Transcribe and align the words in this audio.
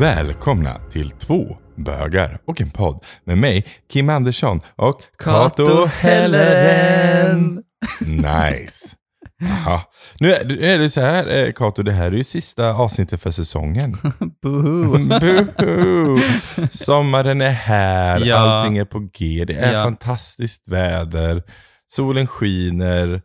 Välkomna 0.00 0.80
till 0.92 1.10
två 1.10 1.56
bögar 1.76 2.38
och 2.46 2.60
en 2.60 2.70
podd 2.70 3.04
med 3.24 3.38
mig, 3.38 3.66
Kim 3.92 4.08
Andersson 4.08 4.60
och 4.76 5.00
Kato 5.18 5.86
Helleren. 5.86 7.62
Nice. 8.00 8.88
Jaha. 9.40 9.80
Nu 10.20 10.32
är, 10.32 10.44
nu 10.44 10.64
är 10.64 10.78
det 10.78 10.90
så 10.90 11.00
här, 11.00 11.44
eh, 11.46 11.52
Kato, 11.52 11.82
det 11.82 11.92
här 11.92 12.06
är 12.06 12.16
ju 12.16 12.24
sista 12.24 12.72
avsnittet 12.72 13.22
för 13.22 13.30
säsongen. 13.30 13.96
Boohoo. 14.42 14.98
Boohoo! 15.58 16.18
Sommaren 16.70 17.40
är 17.40 17.50
här, 17.50 18.20
Ja. 18.24 18.36
allting 18.36 18.78
är 18.78 18.84
på 18.84 18.98
G, 19.18 19.44
det 19.46 19.54
är 19.54 19.72
Ja. 19.74 19.84
fantastiskt 19.84 20.68
väder, 20.68 21.42
solen 21.88 22.26
skiner, 22.26 23.22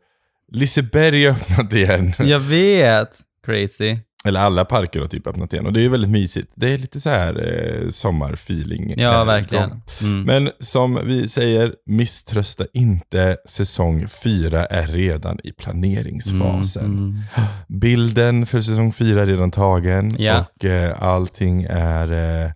Liseberg 0.51 1.25
har 1.25 1.31
öppnat 1.31 1.73
igen. 1.73 2.13
Jag 2.19 2.39
vet. 2.39 3.19
Crazy. 3.45 3.97
Eller 4.25 4.39
alla 4.39 4.65
parker 4.65 4.99
har 4.99 5.07
typ 5.07 5.27
öppnat 5.27 5.53
igen 5.53 5.65
och 5.65 5.73
det 5.73 5.85
är 5.85 5.89
väldigt 5.89 6.11
mysigt. 6.11 6.51
Det 6.55 6.73
är 6.73 6.77
lite 6.77 6.99
så 6.99 7.09
här 7.09 7.47
eh, 7.83 7.89
sommarfeeling. 7.89 8.93
Ja, 8.97 9.11
här 9.11 9.25
verkligen. 9.25 9.81
Mm. 10.01 10.21
Men 10.23 10.51
som 10.59 10.99
vi 11.03 11.27
säger, 11.27 11.73
misströsta 11.85 12.65
inte. 12.73 13.37
Säsong 13.45 14.07
4 14.07 14.65
är 14.65 14.87
redan 14.87 15.39
i 15.43 15.51
planeringsfasen. 15.51 16.85
Mm, 16.85 17.03
mm. 17.03 17.21
Bilden 17.67 18.45
för 18.45 18.59
säsong 18.59 18.93
4 18.93 19.21
är 19.21 19.25
redan 19.25 19.51
tagen 19.51 20.15
Ja. 20.19 20.39
och 20.39 20.65
eh, 20.65 21.03
allting 21.03 21.63
är 21.69 22.11
eh, 22.11 22.45
eh, 22.45 22.51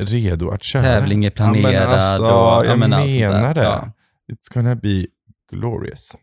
redo 0.00 0.50
att 0.50 0.62
köra. 0.62 0.82
Tävling 0.82 1.24
är 1.24 1.32
Ja, 1.36 1.44
men 1.52 1.62
planerad 1.62 1.88
alltså, 1.88 2.22
och 2.24 2.30
ja, 2.30 2.64
jag 2.64 2.78
men 2.78 2.90
menar 2.90 3.54
det. 3.54 3.90
It's 4.32 4.54
gonna 4.54 4.74
be 4.76 5.06
glorious. 5.52 6.16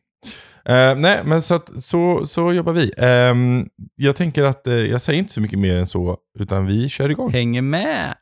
Uh, 0.69 0.95
nej, 1.01 1.21
men 1.25 1.41
så, 1.41 1.55
att, 1.55 1.83
så, 1.83 2.25
så 2.25 2.53
jobbar 2.53 2.73
vi. 2.73 2.91
Um, 3.31 3.69
jag 3.95 4.15
tänker 4.15 4.43
att 4.43 4.67
uh, 4.67 4.73
jag 4.73 5.01
säger 5.01 5.19
inte 5.19 5.33
så 5.33 5.41
mycket 5.41 5.59
mer 5.59 5.75
än 5.75 5.87
så, 5.87 6.17
utan 6.39 6.65
vi 6.65 6.89
kör 6.89 7.09
igång. 7.09 7.31
Hänger 7.31 7.61
med. 7.61 8.15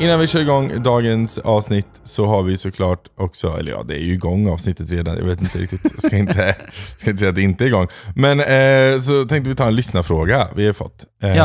Innan 0.00 0.20
vi 0.20 0.26
kör 0.26 0.40
igång 0.40 0.82
dagens 0.82 1.38
avsnitt 1.38 1.86
så 2.04 2.26
har 2.26 2.42
vi 2.42 2.56
såklart 2.56 3.08
också, 3.16 3.56
eller 3.58 3.72
ja 3.72 3.82
det 3.82 3.94
är 3.94 4.00
ju 4.04 4.12
igång 4.12 4.48
avsnittet 4.48 4.90
redan, 4.90 5.16
jag 5.16 5.24
vet 5.24 5.40
inte 5.40 5.58
riktigt, 5.58 5.80
jag 5.84 6.02
ska 6.02 6.16
inte, 6.16 6.56
ska 6.96 7.10
inte 7.10 7.18
säga 7.18 7.28
att 7.28 7.34
det 7.34 7.42
inte 7.42 7.64
är 7.64 7.66
igång. 7.66 7.86
Men 8.16 8.40
eh, 8.40 9.00
så 9.00 9.24
tänkte 9.24 9.50
vi 9.50 9.56
ta 9.56 9.66
en 9.66 9.76
lyssnarfråga 9.76 10.48
vi 10.56 10.66
har 10.66 10.72
fått. 10.72 11.04
Ehm, 11.22 11.36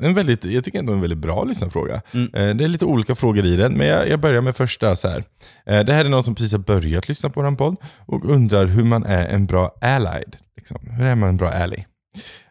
Ja. 0.00 0.06
en 0.06 0.14
väldigt, 0.14 0.44
jag 0.44 0.64
tycker 0.64 0.78
ändå 0.78 0.92
en 0.92 1.00
väldigt 1.00 1.18
bra 1.18 1.44
lyssnarfråga. 1.44 2.00
Mm. 2.14 2.30
Eh, 2.34 2.54
det 2.56 2.64
är 2.64 2.68
lite 2.68 2.84
olika 2.84 3.14
frågor 3.14 3.44
i 3.46 3.56
den, 3.56 3.72
men 3.72 3.86
jag, 3.86 4.08
jag 4.08 4.20
börjar 4.20 4.40
med 4.40 4.56
första 4.56 4.96
så 4.96 5.08
här. 5.08 5.24
Eh, 5.66 5.80
det 5.80 5.92
här 5.92 6.04
är 6.04 6.08
någon 6.08 6.24
som 6.24 6.34
precis 6.34 6.52
har 6.52 6.58
börjat 6.58 7.08
lyssna 7.08 7.30
på 7.30 7.42
vår 7.42 7.56
podd 7.56 7.76
och 8.06 8.24
undrar 8.24 8.66
hur 8.66 8.84
man 8.84 9.04
är 9.06 9.28
en 9.28 9.46
bra 9.46 9.74
allied. 9.80 10.36
Liksom. 10.56 10.78
Hur 10.90 11.06
är 11.06 11.14
man 11.14 11.28
en 11.28 11.36
bra 11.36 11.50
ally? 11.50 11.84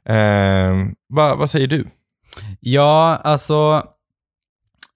Ehm, 0.10 0.94
vad- 1.10 1.38
vad 1.38 1.50
säger 1.50 1.68
du? 1.68 1.88
Ja, 2.60 3.20
alltså. 3.24 3.84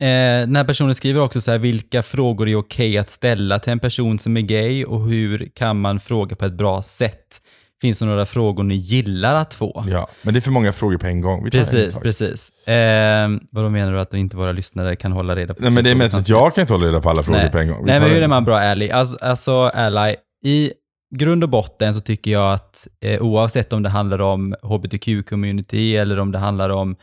Eh, 0.01 0.07
den 0.39 0.55
här 0.55 0.63
personen 0.63 0.95
skriver 0.95 1.21
också 1.21 1.41
så 1.41 1.51
här, 1.51 1.57
vilka 1.57 2.03
frågor 2.03 2.49
är 2.49 2.55
okej 2.55 2.97
att 2.97 3.09
ställa 3.09 3.59
till 3.59 3.71
en 3.71 3.79
person 3.79 4.19
som 4.19 4.37
är 4.37 4.41
gay 4.41 4.85
och 4.85 5.07
hur 5.07 5.49
kan 5.55 5.81
man 5.81 5.99
fråga 5.99 6.35
på 6.35 6.45
ett 6.45 6.53
bra 6.53 6.81
sätt? 6.81 7.41
Finns 7.81 7.99
det 7.99 8.05
några 8.05 8.25
frågor 8.25 8.63
ni 8.63 8.75
gillar 8.75 9.35
att 9.35 9.53
få? 9.53 9.85
Ja, 9.87 10.07
men 10.21 10.33
det 10.33 10.39
är 10.39 10.41
för 10.41 10.51
många 10.51 10.73
frågor 10.73 10.97
på 10.97 11.07
en 11.07 11.21
gång. 11.21 11.49
Precis, 11.51 11.99
precis. 11.99 12.67
Eh, 12.67 13.29
vadå 13.51 13.69
menar 13.69 13.93
du 13.93 13.99
att 13.99 14.13
inte 14.13 14.37
våra 14.37 14.51
lyssnare 14.51 14.95
kan 14.95 15.11
hålla 15.11 15.35
reda 15.35 15.53
på 15.53 15.61
Nej 15.61 15.71
men 15.71 15.83
det 15.83 15.91
är 15.91 15.95
mest 15.95 16.15
att 16.15 16.29
jag 16.29 16.55
kan 16.55 16.61
inte 16.61 16.73
hålla 16.73 16.87
reda 16.87 17.01
på 17.01 17.09
alla 17.09 17.23
frågor 17.23 17.39
Nej. 17.39 17.51
på 17.51 17.57
en 17.57 17.67
gång. 17.67 17.85
Vi 17.85 17.91
Nej, 17.91 17.99
men 17.99 18.09
hur 18.09 18.21
är 18.21 18.27
man 18.27 18.45
bra 18.45 18.59
ally? 18.59 18.89
Alltså, 18.89 19.17
alltså 19.21 19.51
ally, 19.73 20.15
i 20.45 20.71
grund 21.15 21.43
och 21.43 21.49
botten 21.49 21.93
så 21.95 22.01
tycker 22.01 22.31
jag 22.31 22.53
att 22.53 22.87
eh, 23.01 23.21
oavsett 23.21 23.73
om 23.73 23.83
det 23.83 23.89
handlar 23.89 24.21
om 24.21 24.55
hbtq-community 24.61 25.97
eller 25.97 26.19
om 26.19 26.31
det 26.31 26.39
handlar 26.39 26.69
om, 26.69 26.95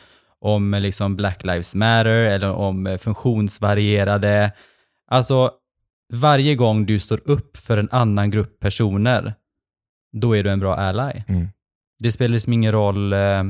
om 0.43 0.71
liksom 0.71 1.15
Black 1.15 1.43
Lives 1.43 1.75
Matter 1.75 2.09
eller 2.09 2.51
om 2.51 2.87
eh, 2.87 2.97
funktionsvarierade. 2.97 4.51
Alltså, 5.07 5.51
varje 6.13 6.55
gång 6.55 6.85
du 6.85 6.99
står 6.99 7.21
upp 7.25 7.57
för 7.57 7.77
en 7.77 7.89
annan 7.91 8.31
grupp 8.31 8.59
personer, 8.59 9.33
då 10.11 10.35
är 10.35 10.43
du 10.43 10.49
en 10.49 10.59
bra 10.59 10.75
ally. 10.75 11.23
Mm. 11.27 11.47
Det 11.99 12.11
spelar 12.11 12.33
liksom 12.33 12.53
ingen 12.53 12.71
roll 12.71 13.13
eh, 13.13 13.43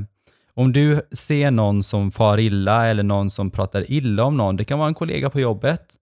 om 0.54 0.74
du 0.74 1.02
ser 1.12 1.52
någon 1.52 1.84
som 1.84 2.12
far 2.12 2.40
illa 2.40 2.88
eller 2.88 3.04
någon 3.04 3.32
som 3.32 3.52
pratar 3.52 3.92
illa 3.92 4.24
om 4.24 4.38
någon, 4.38 4.56
det 4.56 4.66
kan 4.66 4.80
vara 4.80 4.88
en 4.88 4.94
kollega 4.94 5.30
på 5.30 5.40
jobbet, 5.40 5.96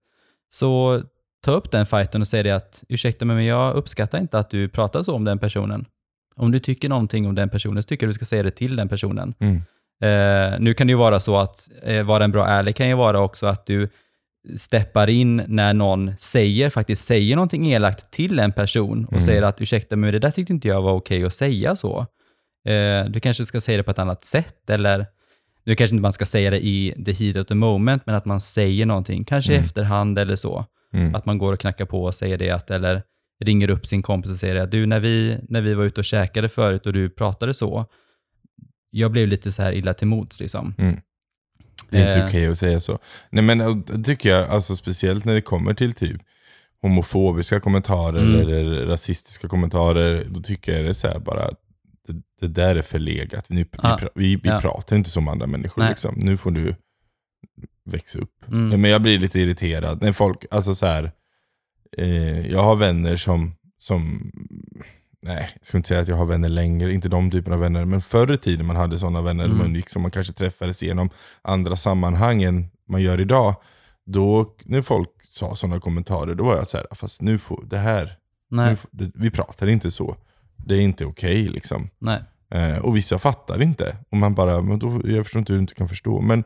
så 0.50 1.02
ta 1.46 1.52
upp 1.52 1.72
den 1.72 1.86
fighten 1.86 2.22
och 2.22 2.28
säg 2.28 2.44
det 2.44 2.52
att 2.52 2.84
ursäkta 2.90 3.26
mig 3.26 3.36
men 3.36 3.46
jag 3.46 3.74
uppskattar 3.76 4.20
inte 4.20 4.40
att 4.40 4.50
du 4.50 4.70
pratar 4.70 5.04
så 5.04 5.16
om 5.16 5.24
den 5.24 5.40
personen. 5.40 5.86
Om 6.36 6.52
du 6.52 6.60
tycker 6.60 6.90
någonting 6.90 7.28
om 7.28 7.36
den 7.36 7.50
personen 7.50 7.84
så 7.84 7.88
tycker 7.88 8.06
jag 8.06 8.10
du 8.10 8.14
ska 8.14 8.26
säga 8.26 8.44
det 8.44 8.52
till 8.52 8.76
den 8.76 8.90
personen. 8.90 9.34
Mm. 9.40 9.62
Eh, 10.02 10.60
nu 10.60 10.74
kan 10.74 10.88
det 10.88 10.92
ju 10.92 10.98
vara 10.98 11.20
så 11.20 11.38
att 11.38 11.70
eh, 11.84 12.04
vara 12.04 12.24
en 12.24 12.32
bra 12.32 12.48
ärlig 12.48 12.76
kan 12.76 12.88
ju 12.88 12.96
vara 12.96 13.20
också 13.20 13.46
att 13.48 13.66
du 13.66 13.90
steppar 14.56 15.10
in 15.10 15.44
när 15.48 15.74
någon 15.74 16.12
säger, 16.20 16.70
faktiskt 16.70 17.06
säger 17.06 17.36
någonting 17.36 17.72
elakt 17.72 18.12
till 18.12 18.40
en 18.40 18.52
person 18.52 19.06
och 19.06 19.12
Mm. 19.14 19.22
säger 19.22 19.42
att 19.42 19.62
ursäkta 19.62 19.96
men 19.96 20.12
det 20.14 20.20
där 20.20 20.32
tyckte 20.32 20.54
inte 20.54 20.68
jag 20.68 20.82
var 20.82 20.92
okej 20.92 21.24
att 21.24 21.34
säga 21.34 21.76
så. 21.76 22.00
Eh, 22.68 23.06
du 23.10 23.20
kanske 23.20 23.46
ska 23.46 23.62
säga 23.62 23.78
det 23.78 23.84
på 23.84 23.92
ett 23.92 24.00
annat 24.00 24.26
sätt 24.26 24.70
eller 24.70 25.06
nu 25.66 25.76
kanske 25.76 25.96
inte 25.96 26.02
man 26.02 26.14
ska 26.14 26.26
säga 26.26 26.50
det 26.52 26.66
i 26.66 27.04
the 27.06 27.12
heat 27.12 27.38
of 27.38 27.46
the 27.48 27.56
moment 27.56 28.04
men 28.06 28.16
att 28.16 28.26
man 28.26 28.42
säger 28.42 28.86
någonting, 28.86 29.26
kanske 29.26 29.54
Mm. 29.54 29.64
i 29.64 29.66
efterhand 29.66 30.20
eller 30.20 30.36
så. 30.36 30.66
Mm. 30.94 31.16
Att 31.16 31.26
man 31.26 31.38
går 31.38 31.54
och 31.54 31.60
knackar 31.60 31.86
på 31.86 32.04
och 32.04 32.16
säger 32.16 32.38
det 32.38 32.50
att, 32.52 32.72
eller 32.72 33.04
ringer 33.44 33.70
upp 33.70 33.86
sin 33.86 34.02
kompis 34.02 34.32
och 34.32 34.38
säger 34.38 34.54
det 34.56 34.64
att 34.64 34.72
du, 34.72 34.86
när 34.86 35.00
vi, 35.00 35.38
när 35.50 35.62
vi 35.62 35.74
var 35.74 35.84
ute 35.84 36.02
och 36.02 36.06
käkade 36.06 36.50
förut 36.50 36.86
och 36.86 36.94
du 36.94 37.10
pratade 37.10 37.54
så, 37.54 37.86
jag 38.92 39.12
blev 39.12 39.28
lite 39.28 39.52
så 39.52 39.62
här 39.62 39.74
illa 39.74 39.94
till 39.94 40.08
mots 40.08 40.40
liksom. 40.40 40.76
Mm. 40.78 41.00
Det 41.90 41.98
är 41.98 42.08
inte 42.08 42.20
Eh. 42.20 42.26
okej 42.28 42.48
att 42.48 42.58
säga 42.60 42.80
så. 42.80 43.00
Nej 43.30 43.44
men 43.44 43.62
och 43.62 43.78
det 43.78 44.04
tycker 44.04 44.30
jag, 44.30 44.50
alltså 44.50 44.76
speciellt 44.76 45.26
när 45.26 45.34
det 45.34 45.42
kommer 45.42 45.74
till 45.74 45.94
typ 45.94 46.22
homofobiska 46.82 47.60
kommentarer 47.60 48.20
Mm. 48.24 48.40
eller 48.42 48.86
rasistiska 48.86 49.48
kommentarer, 49.48 50.26
då 50.30 50.42
tycker 50.42 50.72
jag 50.76 50.84
det 50.86 50.90
är 50.90 50.94
så 50.94 51.08
här 51.08 51.20
bara, 51.20 51.50
det, 52.08 52.22
det 52.42 52.48
där 52.48 52.76
är 52.76 52.82
förlegat. 52.82 53.46
Vi, 53.50 53.56
vi, 53.56 53.66
Ah, 53.78 53.98
pra- 53.98 54.10
vi, 54.16 54.36
vi 54.36 54.50
ja. 54.50 54.60
pratar 54.62 54.96
inte 54.96 55.10
som 55.10 55.28
andra 55.28 55.48
människor 55.48 55.90
liksom. 55.90 56.16
Nu 56.18 56.38
får 56.38 56.52
du 56.52 56.76
växa 57.86 58.20
upp. 58.20 58.34
Mm. 58.48 58.82
Men 58.82 58.92
jag 58.92 59.02
blir 59.02 59.20
lite 59.20 59.40
irriterad 59.40 60.02
när 60.02 60.12
folk, 60.14 60.46
alltså 60.52 60.76
så 60.76 60.86
här, 60.86 61.12
eh, 61.98 62.48
jag 62.52 62.64
har 62.64 62.76
vänner 62.76 63.16
som, 63.16 63.54
som, 63.78 64.32
nej 65.22 65.50
jag 65.60 65.68
ska 65.68 65.78
inte 65.78 65.88
säga 65.88 66.02
att 66.02 66.08
jag 66.08 66.16
har 66.16 66.26
vänner 66.26 66.50
längre, 66.50 66.94
inte 66.94 67.10
de 67.10 67.32
typen 67.32 67.54
av 67.54 67.60
vänner, 67.60 67.86
men 67.86 68.02
förr 68.02 68.32
i 68.34 68.38
tiden 68.38 68.66
man 68.66 68.76
hade 68.76 69.00
sådana 69.00 69.22
vänner 69.22 69.46
Mm. 69.46 69.58
man 69.58 69.68
umgicks 69.68 69.94
som 69.94 70.02
man 70.02 70.12
kanske 70.12 70.34
träffades 70.34 70.84
genom 70.84 71.10
andra 71.42 71.76
sammanhang 71.76 72.44
än 72.44 72.70
man 72.88 73.02
gör 73.02 73.22
idag. 73.22 73.56
Då, 74.06 74.56
när 74.64 74.82
folk 74.82 75.10
sa 75.24 75.56
sådana 75.56 75.80
kommentarer, 75.80 76.36
då 76.36 76.44
var 76.44 76.56
jag 76.56 76.68
så 76.68 76.78
här, 76.78 76.88
fast 76.92 77.22
nu 77.22 77.38
får, 77.38 77.64
det 77.66 77.78
här, 77.78 78.18
nu 78.70 78.76
får, 78.76 78.90
det, 78.92 79.12
vi 79.16 79.32
pratar 79.32 79.68
inte 79.68 79.92
så. 79.92 80.16
Det 80.66 80.76
är 80.76 80.82
inte 80.82 81.06
okej 81.06 81.48
liksom. 81.48 81.90
nej. 82.00 82.24
Eh, 82.54 82.78
och 82.78 82.96
vissa 82.96 83.20
fattar 83.20 83.62
inte. 83.62 83.98
Och 84.12 84.18
man 84.18 84.34
bara, 84.36 84.62
men 84.62 84.80
då, 84.80 85.02
jag 85.06 85.26
förstår 85.26 85.40
inte 85.40 85.54
hur 85.54 85.58
du 85.58 85.62
inte 85.62 85.76
kan 85.76 85.90
förstå. 85.90 86.22
Men 86.22 86.44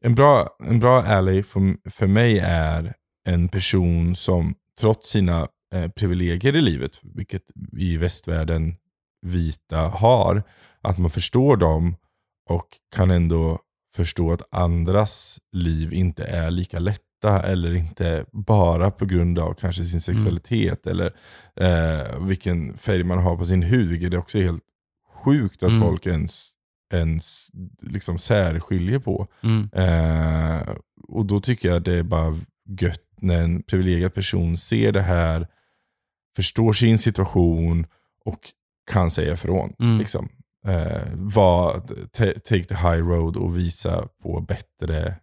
en 0.00 0.14
bra, 0.14 0.48
en 0.64 0.78
bra 0.80 1.02
ally 1.02 1.42
för, 1.42 1.90
för 1.90 2.06
mig 2.06 2.38
är 2.38 2.94
en 3.28 3.48
person 3.48 4.16
som 4.16 4.54
trots 4.80 5.10
sina 5.10 5.48
eh, 5.72 5.88
privilegier 5.88 6.56
i 6.56 6.60
livet, 6.60 6.98
vilket 7.02 7.42
vi 7.54 7.92
i 7.92 7.96
västvärlden 7.96 8.76
vita 9.26 9.78
har, 9.78 10.42
att 10.80 10.98
man 10.98 11.10
förstår 11.10 11.56
dem 11.56 11.96
och 12.50 12.66
kan 12.96 13.10
ändå 13.10 13.58
förstå 13.96 14.32
att 14.32 14.54
andras 14.54 15.38
liv 15.52 15.92
inte 15.92 16.24
är 16.24 16.50
lika 16.50 16.78
lätta 16.78 17.42
eller 17.42 17.74
inte 17.74 18.24
bara 18.32 18.90
på 18.90 19.04
grund 19.06 19.38
av 19.38 19.54
kanske 19.54 19.84
sin 19.84 20.00
sexualitet 20.00 20.86
eller 20.86 21.12
eh, 21.56 22.18
vilken 22.26 22.76
färg 22.76 23.04
man 23.04 23.18
har 23.18 23.36
på 23.36 23.46
sin 23.46 23.62
hud, 23.62 23.88
vilket 23.88 24.12
är 24.12 24.18
också 24.18 24.38
helt 24.38 24.62
sjukt 25.24 25.62
att 25.62 25.70
Mm. 25.70 25.80
folk 25.82 26.06
ens, 26.06 26.52
ens 26.94 27.48
liksom 27.82 28.18
särskiljer 28.18 28.98
på. 28.98 29.26
Mm. 29.42 29.68
Eh, 29.72 30.68
och 31.08 31.26
då 31.26 31.40
tycker 31.40 31.68
jag 31.68 31.82
det 31.82 31.94
är 31.98 32.02
bara 32.02 32.38
gött 32.80 33.02
när 33.20 33.38
en 33.42 33.62
privilegierad 33.62 34.14
person 34.14 34.56
ser 34.56 34.92
det 34.92 35.02
här, 35.02 35.46
förstår 36.36 36.72
sin 36.72 36.98
situation 36.98 37.86
och 38.24 38.38
kan 38.90 39.10
säga 39.10 39.32
ifrån. 39.34 39.72
Mm. 39.78 39.98
Liksom. 39.98 40.28
Eh, 40.66 41.02
var, 41.14 41.80
ta- 42.12 42.40
take 42.44 42.64
the 42.64 42.74
high 42.74 43.06
road 43.08 43.36
och 43.36 43.56
visa 43.58 44.08
på 44.22 44.40
bättre 44.40 45.14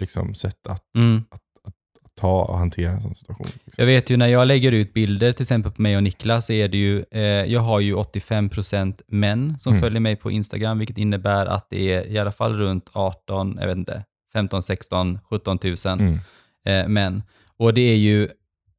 liksom, 0.00 0.34
sätt 0.34 0.66
att, 0.68 0.82
Mm. 0.96 1.24
att, 1.30 1.40
att, 1.64 1.74
att 2.04 2.14
ta 2.14 2.42
och 2.44 2.58
hantera 2.58 2.90
en 2.92 3.02
sån 3.02 3.14
situation. 3.14 3.46
Liksom. 3.64 3.72
Jag 3.82 3.86
vet 3.86 4.10
ju 4.10 4.16
när 4.16 4.26
jag 4.26 4.46
lägger 4.46 4.72
ut 4.72 4.92
bilder 4.94 5.32
till 5.32 5.42
exempel 5.42 5.72
på 5.72 5.82
mig 5.82 5.96
och 5.96 6.02
Niklas 6.02 6.46
så 6.46 6.52
är 6.52 6.68
det 6.68 6.76
ju, 6.76 7.04
eh, 7.10 7.20
jag 7.22 7.60
har 7.60 7.80
ju 7.80 7.94
85% 7.94 9.02
män 9.06 9.58
som 9.58 9.72
Mm. 9.72 9.82
följer 9.82 10.00
mig 10.00 10.16
på 10.16 10.30
Instagram, 10.30 10.78
vilket 10.78 10.98
innebär 10.98 11.46
att 11.46 11.66
det 11.70 11.92
är 11.92 12.06
i 12.06 12.18
alla 12.18 12.32
fall 12.32 12.56
runt 12.56 12.90
18, 12.92 13.58
jag 13.60 13.66
vet 13.66 13.76
inte, 13.76 14.04
15, 14.32 14.62
16, 14.62 15.18
17 15.30 15.58
000 15.62 15.76
Mm. 16.00 16.18
eh, 16.66 16.88
män. 16.88 17.22
Och 17.56 17.74
det 17.74 17.80
är 17.80 17.96
ju 17.96 18.28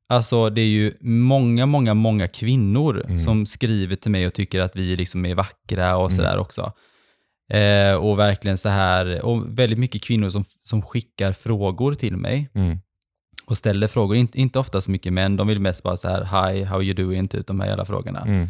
alltså 0.10 0.50
det 0.50 0.62
är 0.62 0.66
ju 0.66 0.94
många, 1.02 1.66
många, 1.66 1.94
många 1.94 2.28
kvinnor 2.28 3.04
Mm. 3.06 3.20
som 3.20 3.46
skriver 3.46 3.96
till 3.96 4.12
mig 4.12 4.28
och 4.28 4.34
tycker 4.34 4.62
att 4.62 4.76
vi 4.76 4.96
liksom 4.96 5.26
är 5.26 5.36
vackra 5.36 5.98
och 5.98 6.06
Mm. 6.12 6.16
sådär 6.16 6.38
också. 6.38 6.74
Eh, 7.54 7.94
och 7.96 8.20
verkligen 8.20 8.58
så 8.58 8.70
här, 8.70 9.26
och 9.26 9.60
väldigt 9.60 9.80
mycket 9.80 10.04
kvinnor 10.04 10.30
som, 10.30 10.44
som 10.62 10.82
skickar 10.82 11.34
frågor 11.34 11.96
till 11.96 12.18
mig 12.18 12.50
Mm. 12.54 12.78
och 13.46 13.58
ställer 13.58 13.88
frågor. 13.88 14.16
Inte, 14.18 14.40
inte 14.42 14.60
ofta 14.60 14.82
så 14.82 14.92
mycket 14.92 15.14
män, 15.14 15.38
de 15.38 15.48
vill 15.48 15.60
mest 15.60 15.84
bara 15.84 15.98
så 15.98 16.08
här, 16.10 16.22
hi, 16.52 16.64
how 16.64 16.82
you 16.84 16.94
doing, 16.94 17.28
typ 17.28 17.48
de 17.48 17.60
här 17.60 17.68
jävla 17.68 17.86
frågorna. 17.86 18.22
Mm. 18.22 18.42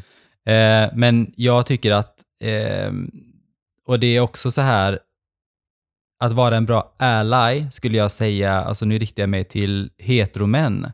Eh, 0.48 0.92
men 0.96 1.34
jag 1.38 1.66
tycker 1.66 1.92
att, 1.92 2.16
eh, 2.44 2.92
och 3.88 4.00
det 4.00 4.08
är 4.08 4.20
också 4.20 4.52
så 4.52 4.62
här, 4.62 5.00
att 6.20 6.32
vara 6.32 6.58
en 6.58 6.66
bra 6.66 6.94
ally 7.00 7.72
skulle 7.72 7.98
jag 7.98 8.12
säga, 8.12 8.54
alltså 8.64 8.86
nu 8.86 9.00
riktar 9.00 9.24
jag 9.24 9.30
mig 9.30 9.44
till 9.44 9.90
heteromän, 9.98 10.92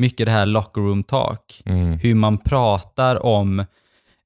mycket 0.00 0.26
det 0.26 0.32
här 0.32 0.46
locker 0.46 0.80
room 0.80 1.02
talk, 1.02 1.62
Mm. 1.64 1.98
hur 1.98 2.14
man 2.14 2.38
pratar 2.38 3.26
om 3.26 3.58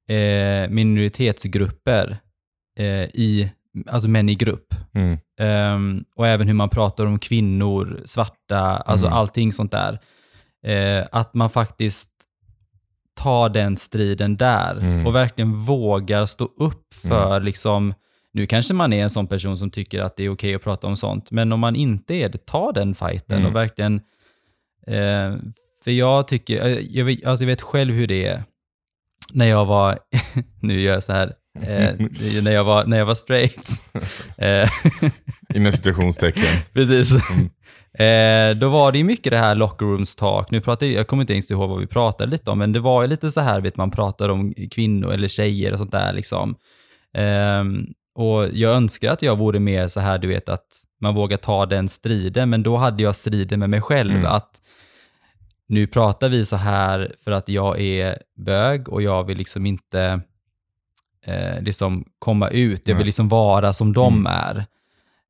eh, 0.09 0.69
minoritetsgrupper 0.71 2.17
eh, 2.79 3.03
i, 3.05 3.53
alltså 3.87 4.09
män 4.09 4.29
i 4.29 4.35
grupp. 4.35 4.75
Mm. 4.95 5.19
Ehm, 5.41 6.05
och 6.17 6.27
även 6.27 6.47
hur 6.47 6.55
man 6.55 6.69
pratar 6.69 7.07
om 7.07 7.19
kvinnor, 7.19 8.03
svarta, 8.05 8.59
alltså 8.61 9.07
Mm. 9.07 9.19
allting 9.19 9.53
sånt 9.53 9.73
där. 9.73 9.99
Eh, 10.67 11.05
att 11.13 11.35
man 11.35 11.51
faktiskt 11.51 12.11
tar 13.17 13.49
den 13.49 13.77
striden 13.77 14.37
där 14.37 14.77
Mm. 14.77 15.07
och 15.07 15.15
verkligen 15.15 15.55
vågar 15.55 16.27
stå 16.27 16.45
upp 16.45 16.95
för 16.95 17.41
liksom, 17.41 17.95
nu 18.33 18.47
kanske 18.47 18.75
man 18.75 18.93
är 18.93 19.03
en 19.03 19.11
sån 19.11 19.27
person 19.27 19.59
som 19.59 19.71
tycker 19.71 20.01
att 20.03 20.17
det 20.17 20.25
är 20.25 20.29
okej 20.33 20.55
att 20.55 20.63
prata 20.63 20.87
om 20.87 20.97
sånt, 20.97 21.31
men 21.31 21.53
om 21.53 21.61
man 21.61 21.77
inte 21.77 22.15
är 22.15 22.29
det, 22.29 22.47
ta 22.47 22.73
den 22.73 22.95
fighten 22.95 23.37
Mm. 23.39 23.49
och 23.49 23.55
verkligen, 23.57 24.01
eh, 24.87 25.35
för 25.85 25.91
jag 25.91 26.29
tycker, 26.29 26.67
eh, 26.67 26.79
jag 26.79 27.05
vet, 27.05 27.25
alltså 27.25 27.45
jag 27.45 27.49
vet 27.49 27.63
själv 27.63 27.95
hur 27.95 28.07
det 28.07 28.27
är 28.27 28.43
när 29.33 29.47
jag 29.47 29.65
var, 29.65 29.99
nu 30.63 30.81
gör 30.81 30.93
jag 30.93 31.03
så 31.03 31.13
här, 31.13 31.33
eh, 31.61 31.95
när, 32.43 32.53
jag 32.53 32.65
var, 32.65 32.85
när 32.85 32.99
jag 32.99 33.07
var 33.07 33.15
straight. 33.15 33.71
Eh, 34.39 34.69
Inom 35.55 35.73
citationstecken. 35.73 36.45
Precis. 36.73 37.31
Mm. 37.31 37.51
Eh, 37.99 38.59
då 38.59 38.69
var 38.69 38.93
det 38.93 38.99
ju 38.99 39.05
mycket 39.05 39.31
det 39.31 39.39
här 39.39 39.55
locker 39.55 39.87
rooms 39.87 40.17
talk. 40.17 40.51
Nu 40.51 40.61
pratar 40.61 40.87
jag, 40.87 40.95
jag 40.95 41.07
kommer 41.07 41.23
inte 41.23 41.33
ens 41.33 41.51
ihåg 41.51 41.69
vad 41.69 41.81
vi 41.81 41.87
pratade 41.87 42.31
lite 42.31 42.51
om, 42.51 42.59
men 42.59 42.73
det 42.73 42.81
var 42.81 43.03
ju 43.03 43.09
lite 43.09 43.31
så 43.31 43.41
här, 43.41 43.61
vet 43.61 43.77
man 43.77 43.91
pratar 43.91 44.29
om 44.29 44.55
kvinnor 44.71 45.13
eller 45.13 45.29
tjejer 45.29 45.73
och 45.73 45.79
sånt 45.79 45.93
där 45.93 46.13
liksom. 46.13 46.57
Ehm, 47.17 47.87
och 48.15 48.49
jag 48.53 48.75
önskar 48.75 49.13
att 49.13 49.23
jag 49.23 49.39
vore 49.39 49.61
mer 49.61 49.89
så 49.89 50.01
här, 50.01 50.19
du 50.19 50.29
vet, 50.29 50.49
att 50.49 50.67
man 51.01 51.15
vågar 51.15 51.37
ta 51.37 51.67
den 51.67 51.89
striden, 51.89 52.51
men 52.51 52.63
då 52.63 52.77
hade 52.77 53.03
jag 53.03 53.17
striden 53.17 53.61
med 53.61 53.71
mig 53.71 53.81
själv. 53.81 54.11
Mm. 54.11 54.27
Att 54.27 54.61
nu 55.67 55.87
pratar 55.87 56.29
vi 56.29 56.45
så 56.47 56.57
här 56.57 57.15
för 57.25 57.31
att 57.31 57.49
jag 57.49 57.81
är 57.81 58.19
bög 58.37 58.89
och 58.89 59.03
jag 59.03 59.25
vill 59.25 59.39
liksom 59.39 59.67
inte 59.67 60.21
eh, 61.27 61.61
liksom 61.63 62.05
komma 62.19 62.49
ut. 62.49 62.89
Jag 62.89 62.97
vill 62.97 63.07
liksom 63.07 63.29
vara 63.29 63.73
som 63.73 63.93
de 63.93 64.15
Mm. 64.15 64.27
är. 64.27 64.57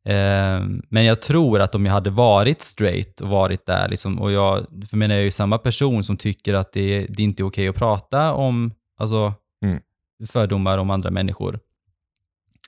Eh, 0.06 0.66
men 0.88 1.04
jag 1.04 1.22
tror 1.22 1.60
att 1.60 1.74
om 1.74 1.86
jag 1.86 1.92
hade 1.92 2.10
varit 2.10 2.62
straight 2.62 3.20
och 3.20 3.28
varit 3.28 3.66
där, 3.66 3.88
liksom, 3.88 4.20
och 4.20 4.32
jag, 4.32 4.66
för 4.90 4.96
menar, 4.96 5.14
jag 5.14 5.20
är 5.20 5.24
ju 5.24 5.30
samma 5.30 5.58
person 5.58 6.04
som 6.04 6.16
tycker 6.16 6.54
att 6.54 6.72
det, 6.72 7.06
det 7.06 7.22
inte 7.22 7.42
är 7.42 7.44
okej 7.44 7.68
att 7.68 7.76
prata 7.76 8.32
om 8.32 8.72
alltså, 8.98 9.32
Mm. 9.62 9.80
fördomar 10.28 10.78
om 10.78 10.90
andra 10.90 11.10
människor, 11.10 11.58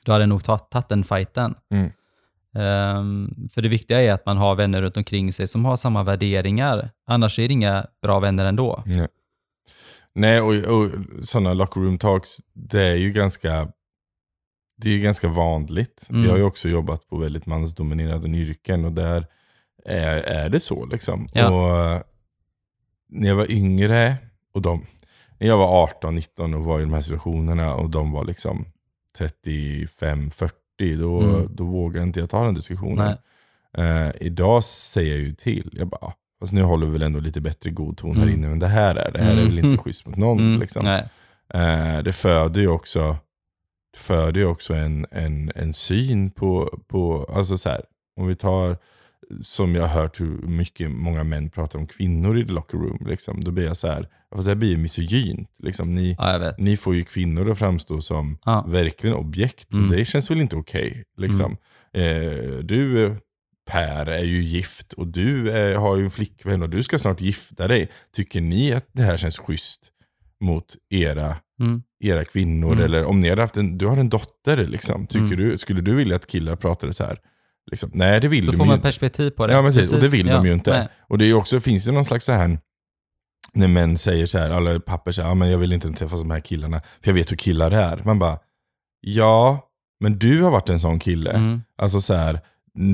då 0.04 0.12
hade 0.12 0.22
jag 0.22 0.28
nog 0.28 0.44
tagit, 0.44 0.70
tagit 0.70 0.88
den 0.88 1.04
fighten. 1.04 1.54
Mm. 1.70 1.90
Ehm, 2.56 3.48
för 3.52 3.62
det 3.62 3.68
viktiga 3.68 4.02
är 4.02 4.12
att 4.12 4.26
man 4.26 4.36
har 4.36 4.54
vänner 4.54 4.82
runt 4.82 4.96
omkring 4.96 5.32
sig 5.32 5.48
som 5.48 5.64
har 5.64 5.76
samma 5.76 6.02
värderingar. 6.02 6.90
Annars 7.06 7.38
är 7.38 7.48
det 7.48 7.54
inga 7.54 7.86
bra 8.02 8.20
vänner 8.20 8.46
ändå. 8.46 8.82
Nej, 8.86 9.08
Nej 10.14 10.40
och, 10.40 10.54
och 10.54 10.90
sådana 11.22 11.54
locker 11.54 11.80
room 11.80 11.98
talks, 11.98 12.36
det 12.52 12.82
är 12.82 12.96
ju 12.96 13.10
ganska 13.10 13.68
det 14.76 14.90
är 14.90 14.98
ganska 14.98 15.28
vanligt. 15.28 16.06
Mm. 16.10 16.24
Jag 16.24 16.30
har 16.30 16.38
ju 16.38 16.44
också 16.44 16.68
jobbat 16.68 17.08
på 17.08 17.16
väldigt 17.16 17.46
mansdominerade 17.46 18.28
yrken 18.28 18.84
och 18.84 18.92
där 18.92 19.26
är, 19.84 20.22
är 20.22 20.48
det 20.48 20.60
så 20.60 20.86
liksom. 20.86 21.28
Ja. 21.32 21.50
Och 21.50 22.02
när 23.08 23.28
jag 23.28 23.36
var 23.36 23.50
yngre, 23.50 24.16
och 24.54 24.62
de, 24.62 24.86
när 25.38 25.46
jag 25.46 25.56
var 25.56 25.86
18-19 26.02 26.56
och 26.56 26.64
var 26.64 26.78
i 26.78 26.82
de 26.82 26.92
här 26.92 27.00
situationerna 27.00 27.74
och 27.74 27.90
de 27.90 28.12
var 28.12 28.24
liksom 28.24 28.66
35-40, 29.18 30.50
då, 30.78 31.20
Mm. 31.22 31.48
då 31.56 31.64
vågade 31.64 32.06
inte 32.06 32.20
jag 32.20 32.30
ta 32.30 32.44
den 32.44 32.54
diskussionen. 32.54 33.16
Eh, 33.78 34.08
idag 34.20 34.64
säger 34.64 35.10
jag 35.12 35.20
ju 35.20 35.34
till. 35.34 35.70
Jag 35.72 35.88
bara, 35.88 36.12
alltså 36.40 36.54
nu 36.56 36.62
håller 36.62 36.86
vi 36.86 36.92
väl 36.92 37.02
ändå 37.02 37.20
lite 37.20 37.40
bättre 37.40 37.70
god 37.70 37.96
ton 37.96 38.16
här 38.16 38.22
Mm. 38.22 38.34
inne, 38.34 38.48
men 38.48 38.58
det 38.58 38.66
här 38.66 38.94
är 38.94 39.12
det 39.12 39.18
här 39.22 39.30
är 39.32 39.34
väl 39.36 39.58
Mm. 39.58 39.70
inte 39.70 39.82
schysst 39.82 40.06
mot 40.06 40.16
någon. 40.16 40.38
Mm, 40.38 40.60
liksom. 40.60 40.86
Eh, 41.54 41.98
det 42.04 42.12
föder 42.12 42.60
ju 42.60 42.68
också, 42.68 43.16
föder 43.96 44.40
ju 44.40 44.46
också 44.46 44.74
en, 44.74 45.06
en, 45.10 45.52
en 45.54 45.72
syn 45.72 46.30
på, 46.30 46.78
på 46.88 47.30
alltså 47.34 47.58
så 47.58 47.68
här, 47.68 47.82
om 48.16 48.26
vi 48.26 48.34
tar, 48.34 48.76
som 49.42 49.74
jag 49.74 49.82
har 49.86 50.02
hört 50.02 50.20
hur 50.20 50.38
mycket 50.46 50.90
många 50.90 51.24
män 51.24 51.50
pratar 51.50 51.78
om 51.78 51.86
kvinnor 51.86 52.38
i 52.38 52.46
the 52.46 52.52
locker 52.52 52.78
room, 52.78 53.06
liksom, 53.06 53.44
då 53.44 53.50
blir 53.50 53.64
jag 53.64 53.76
så 53.76 53.88
här, 53.88 54.08
får 54.34 54.42
säga, 54.42 54.50
jag 54.50 54.58
blir 54.58 54.76
misogynt. 54.76 55.50
Liksom, 55.62 55.94
ni, 55.94 56.14
Ja, 56.18 56.52
ni 56.58 56.76
får 56.76 56.94
ju 56.94 57.04
kvinnor 57.04 57.50
att 57.50 57.58
framstå 57.58 58.00
som 58.00 58.38
Ja. 58.44 58.64
verkligen 58.68 59.16
objekt. 59.16 59.72
Mm. 59.72 59.84
Och 59.84 59.90
det 59.96 60.04
känns 60.04 60.30
väl 60.30 60.40
inte 60.40 60.56
okej. 60.56 61.04
liksom. 61.18 61.56
eh, 61.92 62.58
du, 62.62 63.14
Per, 63.70 64.06
är 64.06 64.24
ju 64.24 64.42
gift 64.42 64.92
och 64.92 65.06
du 65.06 65.50
eh, 65.50 65.80
har 65.80 65.96
ju 65.96 66.04
en 66.04 66.10
flickvän 66.10 66.62
och 66.62 66.70
du 66.70 66.82
ska 66.82 66.98
snart 66.98 67.20
gifta 67.20 67.68
dig. 67.68 67.88
Tycker 68.16 68.40
ni 68.40 68.72
att 68.72 68.88
det 68.92 69.02
här 69.02 69.16
känns 69.16 69.38
schysst 69.38 69.90
mot 70.40 70.76
era, 70.90 71.36
Mm. 71.60 71.82
era 72.04 72.24
kvinnor? 72.24 72.72
Mm. 72.72 72.84
Eller 72.84 73.04
om 73.04 73.20
ni 73.20 73.28
hade 73.28 73.42
haft 73.42 73.56
en, 73.56 73.78
du 73.78 73.86
har 73.86 73.96
en 73.96 74.08
dotter, 74.08 74.66
liksom. 74.66 75.06
Tycker 75.06 75.26
Mm. 75.34 75.36
du, 75.36 75.58
skulle 75.58 75.80
du 75.80 75.94
vilja 75.94 76.16
att 76.16 76.26
killar 76.26 76.56
pratade 76.56 76.92
så 76.94 77.04
här? 77.04 77.18
Liksom, 77.70 77.90
nej, 77.94 78.20
det 78.20 78.28
vill 78.28 78.46
Då 78.46 78.52
de 78.52 78.56
får 78.58 78.66
ju 78.66 78.68
man 78.68 78.74
inte. 78.76 78.82
perspektiv 78.86 79.30
på 79.30 79.46
det. 79.46 79.52
Ja, 79.52 79.62
men 79.62 79.72
precis. 79.72 79.92
Och 79.92 80.00
det 80.00 80.08
vill 80.08 80.26
Ja, 80.26 80.34
de 80.36 80.46
ju 80.46 80.52
inte. 80.52 80.70
nej. 80.78 80.88
Och 81.08 81.18
det 81.18 81.26
är 81.26 81.34
också, 81.34 81.60
finns 81.60 81.86
ju 81.88 81.92
någon 81.92 82.04
slags 82.04 82.24
så 82.24 82.32
här, 82.32 82.58
när 83.52 83.68
män 83.68 83.98
säger 83.98 84.26
så 84.26 84.38
här, 84.38 84.50
alla 84.50 84.80
pappor 84.80 85.12
säger, 85.12 85.28
ja 85.28 85.34
men 85.34 85.50
jag 85.50 85.58
vill 85.58 85.72
inte 85.72 85.92
träffa 85.92 86.16
de 86.16 86.30
här 86.30 86.40
killarna, 86.40 86.80
för 86.80 87.10
jag 87.10 87.14
vet 87.14 87.30
hur 87.32 87.36
killar 87.36 87.70
är. 87.70 88.02
Man 88.04 88.18
bara, 88.18 88.38
ja, 89.00 89.60
men 90.00 90.18
du 90.18 90.42
har 90.42 90.50
varit 90.50 90.68
en 90.70 90.80
sån 90.80 90.98
kille. 90.98 91.30
Mm. 91.30 91.62
Alltså 91.78 92.00
så 92.00 92.14
här, 92.14 92.40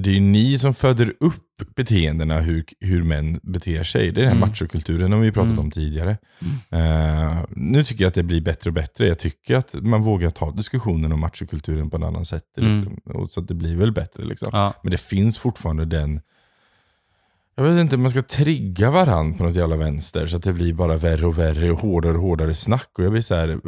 det 0.02 0.10
är 0.10 0.14
ju 0.14 0.20
ni 0.20 0.58
som 0.58 0.74
föder 0.74 1.12
upp 1.20 1.51
beteendena 1.76 2.40
hur, 2.40 2.64
hur 2.80 3.02
män 3.02 3.40
beter 3.42 3.84
sig. 3.84 4.02
Det 4.02 4.08
är 4.08 4.12
den 4.12 4.24
här 4.24 4.36
Mm. 4.36 4.48
machokulturen 4.48 5.12
har 5.12 5.18
vi 5.18 5.32
pratat 5.32 5.50
Mm. 5.52 5.58
om 5.64 5.70
tidigare. 5.70 6.16
Eh, 6.70 7.44
nu 7.50 7.84
tycker 7.84 8.04
jag 8.04 8.08
att 8.08 8.14
det 8.14 8.22
blir 8.22 8.40
bättre 8.40 8.70
och 8.70 8.74
bättre. 8.74 9.08
Jag 9.08 9.18
tycker 9.18 9.56
att 9.56 9.72
man 9.74 10.02
vågar 10.02 10.30
ta 10.30 10.50
diskussionen 10.50 11.12
om 11.12 11.20
machokulturen 11.20 11.90
på 11.90 11.96
en 11.96 12.02
annan 12.02 12.24
sätt. 12.24 12.44
Mm. 12.58 12.74
Liksom. 12.74 12.94
Och 13.14 13.30
så 13.30 13.40
att 13.40 13.48
det 13.48 13.54
blir 13.54 13.76
väl 13.76 13.92
bättre. 13.92 14.24
Liksom. 14.24 14.48
Ja. 14.52 14.74
Men 14.82 14.90
det 14.90 15.00
finns 15.00 15.38
fortfarande 15.38 15.84
den, 15.84 16.20
jag 17.56 17.64
vet 17.64 17.80
inte, 17.80 17.96
man 17.96 18.10
ska 18.10 18.22
trigga 18.22 18.90
varandra 18.90 19.38
på 19.38 19.44
något 19.44 19.56
jävla 19.56 19.76
vänster 19.76 20.26
så 20.26 20.36
att 20.36 20.42
det 20.42 20.52
blir 20.52 20.72
bara 20.72 20.96
värre 20.96 21.26
och 21.26 21.38
värre 21.38 21.70
och 21.70 21.78
hårdare 21.78 22.14
och 22.14 22.22
hårdare 22.22 22.54
snack. 22.54 22.88
Och 22.98 23.04
jag 23.04 23.12
blir 23.12 23.22
så 23.22 23.34
här, 23.34 23.60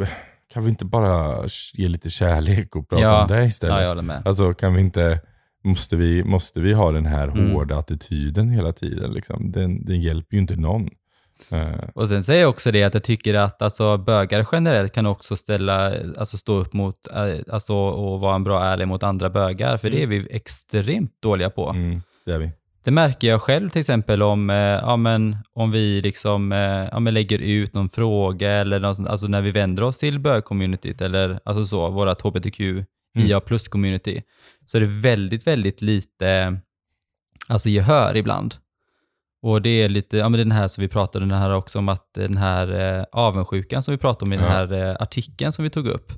kan 0.53 0.63
vi 0.63 0.69
inte 0.69 0.85
bara 0.85 1.43
ge 1.73 1.87
lite 1.87 2.09
kärlek 2.09 2.75
och 2.75 2.89
prata 2.89 3.03
Ja. 3.03 3.21
om 3.21 3.27
det 3.27 3.45
istället? 3.45 3.75
ja, 3.75 3.81
jag 3.81 3.89
håller 3.89 4.01
med. 4.01 4.21
Alltså 4.25 4.53
kan 4.53 4.73
vi 4.73 4.81
inte, 4.81 5.19
måste 5.65 5.95
vi, 5.95 6.23
måste 6.23 6.59
vi 6.59 6.73
ha 6.73 6.91
den 6.91 7.05
här 7.05 7.27
Mm. 7.27 7.51
hårda 7.51 7.77
attityden 7.77 8.49
hela 8.49 8.73
tiden? 8.73 9.11
Liksom? 9.13 9.51
Den, 9.51 9.85
den 9.85 10.01
hjälper 10.01 10.35
ju 10.35 10.41
inte 10.41 10.55
någon. 10.55 10.89
Eh, 11.49 11.67
Och 11.95 12.07
sen 12.07 12.23
säger 12.23 12.41
jag 12.41 12.49
också 12.49 12.71
det 12.71 12.83
att 12.83 12.93
jag 12.93 13.03
tycker 13.03 13.33
att 13.33 13.61
alltså, 13.61 13.97
bögar 13.97 14.47
generellt 14.51 14.93
kan 14.93 15.05
också 15.05 15.35
ställa, 15.35 15.93
alltså 16.17 16.37
stå 16.37 16.53
upp 16.53 16.73
mot, 16.73 16.95
eh, 17.13 17.39
alltså 17.53 17.73
och 17.75 18.19
vara 18.19 18.35
en 18.35 18.43
bra 18.43 18.63
ärlig 18.63 18.87
mot 18.87 19.03
andra 19.03 19.29
bögar, 19.29 19.77
för 19.77 19.89
det 19.89 20.03
är 20.03 20.07
vi 20.07 20.27
extremt 20.31 21.11
dåliga 21.21 21.49
på. 21.49 21.69
mm, 21.69 22.01
det 22.25 22.31
är 22.31 22.39
vi. 22.39 22.51
Det 22.83 22.91
märker 22.91 23.27
jag 23.27 23.41
själv 23.41 23.69
till 23.69 23.79
exempel 23.79 24.23
om, 24.23 24.49
eh, 24.49 24.55
ja, 24.57 24.97
men, 24.97 25.37
om 25.53 25.71
vi 25.71 25.99
liksom, 26.01 26.51
eh, 26.51 26.59
ja, 26.91 26.99
men 26.99 27.13
lägger 27.13 27.39
ut 27.39 27.73
någon 27.73 27.89
fråga 27.89 28.51
eller 28.51 28.79
något, 28.79 28.99
alltså 29.07 29.27
när 29.27 29.41
vi 29.41 29.51
vänder 29.51 29.83
oss 29.83 29.97
till 29.97 30.19
bögcommunityt 30.19 31.01
eller 31.01 31.39
alltså 31.45 31.63
så, 31.63 31.89
vårat 31.89 32.21
hbtq, 32.21 32.59
IA 33.15 33.39
plus 33.39 33.67
community, 33.67 34.21
så 34.65 34.77
är 34.77 34.81
det 34.81 34.87
väldigt, 34.87 35.47
väldigt 35.47 35.81
lite 35.81 36.59
alltså 37.47 37.69
gehör 37.69 38.17
ibland. 38.17 38.55
Och 39.41 39.61
det 39.61 39.69
är 39.69 39.89
lite, 39.89 40.17
ja 40.17 40.29
men 40.29 40.37
den 40.37 40.51
här 40.51 40.67
som 40.67 40.81
vi 40.81 40.87
pratade 40.87 41.25
den 41.25 41.37
här 41.37 41.53
också 41.53 41.79
om 41.79 41.89
att 41.89 42.13
den 42.13 42.37
här 42.37 42.97
eh, 42.99 43.05
avundsjukan 43.11 43.83
som 43.83 43.91
vi 43.91 43.97
pratade 43.97 44.29
om 44.29 44.33
i 44.33 44.37
den 44.37 44.45
Ja. 44.45 44.51
här 44.51 44.89
eh, 44.89 44.95
artikeln 44.99 45.51
som 45.53 45.63
vi 45.63 45.69
tog 45.69 45.87
upp. 45.87 46.11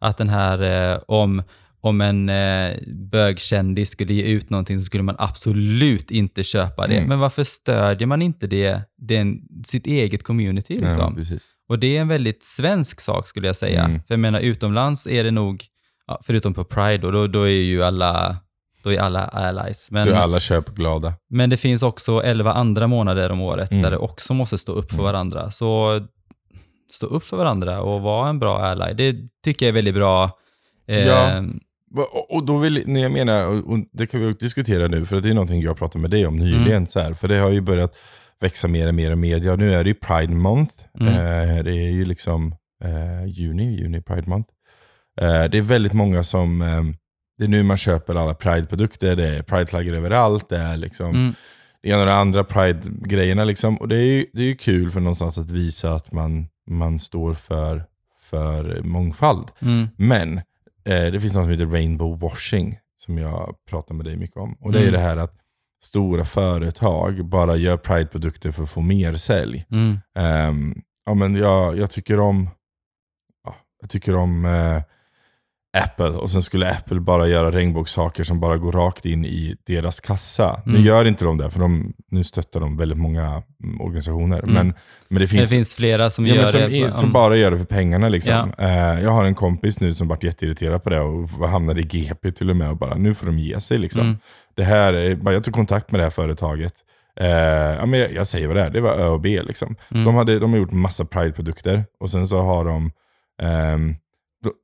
Att 0.00 0.18
den 0.18 0.28
här 0.28 0.62
eh, 0.92 1.00
om, 1.08 1.42
om 1.80 2.00
en 2.00 2.28
eh, 2.28 2.76
bögkändis 3.10 3.90
skulle 3.90 4.14
ge 4.14 4.22
ut 4.22 4.50
någonting 4.50 4.78
så 4.78 4.84
skulle 4.84 5.02
man 5.02 5.16
absolut 5.18 6.10
inte 6.10 6.42
köpa 6.42 6.86
det. 6.86 6.96
Mm. 6.96 7.08
Men 7.08 7.18
varför 7.18 7.44
stödjer 7.44 8.06
man 8.06 8.22
inte 8.22 8.46
det, 8.46 8.80
den, 8.98 9.38
sitt 9.66 9.86
eget 9.86 10.22
community 10.24 10.76
Ja, 10.80 10.86
liksom? 10.88 11.14
precis. 11.14 11.50
Och 11.68 11.78
det 11.78 11.96
är 11.96 12.00
en 12.00 12.08
väldigt 12.08 12.44
svensk 12.44 13.00
sak 13.00 13.26
skulle 13.28 13.46
jag 13.46 13.56
säga. 13.56 13.84
Mm. 13.84 14.02
För 14.02 14.14
jag 14.14 14.20
menar 14.20 14.40
utomlands 14.40 15.06
är 15.06 15.24
det 15.24 15.30
nog, 15.30 15.64
ja, 16.06 16.20
förutom 16.24 16.54
på 16.54 16.64
Pride, 16.64 17.06
och 17.06 17.12
då, 17.12 17.26
då 17.26 17.42
är 17.42 17.48
ju 17.50 17.82
alla 17.84 18.36
då 18.84 18.92
är 18.92 18.98
alla 18.98 19.24
allies. 19.24 19.90
Men, 19.90 20.06
Då 20.06 20.12
är 20.12 20.16
alla 20.18 20.40
köpglada. 20.40 21.14
men 21.30 21.50
det 21.50 21.56
finns 21.56 21.82
också 21.82 22.22
11 22.22 22.52
andra 22.52 22.86
månader 22.86 23.30
om 23.30 23.40
året 23.40 23.70
Mm. 23.72 23.82
där 23.82 23.90
det 23.90 23.96
också 23.96 24.34
måste 24.34 24.58
stå 24.58 24.72
upp 24.72 24.90
för 24.90 24.98
Mm. 24.98 25.04
varandra. 25.04 25.50
Så 25.50 26.00
stå 26.92 27.06
upp 27.06 27.24
för 27.24 27.36
varandra 27.36 27.82
och 27.82 28.00
vara 28.02 28.28
en 28.28 28.38
bra 28.38 28.58
ally. 28.58 28.94
Det 28.94 29.16
tycker 29.44 29.66
jag 29.66 29.68
är 29.68 29.74
väldigt 29.74 29.94
bra. 29.94 30.30
Eh, 30.88 31.06
Ja. 31.06 31.42
Och 32.28 32.44
då 32.46 32.58
vill, 32.58 32.82
när 32.86 33.00
jag 33.02 33.12
menar, 33.12 33.46
och 33.70 33.78
det 33.92 34.06
kan 34.06 34.20
vi 34.20 34.32
diskutera 34.32 34.88
nu, 34.88 35.06
för 35.06 35.20
det 35.20 35.30
är 35.30 35.34
någonting 35.34 35.62
jag 35.62 35.76
pratade 35.76 36.02
med 36.02 36.10
dig 36.10 36.26
om 36.26 36.36
nyligen. 36.36 36.66
Mm. 36.72 36.86
Så 36.86 37.00
här, 37.00 37.14
för 37.14 37.28
det 37.28 37.36
har 37.38 37.50
ju 37.50 37.60
börjat 37.60 37.96
växa 38.40 38.68
mer 38.68 38.88
och 38.88 38.94
mer 38.94 39.10
i 39.10 39.16
media. 39.16 39.56
Nu 39.56 39.74
är 39.74 39.84
det 39.84 39.88
ju 39.90 39.94
Pride 39.94 40.34
Month. 40.34 40.72
Mm. 41.00 41.08
Eh, 41.14 41.64
det 41.64 41.70
är 41.70 41.90
ju 41.90 42.04
liksom 42.04 42.54
eh, 42.84 43.26
juni, 43.26 43.76
juni 43.80 44.00
Pride 44.02 44.28
Month. 44.30 44.48
Eh, 45.20 45.44
det 45.44 45.58
är 45.58 45.62
väldigt 45.62 45.92
många 45.92 46.24
som, 46.24 46.62
eh, 46.62 46.82
det 47.38 47.44
är 47.44 47.48
nu 47.48 47.62
man 47.62 47.76
köper 47.76 48.14
alla 48.14 48.34
Pride-produkter, 48.34 49.16
det 49.16 49.28
är 49.36 49.42
Pride-flaggor 49.42 49.94
överallt, 49.94 50.48
det 50.48 50.58
är 50.58 50.76
liksom 50.76 51.06
mm, 51.14 51.34
det 51.82 51.88
ena 51.88 52.00
och 52.00 52.06
det 52.06 52.14
andra 52.14 52.44
Pride-grejerna. 52.44 53.44
Liksom. 53.44 53.76
Och 53.76 53.88
det 53.88 53.96
är 53.96 54.04
ju 54.04 54.26
det 54.32 54.42
är 54.42 54.46
ju 54.46 54.56
kul 54.56 54.90
för 54.90 55.00
någonstans 55.00 55.38
att 55.38 55.50
visa 55.50 55.94
att 55.94 56.12
man, 56.12 56.46
man 56.70 56.98
står 56.98 57.34
för, 57.34 57.84
för 58.22 58.80
mångfald. 58.82 59.48
mm, 59.60 59.88
Men 59.96 60.38
eh, 60.84 61.06
det 61.12 61.20
finns 61.20 61.34
något 61.34 61.44
som 61.44 61.50
heter 61.50 61.66
rainbow 61.66 62.18
washing 62.20 62.78
som 62.96 63.18
jag 63.18 63.54
pratar 63.70 63.94
med 63.94 64.06
dig 64.06 64.16
mycket 64.16 64.36
om. 64.36 64.56
Och 64.60 64.72
det 64.72 64.78
är 64.78 64.82
Mm. 64.82 64.92
det 64.92 64.98
här 64.98 65.16
att 65.16 65.34
stora 65.84 66.24
företag 66.24 67.24
bara 67.28 67.56
gör 67.56 67.76
Pride-produkter 67.76 68.52
för 68.52 68.62
att 68.62 68.70
få 68.70 68.80
mer 68.80 69.16
sälj. 69.16 69.66
mm, 69.70 69.98
Ehm, 70.18 70.74
ja, 71.04 71.14
men 71.14 71.34
jag, 71.34 71.78
jag 71.78 71.90
tycker 71.90 72.20
om, 72.20 72.48
ja, 73.44 73.54
jag 73.80 73.90
tycker 73.90 74.14
om 74.16 74.44
eh, 74.44 74.82
Apple 75.78 76.08
och 76.08 76.30
sen 76.30 76.42
skulle 76.42 76.70
Apple 76.70 77.00
bara 77.00 77.26
göra 77.28 77.50
regnbågssaker 77.50 78.24
som 78.24 78.40
bara 78.40 78.56
går 78.56 78.72
rakt 78.72 79.06
in 79.06 79.24
i 79.24 79.56
deras 79.66 80.00
kassa. 80.00 80.62
Nu 80.66 80.72
Mm. 80.72 80.84
gör 80.86 81.04
inte 81.04 81.24
de 81.24 81.38
det, 81.38 81.50
för 81.50 81.60
de, 81.60 81.92
nu 82.10 82.24
stöttar 82.24 82.60
de 82.60 82.76
väldigt 82.76 82.98
många 82.98 83.42
mm, 83.64 83.80
organisationer. 83.80 84.38
Mm. 84.38 84.54
Men, 84.54 84.74
men 85.08 85.20
det 85.20 85.26
finns, 85.28 85.48
det 85.48 85.54
finns 85.54 85.74
flera 85.74 86.10
som 86.10 86.26
ja, 86.26 86.34
gör 86.34 86.46
som, 86.50 86.60
det. 86.60 86.80
är- 86.80 86.90
som 86.90 87.12
bara 87.12 87.36
gör 87.36 87.50
det 87.50 87.58
för 87.58 87.64
pengarna. 87.64 88.08
Liksom. 88.08 88.52
Ja. 88.58 88.64
Eh, 88.64 89.02
jag 89.02 89.10
har 89.10 89.24
en 89.24 89.34
kompis 89.34 89.80
nu 89.80 89.94
som 89.94 90.08
varit 90.08 90.22
jätteirriterad 90.24 90.82
på 90.84 90.90
det 90.90 91.00
och 91.00 91.48
hamnade 91.48 91.80
i 91.80 91.84
GP 91.84 92.32
till 92.32 92.50
och 92.50 92.56
med 92.56 92.70
och 92.70 92.76
bara, 92.76 92.94
nu 92.94 93.14
får 93.14 93.26
de 93.26 93.38
ge 93.38 93.60
sig. 93.60 93.78
Liksom. 93.78 94.02
Mm. 94.02 94.16
Det 94.54 94.64
här, 94.64 94.92
jag 95.32 95.44
tog 95.44 95.54
kontakt 95.54 95.90
med 95.90 95.98
det 96.00 96.04
här 96.04 96.10
företaget. 96.10 96.74
Eh, 97.20 97.28
ja, 97.28 97.86
men 97.86 98.00
jag, 98.00 98.12
jag 98.12 98.26
säger 98.26 98.46
vad 98.46 98.56
det 98.56 98.62
är, 98.62 98.70
det 98.70 98.80
var 98.80 98.94
ÖoB. 98.94 99.24
Liksom. 99.26 99.76
Mm. 99.90 100.04
De, 100.04 100.14
hade, 100.14 100.38
de 100.38 100.50
har 100.52 100.58
gjort 100.58 100.72
massa 100.72 101.04
Pride-produkter 101.04 101.84
och 102.00 102.10
sen 102.10 102.28
så 102.28 102.40
har 102.42 102.64
de, 102.64 102.92
då, 103.42 103.94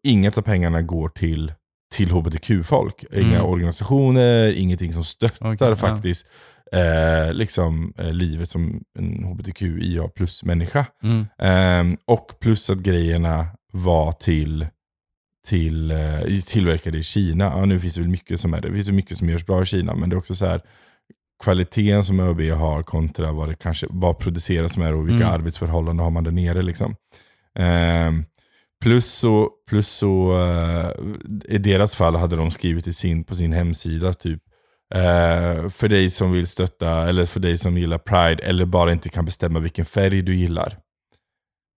inget 0.04 0.38
av 0.38 0.42
pengarna 0.42 0.82
går 0.82 1.08
till, 1.08 1.52
till 1.94 2.10
hbtq-folk. 2.10 3.04
Inga 3.12 3.28
Mm. 3.38 3.44
organisationer, 3.46 4.52
ingenting 4.52 4.92
som 4.92 5.04
stöttar 5.04 5.56
ja. 5.60 5.76
faktiskt 5.76 6.26
eh, 6.72 7.32
liksom, 7.32 7.94
eh, 7.98 8.12
livet 8.12 8.48
som 8.48 8.82
en 8.98 9.24
hbtqia 9.24 10.08
plus-människa. 10.08 10.86
Mm. 11.02 11.26
Ehm, 11.38 11.96
och 12.06 12.32
plus 12.40 12.70
att 12.70 12.78
grejerna 12.78 13.46
var 13.72 14.12
till, 14.12 14.66
till 15.48 15.90
eh, 15.90 16.40
tillverkade 16.46 16.98
i 16.98 17.02
Kina. 17.02 17.44
Ja, 17.44 17.64
nu 17.64 17.80
finns 17.80 17.94
det 17.94 18.00
väl 18.00 18.10
mycket 18.10 18.40
som 18.40 18.54
är 18.54 18.60
det. 18.60 18.68
Det 18.68 18.74
finns 18.74 18.90
mycket 18.90 19.18
som 19.18 19.28
görs 19.28 19.46
bra 19.46 19.62
i 19.62 19.66
Kina, 19.66 19.94
men 19.94 20.10
det 20.10 20.14
är 20.14 20.18
också 20.18 20.34
så 20.34 20.46
här 20.46 20.60
kvaliteten 21.44 22.04
som 22.04 22.20
ÖB 22.20 22.40
har 22.40 22.82
kontra 22.82 23.32
vad 23.32 23.48
det 23.48 23.54
kanske 23.54 23.86
vad 23.90 24.18
produceras 24.18 24.76
med 24.76 24.94
och 24.94 25.08
vilka 25.08 25.24
Mm. 25.24 25.34
arbetsförhållanden 25.34 26.04
har 26.04 26.10
man 26.10 26.24
där 26.24 26.30
nere. 26.30 26.62
Liksom. 26.62 26.94
Ehm, 27.58 28.24
plus 28.82 29.06
så, 29.14 29.50
plus 29.68 29.88
så 29.88 30.32
eh, 30.42 30.90
i 31.54 31.58
deras 31.58 31.96
fall 31.96 32.16
hade 32.16 32.36
de 32.36 32.50
skrivit 32.50 32.86
i 32.88 32.92
sin, 32.92 33.24
på 33.24 33.34
sin 33.34 33.52
hemsida 33.52 34.12
typ 34.14 34.42
eh, 34.94 35.68
för 35.68 35.88
dig 35.88 36.10
som 36.10 36.32
vill 36.32 36.46
stötta 36.46 37.08
eller 37.08 37.24
för 37.24 37.40
dig 37.40 37.58
som 37.58 37.78
gillar 37.78 37.98
Pride 37.98 38.42
eller 38.42 38.64
bara 38.64 38.92
inte 38.92 39.08
kan 39.08 39.24
bestämma 39.24 39.58
vilken 39.58 39.84
färg 39.84 40.22
du 40.22 40.34
gillar. 40.36 40.78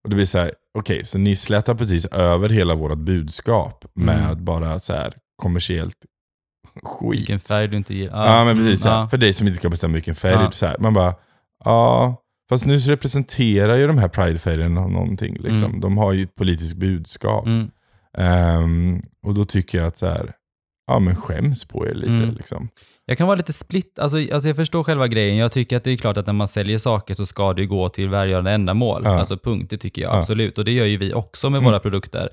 Och 0.03 0.09
det 0.09 0.15
blir 0.15 0.25
så 0.25 0.37
här, 0.39 0.51
okej, 0.79 1.03
så 1.05 1.17
ni 1.17 1.35
slätar 1.35 1.75
precis 1.75 2.05
över 2.05 2.49
hela 2.49 2.75
vårt 2.75 2.97
budskap 2.97 3.85
med 3.93 4.25
Mm. 4.31 4.45
bara 4.45 4.79
så 4.79 4.93
här 4.93 5.13
kommersiellt 5.35 5.95
skit. 6.83 7.19
Vilken 7.19 7.39
färg 7.39 7.67
du 7.67 7.77
inte 7.77 7.93
gillar. 7.93 8.37
Ja, 8.37 8.45
men 8.45 8.55
precis. 8.57 8.81
så 8.81 8.89
här, 8.89 8.97
Mm, 8.97 9.09
För 9.09 9.17
dig 9.17 9.33
som 9.33 9.47
inte 9.47 9.59
kan 9.59 9.71
bestämma 9.71 9.93
vilken 9.93 10.15
färg. 10.15 10.33
Ja. 10.33 10.51
Så 10.51 10.65
här, 10.65 10.75
man 10.79 10.93
bara, 10.93 11.15
ja, 11.65 12.15
fast 12.51 12.65
nu 12.65 12.77
representerar 12.77 13.77
ju 13.77 13.87
de 13.87 13.97
här 13.97 14.07
Pride-färgerna 14.07 14.87
någonting. 14.87 15.33
Liksom. 15.39 15.63
Mm. 15.65 15.79
De 15.79 15.97
har 15.97 16.13
ju 16.13 16.23
ett 16.23 16.35
politiskt 16.35 16.75
budskap. 16.75 17.45
Mm. 17.47 17.71
Ehm, 18.17 19.01
och 19.25 19.33
då 19.33 19.45
tycker 19.45 19.77
jag 19.77 19.87
att 19.87 19.97
så 19.97 20.05
här, 20.07 20.31
ja 20.87 20.99
men 20.99 21.15
skäms 21.15 21.65
på 21.65 21.87
er 21.87 21.93
lite. 21.93 22.11
Mm. 22.13 22.35
Liksom. 22.35 22.69
Jag 23.05 23.17
kan 23.17 23.27
vara 23.27 23.37
lite 23.37 23.53
split, 23.53 23.99
alltså, 23.99 24.17
alltså 24.17 24.49
jag 24.49 24.55
förstår 24.55 24.83
själva 24.83 25.07
grejen. 25.07 25.37
Jag 25.37 25.51
tycker 25.51 25.77
att 25.77 25.83
det 25.83 25.91
är 25.91 25.97
klart 25.97 26.17
att 26.17 26.25
när 26.25 26.33
man 26.33 26.47
säljer 26.47 26.77
saker 26.77 27.13
så 27.13 27.25
ska 27.25 27.53
det 27.53 27.61
ju 27.61 27.67
gå 27.67 27.89
till 27.89 28.09
välgörande 28.09 28.51
ändamål. 28.51 29.01
Ja. 29.05 29.19
Alltså 29.19 29.37
punkt, 29.37 29.69
det 29.69 29.77
tycker 29.77 30.01
jag 30.01 30.13
Ja. 30.13 30.19
absolut. 30.19 30.57
Och 30.57 30.65
det 30.65 30.71
gör 30.71 30.85
ju 30.85 30.97
vi 30.97 31.13
också 31.13 31.49
med 31.49 31.57
Mm. 31.57 31.71
våra 31.71 31.79
produkter. 31.79 32.29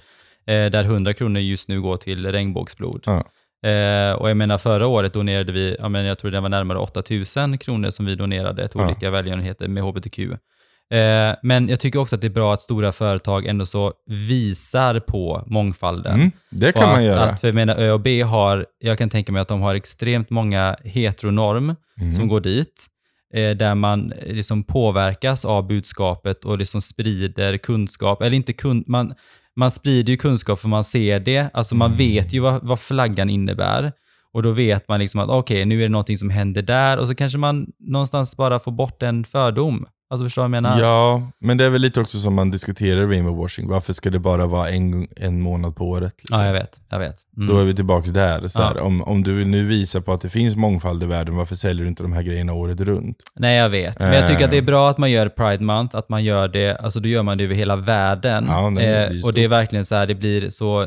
Eh, 0.46 0.66
där 0.70 0.84
100 0.84 1.14
kronor 1.14 1.40
just 1.40 1.68
nu 1.68 1.80
går 1.80 1.96
till 1.96 2.32
regnbågsblod. 2.32 3.02
Ja. 3.06 3.24
Eh, 3.66 4.12
och 4.12 4.30
jag 4.30 4.36
menar 4.36 4.58
förra 4.58 4.86
året 4.86 5.12
donerade 5.12 5.52
vi, 5.52 5.76
ja, 5.78 5.88
men 5.88 6.04
jag 6.04 6.18
tror 6.18 6.30
det 6.30 6.40
var 6.40 6.48
närmare 6.48 6.78
8000 6.78 7.58
kronor 7.58 7.90
som 7.90 8.06
vi 8.06 8.14
donerade 8.14 8.68
till 8.68 8.80
Ja. 8.80 8.86
olika 8.86 9.10
välgörenheter 9.10 9.68
med 9.68 9.82
HBTQ. 9.82 10.18
Eh, 10.18 11.34
men 11.42 11.68
jag 11.68 11.80
tycker 11.80 11.98
också 11.98 12.14
att 12.14 12.20
det 12.20 12.26
är 12.26 12.30
bra 12.30 12.54
att 12.54 12.62
stora 12.62 12.92
företag 12.92 13.46
ändå 13.46 13.66
så 13.66 13.92
visar 14.06 15.00
på 15.00 15.42
mångfalden. 15.46 16.14
Mm, 16.14 16.30
det 16.50 16.72
kan 16.72 16.88
man 16.88 16.98
att, 16.98 17.04
göra. 17.04 17.20
Att, 17.24 17.40
för 17.40 17.48
jag 17.48 17.54
menar, 17.54 17.74
ÖoB 17.76 18.06
har, 18.26 18.66
jag 18.78 18.98
kan 18.98 19.10
tänka 19.10 19.32
mig 19.32 19.42
att 19.42 19.48
de 19.48 19.60
har 19.62 19.74
extremt 19.74 20.30
många 20.30 20.76
heteronorm 20.84 21.74
Mm. 22.00 22.14
som 22.14 22.28
går 22.28 22.40
dit, 22.40 22.86
eh, 23.34 23.50
där 23.50 23.74
man 23.74 24.12
liksom 24.26 24.64
påverkas 24.64 25.44
av 25.44 25.66
budskapet 25.66 26.44
och 26.44 26.58
liksom 26.58 26.82
sprider 26.82 27.56
kunskap, 27.56 28.22
eller 28.22 28.36
inte 28.36 28.52
kun, 28.52 28.84
man, 28.86 29.14
man 29.58 29.70
sprider 29.70 30.10
ju 30.12 30.16
kunskap 30.16 30.58
för 30.58 30.68
man 30.68 30.84
ser 30.84 31.20
det, 31.20 31.50
alltså 31.52 31.74
man 31.74 31.86
Mm. 31.90 31.98
vet 31.98 32.32
ju 32.32 32.40
vad, 32.40 32.62
vad 32.66 32.80
flaggan 32.80 33.30
innebär. 33.30 33.92
Och 34.32 34.42
då 34.42 34.50
vet 34.50 34.88
man 34.88 35.00
liksom 35.00 35.20
att 35.20 35.28
okej, 35.28 35.64
nu 35.64 35.78
är 35.78 35.82
det 35.82 35.88
någonting 35.88 36.18
som 36.18 36.30
händer 36.30 36.62
där 36.62 36.96
och 36.98 37.08
så 37.08 37.14
kanske 37.14 37.38
man 37.38 37.66
någonstans 37.78 38.36
bara 38.36 38.58
får 38.58 38.72
bort 38.72 39.02
en 39.02 39.24
fördom. 39.24 39.86
Alltså 40.10 40.24
förstår 40.26 40.42
du 40.42 40.48
vad 40.48 40.56
jag 40.56 40.62
menar? 40.62 40.80
Ja, 40.80 41.22
men 41.40 41.56
det 41.58 41.64
är 41.64 41.70
väl 41.70 41.80
lite 41.82 42.00
också 42.00 42.18
som 42.18 42.34
man 42.34 42.50
diskuterar 42.50 43.06
rainbow 43.06 43.36
washing. 43.36 43.68
Varför 43.68 43.92
ska 43.92 44.10
det 44.10 44.18
bara 44.18 44.46
vara 44.46 44.68
en, 44.70 45.08
en 45.16 45.40
månad 45.40 45.76
på 45.76 45.88
året? 45.88 46.14
Liksom? 46.18 46.38
Ja, 46.40 46.46
jag 46.46 46.52
vet. 46.52 46.80
Jag 46.90 46.98
vet. 46.98 47.16
Mm. 47.36 47.48
Då 47.48 47.58
är 47.58 47.64
vi 47.64 47.74
tillbaka 47.74 48.10
där. 48.10 48.48
Så 48.48 48.62
här, 48.62 48.72
Ja. 48.76 48.82
om, 48.82 49.02
om 49.02 49.22
du 49.22 49.34
vill 49.34 49.48
nu 49.48 49.64
visa 49.66 50.00
på 50.00 50.12
att 50.12 50.20
det 50.20 50.28
finns 50.28 50.56
mångfald 50.56 51.02
i 51.02 51.06
världen, 51.06 51.36
varför 51.36 51.54
säljer 51.54 51.82
du 51.84 51.88
inte 51.88 52.02
de 52.02 52.12
här 52.12 52.22
grejerna 52.22 52.52
året 52.52 52.80
runt? 52.80 53.16
Nej, 53.36 53.56
jag 53.56 53.68
vet. 53.68 53.98
Men 54.00 54.12
jag 54.14 54.28
tycker 54.28 54.44
att 54.44 54.50
det 54.50 54.56
är 54.56 54.62
Eh. 54.62 54.66
bra 54.66 54.90
att 54.90 54.98
man 54.98 55.10
gör 55.10 55.28
Pride 55.28 55.64
Month, 55.64 55.96
att 55.96 56.08
man 56.08 56.24
gör 56.24 56.48
det, 56.48 56.76
alltså 56.76 57.00
då 57.00 57.08
gör 57.08 57.22
man 57.22 57.38
det 57.38 57.44
över 57.44 57.54
hela 57.54 57.76
världen. 57.76 58.44
Ja, 58.48 58.72
det 58.76 58.82
är 58.84 59.16
eh, 59.16 59.24
och 59.24 59.32
det 59.32 59.44
är 59.44 59.48
verkligen 59.48 59.84
så 59.84 59.94
här, 59.94 60.06
det 60.06 60.14
blir 60.14 60.50
så, 60.50 60.86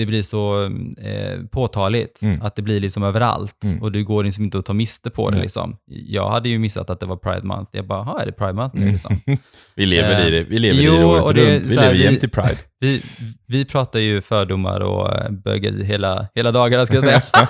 det 0.00 0.06
blir 0.06 0.22
så 0.22 0.64
eh, 1.02 1.44
påtagligt, 1.50 2.22
Mm. 2.22 2.42
att 2.42 2.56
det 2.56 2.62
blir 2.62 2.80
liksom 2.80 3.02
överallt. 3.02 3.64
Mm. 3.64 3.82
Och 3.82 3.92
det 3.92 4.02
går 4.02 4.24
liksom 4.24 4.44
inte 4.44 4.58
att 4.58 4.64
ta 4.66 4.72
miste 4.72 5.10
på 5.10 5.30
det 5.30 5.34
Nej. 5.36 5.42
liksom. 5.42 5.76
Jag 5.86 6.30
hade 6.30 6.48
ju 6.48 6.58
missat 6.58 6.90
att 6.90 7.00
det 7.00 7.06
var 7.06 7.16
Pride 7.16 7.42
Month. 7.46 7.70
Jag 7.74 7.86
bara, 7.86 7.98
"Jaha, 7.98 8.22
är 8.22 8.26
det 8.26 8.32
Pride 8.32 8.52
Month 8.52 8.76
nu 8.76 8.82
Mm. 8.82 8.92
liksom? 8.92 9.20
Vi 9.74 9.86
lever 9.86 10.20
Eh, 10.20 10.26
i 10.26 10.30
det, 10.30 10.42
vi 10.44 10.58
lever 10.58 10.82
jo, 10.82 10.94
i 10.94 10.98
det 10.98 11.04
året 11.04 11.22
och 11.24 11.34
det 11.34 11.50
är 11.50 11.54
runt. 11.54 11.66
Vi 11.66 11.74
lever 11.76 11.94
jämt 11.94 12.24
i 12.24 12.28
Pride. 12.28 12.56
Vi, 12.80 13.02
vi 13.46 13.64
pratar 13.64 13.98
ju 13.98 14.20
fördomar 14.20 14.80
och 14.80 15.16
eh, 15.16 15.30
bögeri 15.30 15.84
hela, 15.84 16.28
hela 16.34 16.52
dagarna 16.52 16.86
ska 16.86 16.94
jag 16.94 17.04
säga. 17.04 17.22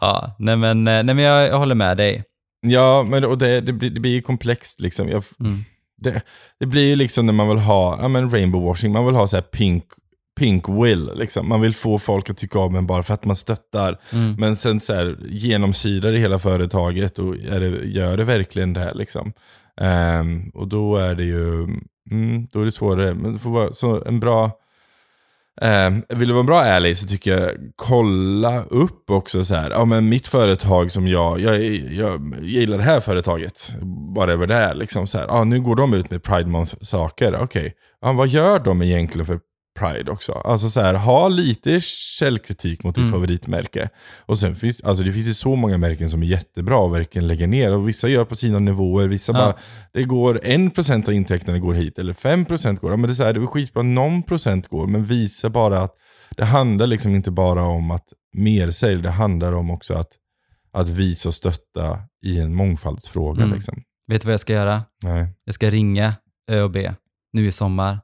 ja, 0.00 0.36
nej 0.38 0.56
men, 0.56 0.78
eh, 0.88 1.02
nej 1.02 1.14
men 1.14 1.18
jag, 1.24 1.48
jag 1.48 1.58
håller 1.58 1.74
med 1.74 1.96
dig. 1.96 2.24
Ja, 2.66 3.02
men 3.02 3.24
och 3.24 3.38
det, 3.38 3.60
det, 3.60 3.72
blir, 3.72 3.90
det 3.90 4.00
blir 4.00 4.12
ju 4.12 4.22
komplext 4.22 4.80
liksom. 4.80 5.08
Jag, 5.08 5.24
Mm. 5.40 5.56
det, 6.02 6.22
det 6.60 6.66
blir 6.66 6.88
ju 6.88 6.96
liksom 6.96 7.26
när 7.26 7.32
man 7.32 7.48
vill 7.48 7.58
ha 7.58 7.98
ja, 8.02 8.08
men 8.08 8.30
rainbow 8.30 8.62
washing, 8.62 8.92
man 8.92 9.06
vill 9.06 9.14
ha 9.14 9.26
så 9.26 9.36
här 9.36 9.42
pink, 9.42 9.84
pink 10.40 10.68
will. 10.68 11.10
Liksom. 11.14 11.48
Man 11.48 11.60
vill 11.60 11.74
få 11.74 11.98
folk 11.98 12.30
att 12.30 12.36
tycka 12.36 12.58
om 12.58 12.74
en 12.74 12.86
bara 12.86 13.02
för 13.02 13.14
att 13.14 13.24
man 13.24 13.36
stöttar. 13.36 13.98
Mm. 14.12 14.34
Men 14.38 14.56
sen 14.56 14.80
så 14.80 14.94
här, 14.94 15.16
genomsyrar 15.28 16.12
det 16.12 16.18
hela 16.18 16.38
företaget 16.38 17.18
och 17.18 17.36
är 17.36 17.60
det, 17.60 17.86
gör 17.86 18.16
det 18.16 18.24
verkligen 18.24 18.72
det? 18.72 18.94
Liksom? 18.94 19.32
Ehm, 19.80 20.50
och 20.54 20.68
då 20.68 20.96
är 20.96 21.14
det 21.14 21.24
ju 21.24 21.62
mm, 22.10 22.46
då 22.52 22.60
är 22.60 22.64
det 22.64 22.72
svårare. 22.72 23.14
Men 23.14 23.32
det 23.32 23.38
får 23.38 23.50
vara 23.50 23.72
så 23.72 24.04
en 24.06 24.20
bra... 24.20 24.50
Um, 25.62 26.02
vill 26.18 26.28
du 26.28 26.34
vara 26.34 26.40
en 26.40 26.46
bra 26.46 26.64
ärlig 26.64 26.96
så 26.96 27.06
tycker 27.06 27.38
jag 27.38 27.50
kolla 27.76 28.64
upp 28.64 29.10
också 29.10 29.44
så 29.44 29.54
här. 29.54 29.70
Ja 29.70 29.84
men 29.84 30.08
mitt 30.08 30.26
företag 30.26 30.92
som 30.92 31.08
jag, 31.08 31.40
jag, 31.40 31.62
jag, 31.92 32.34
gillar 32.42 32.78
det 32.78 32.84
här 32.84 33.00
företaget. 33.00 33.70
Whatever 34.16 34.46
det 34.46 34.54
är 34.54 34.74
liksom 34.74 35.06
så 35.06 35.18
här. 35.18 35.26
Ja 35.28 35.44
nu 35.44 35.60
går 35.60 35.76
de 35.76 35.94
ut 35.94 36.10
med 36.10 36.22
Pride 36.22 36.48
Month 36.48 36.74
saker. 36.80 37.38
Okej, 37.42 37.74
ja, 38.00 38.12
vad 38.12 38.28
gör 38.28 38.58
de 38.58 38.82
egentligen 38.82 39.26
för 39.26 39.40
pride 39.78 40.10
också. 40.10 40.32
Alltså 40.32 40.70
så 40.70 40.80
här, 40.80 40.94
ha 40.94 41.28
lite 41.28 41.80
källkritik 42.18 42.84
mot 42.84 42.94
ditt 42.94 43.00
Mm. 43.02 43.12
favoritmärke. 43.12 43.88
Och 44.26 44.38
sen 44.38 44.56
finns 44.56 44.80
alltså 44.80 45.04
det 45.04 45.12
finns 45.12 45.26
ju 45.26 45.34
så 45.34 45.56
många 45.56 45.78
märken 45.78 46.10
som 46.10 46.22
är 46.22 46.26
jättebra 46.26 46.78
och 46.78 46.94
verkligen 46.94 47.26
lägger 47.28 47.46
ner. 47.46 47.72
Och 47.72 47.88
vissa 47.88 48.08
gör 48.08 48.24
på 48.24 48.36
sina 48.36 48.58
nivåer, 48.58 49.08
vissa 49.08 49.32
Ja. 49.32 49.38
bara, 49.38 49.54
det 49.92 50.02
går 50.04 50.40
1% 50.44 51.08
av 51.08 51.14
intäkterna 51.14 51.58
går 51.58 51.74
hit, 51.74 51.98
eller 51.98 52.12
5% 52.12 52.80
går. 52.80 52.90
Ja, 52.90 52.96
men 52.96 53.08
det 53.08 53.12
är 53.12 53.14
så 53.14 53.24
här, 53.24 53.32
det 53.32 53.40
är 53.40 53.46
skitbra, 53.46 53.82
någon 53.82 54.22
procent 54.22 54.68
går, 54.68 54.86
men 54.86 55.04
visa 55.06 55.50
bara 55.50 55.80
att 55.80 55.94
det 56.36 56.44
handlar 56.44 56.86
liksom 56.86 57.14
inte 57.14 57.30
bara 57.30 57.62
om 57.64 57.90
att 57.90 58.06
mersälj, 58.32 59.02
det 59.02 59.10
handlar 59.10 59.52
om 59.52 59.70
också 59.70 59.94
att, 59.94 60.10
att 60.72 60.88
visa 60.88 61.28
och 61.28 61.34
stötta 61.34 61.98
i 62.24 62.40
en 62.40 62.54
mångfaldsfråga. 62.54 63.42
Mm. 63.42 63.54
Liksom. 63.54 63.82
Vet 64.06 64.22
du 64.22 64.26
vad 64.26 64.32
jag 64.32 64.40
ska 64.40 64.52
göra? 64.52 64.82
Nej, 65.04 65.26
Jag 65.44 65.54
ska 65.54 65.70
ringa 65.70 66.14
ÖoB 66.50 66.76
nu 67.32 67.46
i 67.46 67.52
sommar 67.52 67.98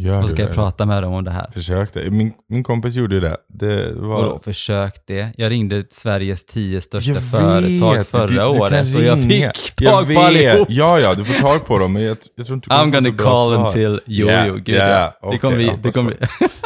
gör 0.00 0.22
och 0.22 0.28
ska 0.28 0.42
jag 0.42 0.54
prata 0.54 0.86
med 0.86 1.02
dem 1.02 1.12
om 1.12 1.24
det 1.24 1.30
här. 1.30 1.50
Försök 1.52 1.94
det. 1.94 2.10
Min, 2.10 2.32
min 2.48 2.62
kompis 2.62 2.94
gjorde 2.94 3.14
ju 3.14 3.20
det. 3.20 3.36
Det 3.48 3.92
var... 3.92 4.16
Och 4.16 4.24
då 4.24 4.38
försök 4.38 4.94
det. 5.06 5.32
Jag 5.36 5.50
ringde 5.50 5.84
Sveriges 5.90 6.44
tio 6.44 6.80
största 6.80 7.10
Jag 7.12 7.22
företag 7.30 7.96
vet, 7.96 8.06
förra 8.08 8.26
du- 8.26 8.34
du 8.34 8.44
året 8.44 8.96
och 8.96 9.02
jag 9.02 9.18
fick 9.22 9.42
Jag 9.80 9.92
tag 9.92 10.02
på 10.02 10.08
vet. 10.08 10.18
allihop. 10.18 10.66
Ja, 10.70 11.00
ja, 11.00 11.14
du 11.14 11.24
får 11.24 11.40
tag 11.40 11.66
på 11.66 11.78
dem. 11.78 11.92
Men 11.92 12.02
jag, 12.02 12.16
jag 12.34 12.46
tror 12.46 12.54
inte 12.56 12.68
du 12.70 12.74
I'm 12.74 12.92
kommer 12.92 13.00
gonna 13.10 13.16
call 13.22 13.52
until... 13.54 14.00
Jo, 14.06 14.26
Yeah, 14.26 14.46
jo, 14.48 14.54
gud 14.54 14.68
yeah, 14.68 15.12
ja. 15.22 15.30
Det 15.30 15.38
kommer 15.38 15.64
hoppas 15.64 15.82
Det 15.82 15.92
kommer 15.92 16.10
på 16.12 16.16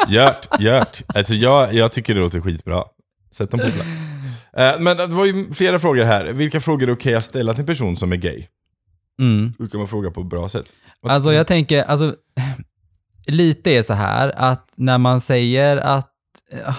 bli 0.07 0.15
Gört, 0.17 0.61
gört. 0.61 1.03
Alltså 1.15 1.35
jag, 1.35 1.75
jag 1.75 1.93
tycker 1.93 2.15
det 2.15 2.21
låter 2.21 2.41
skitbra. 2.41 2.83
Sätt 3.37 3.51
dem 3.51 3.61
på 3.61 3.67
plats. 3.71 3.89
Eh, 4.57 4.81
men 4.81 4.97
det 4.97 5.07
var 5.07 5.25
ju 5.25 5.53
flera 5.55 5.79
frågor 5.79 6.05
här. 6.05 6.33
Vilka 6.33 6.61
frågor 6.61 6.89
är 6.89 6.93
okej 6.95 7.15
att 7.15 7.25
ställa 7.25 7.53
till 7.53 7.61
en 7.61 7.67
person 7.67 7.97
som 7.97 8.13
är 8.13 8.17
gay? 8.17 8.45
mm. 9.21 9.53
Hur 9.59 9.67
kan 9.69 9.81
man 9.81 9.89
fråga 9.89 10.11
på 10.11 10.21
ett 10.21 10.27
bra 10.27 10.49
sätt? 10.49 10.67
Vad 11.01 11.13
Alltså 11.13 11.33
jag 11.33 11.47
tänker, 11.47 11.83
alltså, 11.83 12.15
lite 13.27 13.71
är 13.71 13.83
så 13.83 13.93
här 13.95 14.33
att 14.37 14.73
när 14.77 14.99
man 14.99 15.21
säger 15.21 15.77
att, 15.77 16.11
ja, 16.67 16.75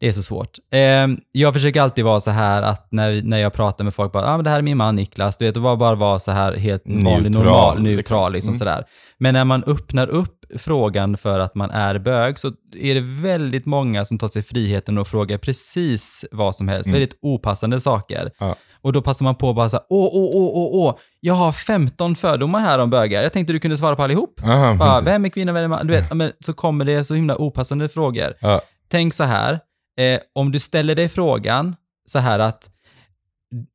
det 0.00 0.08
är 0.08 0.12
så 0.12 0.22
svårt. 0.22 0.58
Eh, 0.72 1.06
jag 1.32 1.52
försöker 1.54 1.80
alltid 1.80 2.04
vara 2.04 2.20
så 2.20 2.30
här 2.30 2.62
att 2.62 2.88
när, 2.92 3.22
när 3.22 3.38
jag 3.38 3.52
pratar 3.52 3.84
med 3.84 3.94
folk, 3.94 4.12
bara, 4.12 4.26
ah, 4.26 4.36
men 4.36 4.44
det 4.44 4.50
här 4.50 4.58
är 4.58 4.62
min 4.62 4.76
man 4.76 4.96
Niklas, 4.96 5.36
du 5.36 5.44
vet, 5.44 5.56
bara, 5.56 5.76
bara 5.76 5.94
vara 5.94 6.18
så 6.18 6.32
här 6.32 6.52
helt 6.56 6.82
vanlig, 6.86 7.02
Neutral, 7.30 7.44
normal, 7.44 7.70
liksom. 7.76 7.84
neutral, 7.84 8.32
liksom 8.32 8.48
Mm. 8.50 8.58
sådär. 8.58 8.84
Men 9.18 9.34
när 9.34 9.44
man 9.44 9.64
öppnar 9.66 10.06
upp 10.08 10.32
frågan 10.58 11.16
för 11.16 11.38
att 11.38 11.54
man 11.54 11.70
är 11.70 11.98
bög 11.98 12.38
så 12.38 12.52
är 12.76 12.94
det 12.94 13.00
väldigt 13.00 13.66
många 13.66 14.04
som 14.04 14.18
tar 14.18 14.28
sig 14.28 14.42
friheten 14.42 14.98
att 14.98 15.08
fråga 15.08 15.38
precis 15.38 16.24
vad 16.30 16.56
som 16.56 16.68
helst, 16.68 16.86
Mm. 16.86 17.00
väldigt 17.00 17.18
opassande 17.22 17.80
saker. 17.80 18.30
Ja. 18.38 18.56
Och 18.82 18.92
då 18.92 19.02
passar 19.02 19.24
man 19.24 19.34
på 19.34 19.50
att 19.50 19.56
bara 19.56 19.68
så 19.68 19.76
här, 19.76 19.86
åh, 19.88 20.10
åh, 20.12 20.30
åh, 20.34 20.50
åh, 20.54 20.68
åh, 20.72 20.94
jag 21.26 21.34
har 21.34 21.52
15 21.52 22.16
fördomar 22.16 22.60
här 22.60 22.78
om 22.78 22.90
bögar. 22.90 23.22
Jag 23.22 23.32
tänkte 23.32 23.52
du 23.52 23.60
kunde 23.60 23.76
svara 23.76 23.96
på 23.96 24.02
allihop. 24.02 24.40
Aha, 24.44 24.74
Bara, 24.74 25.00
vem 25.00 25.24
är 25.24 25.28
kvinna, 25.28 25.52
vem 25.52 25.64
är 25.64 25.68
man? 25.68 25.86
Du 25.86 25.92
vet, 25.94 26.14
men 26.14 26.32
så 26.40 26.52
kommer 26.52 26.84
det 26.84 27.04
så 27.04 27.14
himla 27.14 27.36
opassande 27.36 27.88
frågor. 27.88 28.34
Ja. 28.40 28.60
Tänk 28.90 29.14
så 29.14 29.24
här, 29.24 29.52
eh, 29.98 30.20
om 30.34 30.52
du 30.52 30.58
ställer 30.58 30.94
dig 30.94 31.08
frågan 31.08 31.76
så 32.08 32.18
här 32.18 32.38
att, 32.38 32.70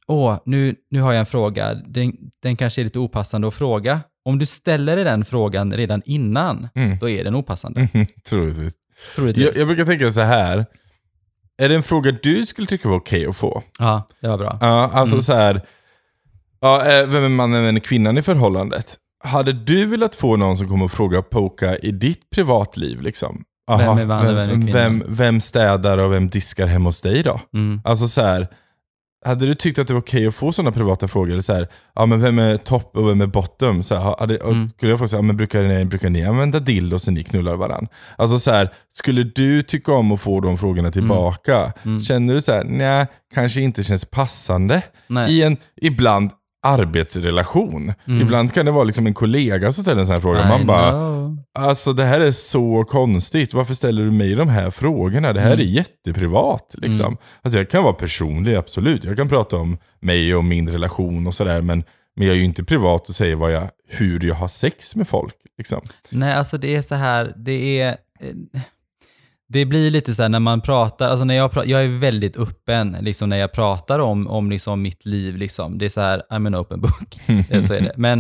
åh, 0.07 0.37
nu, 0.45 0.75
nu 0.91 1.01
har 1.01 1.11
jag 1.13 1.19
en 1.19 1.25
fråga, 1.25 1.73
den, 1.73 2.13
den 2.43 2.55
kanske 2.55 2.81
är 2.81 2.83
lite 2.83 2.99
opassande 2.99 3.47
att 3.47 3.53
fråga. 3.55 3.99
Om 4.25 4.39
du 4.39 4.45
ställer 4.45 4.95
dig 4.95 5.05
den 5.05 5.25
frågan 5.25 5.73
redan 5.73 6.01
innan, 6.05 6.69
Mm. 6.75 6.97
då 6.99 7.09
är 7.09 7.23
den 7.23 7.35
opassande. 7.35 7.87
Troligtvis. 8.29 8.73
Troligtvis. 9.15 9.45
Jag, 9.45 9.55
jag 9.57 9.67
brukar 9.67 9.85
tänka 9.85 10.11
så 10.11 10.21
här. 10.21 10.65
Är 11.57 11.69
det 11.69 11.75
en 11.75 11.83
fråga 11.83 12.11
du 12.23 12.45
skulle 12.45 12.67
tycka 12.67 12.89
var 12.89 12.95
okej 12.95 13.25
att 13.25 13.35
få? 13.37 13.63
Ja, 13.79 14.07
det 14.21 14.27
var 14.27 14.37
bra. 14.37 14.57
Ja, 14.61 14.89
alltså 14.93 15.15
Mm. 15.15 15.21
så 15.21 15.33
här. 15.33 15.61
Ja, 16.61 16.85
eh, 16.85 17.07
vem 17.07 17.23
är 17.23 17.29
mannen, 17.29 17.75
är 17.75 17.79
kvinnan 17.79 18.17
i 18.17 18.21
förhållandet? 18.21 18.97
Hade 19.23 19.53
du 19.53 19.85
velat 19.85 20.15
få 20.15 20.35
någon 20.37 20.57
som 20.57 20.67
kommer 20.67 20.85
och 20.85 20.91
fråga 20.91 21.19
och 21.19 21.29
poka 21.29 21.77
i 21.77 21.91
ditt 21.91 22.29
privatliv 22.35 23.01
liksom? 23.01 23.43
Mannen, 23.69 24.07
vem 24.07 24.11
är 24.11 24.47
vem, 24.47 24.65
vem, 24.65 25.03
vem 25.07 25.41
städar 25.41 25.97
och 25.97 26.13
vem 26.13 26.29
diskar 26.29 26.67
hemma 26.67 26.89
hos 26.89 27.01
dig 27.01 27.23
då? 27.23 27.39
Mm. 27.53 27.81
Alltså 27.83 28.07
så 28.07 28.21
här. 28.21 28.47
Hade 29.25 29.45
du 29.45 29.55
tyckt 29.55 29.79
att 29.79 29.87
det 29.87 29.93
var 29.93 30.01
okej 30.01 30.27
att 30.27 30.35
få 30.35 30.51
sådana 30.51 30.71
privata 30.71 31.07
frågor? 31.07 31.31
Eller 31.31 31.41
Så 31.41 31.53
här, 31.53 31.67
ja 31.95 32.05
men 32.05 32.21
vem 32.21 32.39
är 32.39 32.57
topp 32.57 32.97
och 32.97 33.09
vem 33.09 33.21
är 33.21 33.27
bottom? 33.27 33.83
Så 33.83 33.95
här, 33.95 34.15
hade, 34.19 34.37
Mm. 34.37 34.69
Skulle 34.69 34.91
jag 34.91 34.99
få 34.99 35.07
säga, 35.07 35.17
ja, 35.17 35.21
men 35.21 35.37
brukar, 35.37 35.63
ni, 35.63 35.85
brukar 35.85 36.09
ni 36.09 36.25
använda 36.25 36.59
dildos 36.59 37.07
när 37.07 37.13
ni 37.13 37.23
knullar 37.23 37.55
varandra? 37.55 37.87
Alltså 38.17 38.39
så 38.39 38.51
här, 38.51 38.69
skulle 38.93 39.23
du 39.23 39.63
tycka 39.63 39.93
om 39.93 40.11
att 40.11 40.21
få 40.21 40.39
de 40.39 40.57
frågorna 40.57 40.91
tillbaka? 40.91 41.73
Mm. 41.83 42.01
Känner 42.01 42.33
du 42.33 42.41
så 42.41 42.51
här, 42.51 42.63
nej, 42.63 43.07
kanske 43.33 43.61
inte 43.61 43.83
känns 43.83 44.05
passande 44.05 44.81
Nej. 45.07 45.31
i 45.31 45.43
en 45.43 45.57
ibland 45.81 46.31
arbetsrelation. 46.63 47.93
Mm. 48.07 48.21
Ibland 48.21 48.53
kan 48.53 48.65
det 48.65 48.71
vara 48.71 48.83
liksom 48.83 49.07
en 49.07 49.13
kollega 49.13 49.71
som 49.71 49.83
ställer 49.83 49.99
en 50.01 50.05
sån 50.07 50.13
här 50.13 50.21
fråga. 50.21 50.45
I 50.45 50.47
Man 50.47 50.65
bara, 50.65 50.91
know. 50.91 51.37
alltså 51.59 51.93
det 51.93 52.03
här 52.03 52.21
är 52.21 52.31
så 52.31 52.83
konstigt. 52.83 53.53
Varför 53.53 53.73
ställer 53.73 54.03
du 54.03 54.11
mig 54.11 54.35
de 54.35 54.49
här 54.49 54.69
frågorna? 54.69 55.33
Det 55.33 55.39
här 55.39 55.47
Mm. 55.53 55.59
är 55.59 55.63
jätteprivat. 55.71 56.75
Liksom. 56.77 57.05
Mm. 57.05 57.17
Alltså 57.41 57.57
jag 57.57 57.69
kan 57.69 57.83
vara 57.83 57.93
personlig, 57.93 58.55
absolut. 58.55 59.03
Jag 59.03 59.17
kan 59.17 59.29
prata 59.29 59.57
om 59.57 59.77
mig 59.99 60.35
och 60.35 60.43
min 60.45 60.69
relation 60.69 61.27
och 61.27 61.33
sådär. 61.35 61.61
Men, 61.61 61.83
men 62.15 62.27
jag 62.27 62.33
är 62.35 62.39
ju 62.39 62.45
inte 62.45 62.63
privat 62.63 63.09
och 63.09 63.15
säger 63.15 63.35
vad 63.35 63.51
jag, 63.51 63.67
hur 63.87 64.25
jag 64.25 64.35
har 64.35 64.47
sex 64.47 64.95
med 64.95 65.07
folk. 65.07 65.35
Liksom. 65.57 65.81
Nej, 66.09 66.33
alltså 66.33 66.57
det 66.57 66.75
är 66.75 66.81
så 66.81 66.95
här, 66.95 67.33
det 67.37 67.79
är... 67.81 67.89
eh, 68.19 68.61
Det 69.51 69.65
blir 69.65 69.91
lite 69.91 70.13
så 70.13 70.21
här 70.21 70.29
när 70.29 70.39
man 70.39 70.61
pratar, 70.61 71.09
alltså 71.09 71.25
när 71.25 71.35
jag 71.35 71.51
pratar, 71.51 71.69
jag 71.69 71.83
är 71.83 71.99
väldigt 71.99 72.37
öppen 72.37 72.97
liksom 73.01 73.29
när 73.29 73.37
jag 73.37 73.51
pratar 73.51 73.99
om, 73.99 74.27
om 74.27 74.49
liksom 74.49 74.81
mitt 74.81 75.05
liv 75.05 75.37
liksom. 75.37 75.77
Det 75.77 75.85
är 75.85 75.89
så 75.89 76.01
här, 76.01 76.23
I'm 76.29 76.47
an 76.47 76.55
open 76.55 76.81
book. 76.81 77.19
Eh, 77.49 77.63
så 77.63 77.73
är 77.73 77.81
det. 77.81 77.93
Men, 77.97 78.19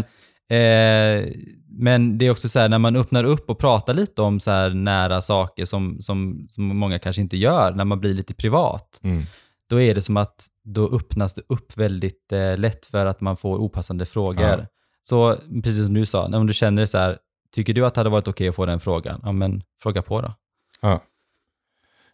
eh, 0.49 1.33
men 1.69 2.17
det 2.17 2.25
är 2.25 2.31
också 2.31 2.49
så 2.49 2.59
här 2.59 2.69
när 2.69 2.79
man 2.79 2.95
öppnar 2.95 3.23
upp 3.23 3.49
och 3.49 3.59
pratar 3.59 3.93
lite 3.93 4.21
om 4.21 4.39
så 4.39 4.69
nära 4.69 5.21
saker 5.21 5.65
som, 5.65 5.97
som, 6.01 6.45
som 6.49 6.77
många 6.77 6.99
kanske 6.99 7.21
inte 7.21 7.37
gör, 7.37 7.71
när 7.71 7.85
man 7.85 7.99
blir 7.99 8.13
lite 8.13 8.33
privat. 8.33 8.99
Mm. 9.03 9.23
Då 9.69 9.81
är 9.81 9.95
det 9.95 10.01
som 10.01 10.17
att 10.17 10.47
då 10.63 10.95
öppnas 10.95 11.33
det 11.33 11.41
upp 11.49 11.77
väldigt 11.77 12.31
eh, 12.31 12.57
lätt 12.57 12.85
för 12.85 13.05
att 13.05 13.21
man 13.21 13.37
får 13.37 13.57
opassande 13.57 14.05
frågor. 14.05 14.59
Ja. 14.59 14.65
Så 15.03 15.35
precis 15.63 15.85
som 15.85 15.93
du 15.93 16.05
sa, 16.05 16.25
om 16.25 16.47
du 16.47 16.53
känner 16.53 16.81
det 16.81 16.87
så 16.87 16.97
här, 16.97 17.17
tycker 17.55 17.73
du 17.73 17.85
att 17.85 17.93
det 17.93 17.99
hade 17.99 18.09
varit 18.09 18.27
okej 18.27 18.47
att 18.47 18.55
få 18.55 18.65
den 18.65 18.79
frågan? 18.79 19.21
Ja 19.23 19.31
men 19.31 19.63
fråga 19.81 20.01
på 20.01 20.21
då. 20.21 20.33
Ja. 20.81 21.01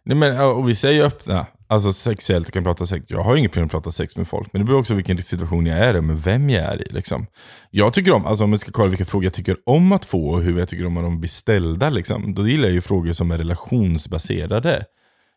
Nej, 0.07 0.17
men, 0.17 0.39
och 0.41 0.69
vi 0.69 0.75
säger 0.75 1.03
öppna, 1.03 1.45
alltså 1.67 1.93
sexuellt, 1.93 2.45
du 2.45 2.51
kan 2.51 2.63
prata 2.63 2.85
sex. 2.85 3.05
Jag 3.09 3.23
har 3.23 3.35
inget 3.35 3.51
problem 3.51 3.65
att 3.65 3.71
prata 3.71 3.91
sex 3.91 4.15
med 4.15 4.27
folk, 4.27 4.53
men 4.53 4.61
det 4.61 4.65
beror 4.65 4.79
också 4.79 4.93
på 4.93 4.95
vilken 4.95 5.17
situation 5.21 5.65
jag 5.65 5.79
är 5.79 5.97
i, 5.97 6.01
med 6.01 6.23
vem 6.23 6.49
jag 6.49 6.63
är 6.63 6.81
i. 6.87 6.93
Liksom. 6.93 7.27
Jag 7.71 7.93
tycker 7.93 8.11
om, 8.11 8.25
alltså 8.25 8.43
om 8.43 8.51
jag 8.51 8.59
ska 8.59 8.71
kolla 8.71 8.89
vilka 8.89 9.05
frågor 9.05 9.23
jag 9.25 9.33
tycker 9.33 9.55
om 9.65 9.91
att 9.91 10.05
få 10.05 10.27
och 10.29 10.41
hur 10.41 10.59
jag 10.59 10.69
tycker 10.69 10.85
om 10.85 10.97
att 10.97 11.03
de 11.03 11.19
blir 11.19 11.29
ställda, 11.29 11.89
liksom, 11.89 12.33
då 12.33 12.47
gillar 12.47 12.63
jag 12.65 12.73
ju 12.73 12.81
frågor 12.81 13.11
som 13.11 13.31
är 13.31 13.37
relationsbaserade. 13.37 14.83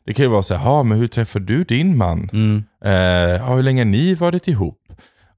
Det 0.06 0.12
kan 0.14 0.24
ju 0.24 0.30
vara 0.30 0.42
så 0.42 0.54
här, 0.54 0.64
"Ja, 0.70 0.82
men 0.82 0.98
hur 0.98 1.06
träffar 1.06 1.40
du 1.40 1.64
din 1.64 1.96
man? 1.96 2.28
Mm. 2.32 2.64
Eh, 2.84 3.54
hur 3.54 3.62
länge 3.62 3.80
har 3.80 3.90
ni 3.90 4.14
varit 4.14 4.48
ihop? 4.48 4.78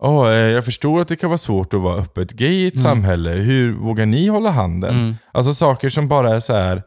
Ja, 0.01 0.33
eh, 0.33 0.37
jag 0.39 0.65
förstår 0.65 1.01
att 1.01 1.09
det 1.09 1.17
kan 1.17 1.31
vara 1.31 1.39
svårt 1.39 1.75
att 1.75 1.81
vara 1.81 1.97
öppet 2.01 2.33
gay 2.33 2.53
i 2.53 2.67
ett 2.67 2.75
Mm. 2.75 2.85
samhälle. 2.85 3.31
Hur 3.31 3.73
vågar 3.73 4.07
ni 4.07 4.27
hålla 4.29 4.51
handen? 4.51 4.91
Mm. 4.95 5.15
Alltså 5.33 5.55
saker 5.55 5.89
som 5.89 6.09
bara 6.09 6.35
är 6.37 6.41
så 6.41 6.53
här. 6.55 6.83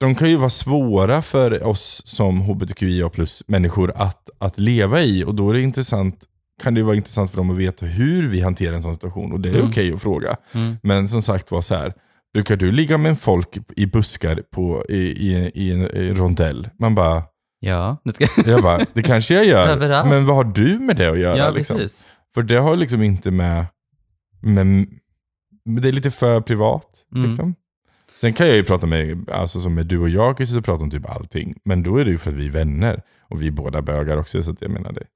De 0.00 0.14
kan 0.14 0.30
ju 0.30 0.36
vara 0.36 0.50
svåra 0.50 1.22
för 1.22 1.62
oss 1.62 2.02
som 2.04 2.40
hbtqia 2.40 3.08
plus 3.08 3.42
människor 3.46 3.92
att, 3.96 4.30
att 4.38 4.58
leva 4.58 5.02
i 5.02 5.24
och 5.24 5.34
då 5.34 5.50
är 5.50 5.54
det 5.54 5.60
intressant, 5.60 6.20
kan 6.62 6.74
det 6.74 6.80
ju 6.80 6.84
vara 6.84 6.96
intressant 6.96 7.30
för 7.30 7.36
dem 7.36 7.50
att 7.50 7.56
veta 7.56 7.86
hur 7.86 8.28
vi 8.28 8.40
hanterar 8.40 8.76
en 8.76 8.82
sån 8.82 8.94
situation 8.94 9.32
och 9.32 9.40
det 9.40 9.48
är 9.48 9.54
Mm. 9.54 9.68
okej 9.68 9.92
att 9.92 10.02
fråga. 10.02 10.36
Mm. 10.52 10.76
Men 10.82 11.08
som 11.08 11.22
sagt 11.22 11.50
var 11.50 11.60
så 11.60 11.74
här. 11.74 11.94
Brukar 12.34 12.56
du 12.56 12.72
ligga 12.72 12.98
med 12.98 13.18
folk 13.20 13.58
i 13.76 13.86
buskar 13.86 14.42
på, 14.50 14.84
i, 14.88 14.96
i, 14.96 15.50
i 15.54 15.72
en 15.72 15.82
i 15.82 16.12
rondell? 16.12 16.68
Man 16.78 16.94
bara, 16.94 17.22
Ja, 17.60 17.96
det 18.04 18.12
ska... 18.12 18.26
jag 18.50 18.62
bara, 18.62 18.86
det 18.94 19.02
kanske 19.02 19.34
jag 19.34 19.44
gör. 19.46 20.04
Men 20.08 20.26
vad 20.26 20.36
har 20.36 20.44
du 20.44 20.78
med 20.78 20.96
det 20.96 21.10
att 21.10 21.18
göra? 21.18 21.36
ja 21.38 21.50
liksom? 21.50 21.76
För 22.34 22.42
det 22.42 22.56
har 22.56 22.76
liksom 22.76 23.02
inte 23.02 23.30
med, 23.30 23.66
med, 24.42 24.66
med 25.64 25.82
det 25.82 25.88
är 25.88 25.92
lite 25.92 26.10
för 26.10 26.40
privat. 26.40 26.86
Mm. 27.14 27.26
Liksom. 27.28 27.54
Sen 28.20 28.32
kan 28.32 28.46
jag 28.46 28.56
ju 28.56 28.64
prata 28.64 28.86
med, 28.86 29.30
alltså 29.30 29.60
som 29.60 29.74
med 29.74 29.86
du 29.86 29.98
och 29.98 30.08
jag, 30.08 30.36
kan 30.36 30.46
ju 30.46 30.62
prata 30.62 30.84
om 30.84 30.90
typ 30.90 31.10
allting. 31.10 31.54
Men 31.64 31.82
då 31.82 31.96
är 31.96 32.04
det 32.04 32.10
ju 32.10 32.18
för 32.18 32.30
att 32.30 32.36
vi 32.36 32.46
är 32.46 32.50
vänner. 32.50 33.02
Och 33.30 33.42
vi 33.42 33.46
är 33.46 33.50
båda 33.50 33.82
bögar 33.82 34.16
också, 34.16 34.42
så 34.42 34.50
att 34.50 34.62
jag 34.62 34.70
menar 34.70 34.92
det. 34.92 35.06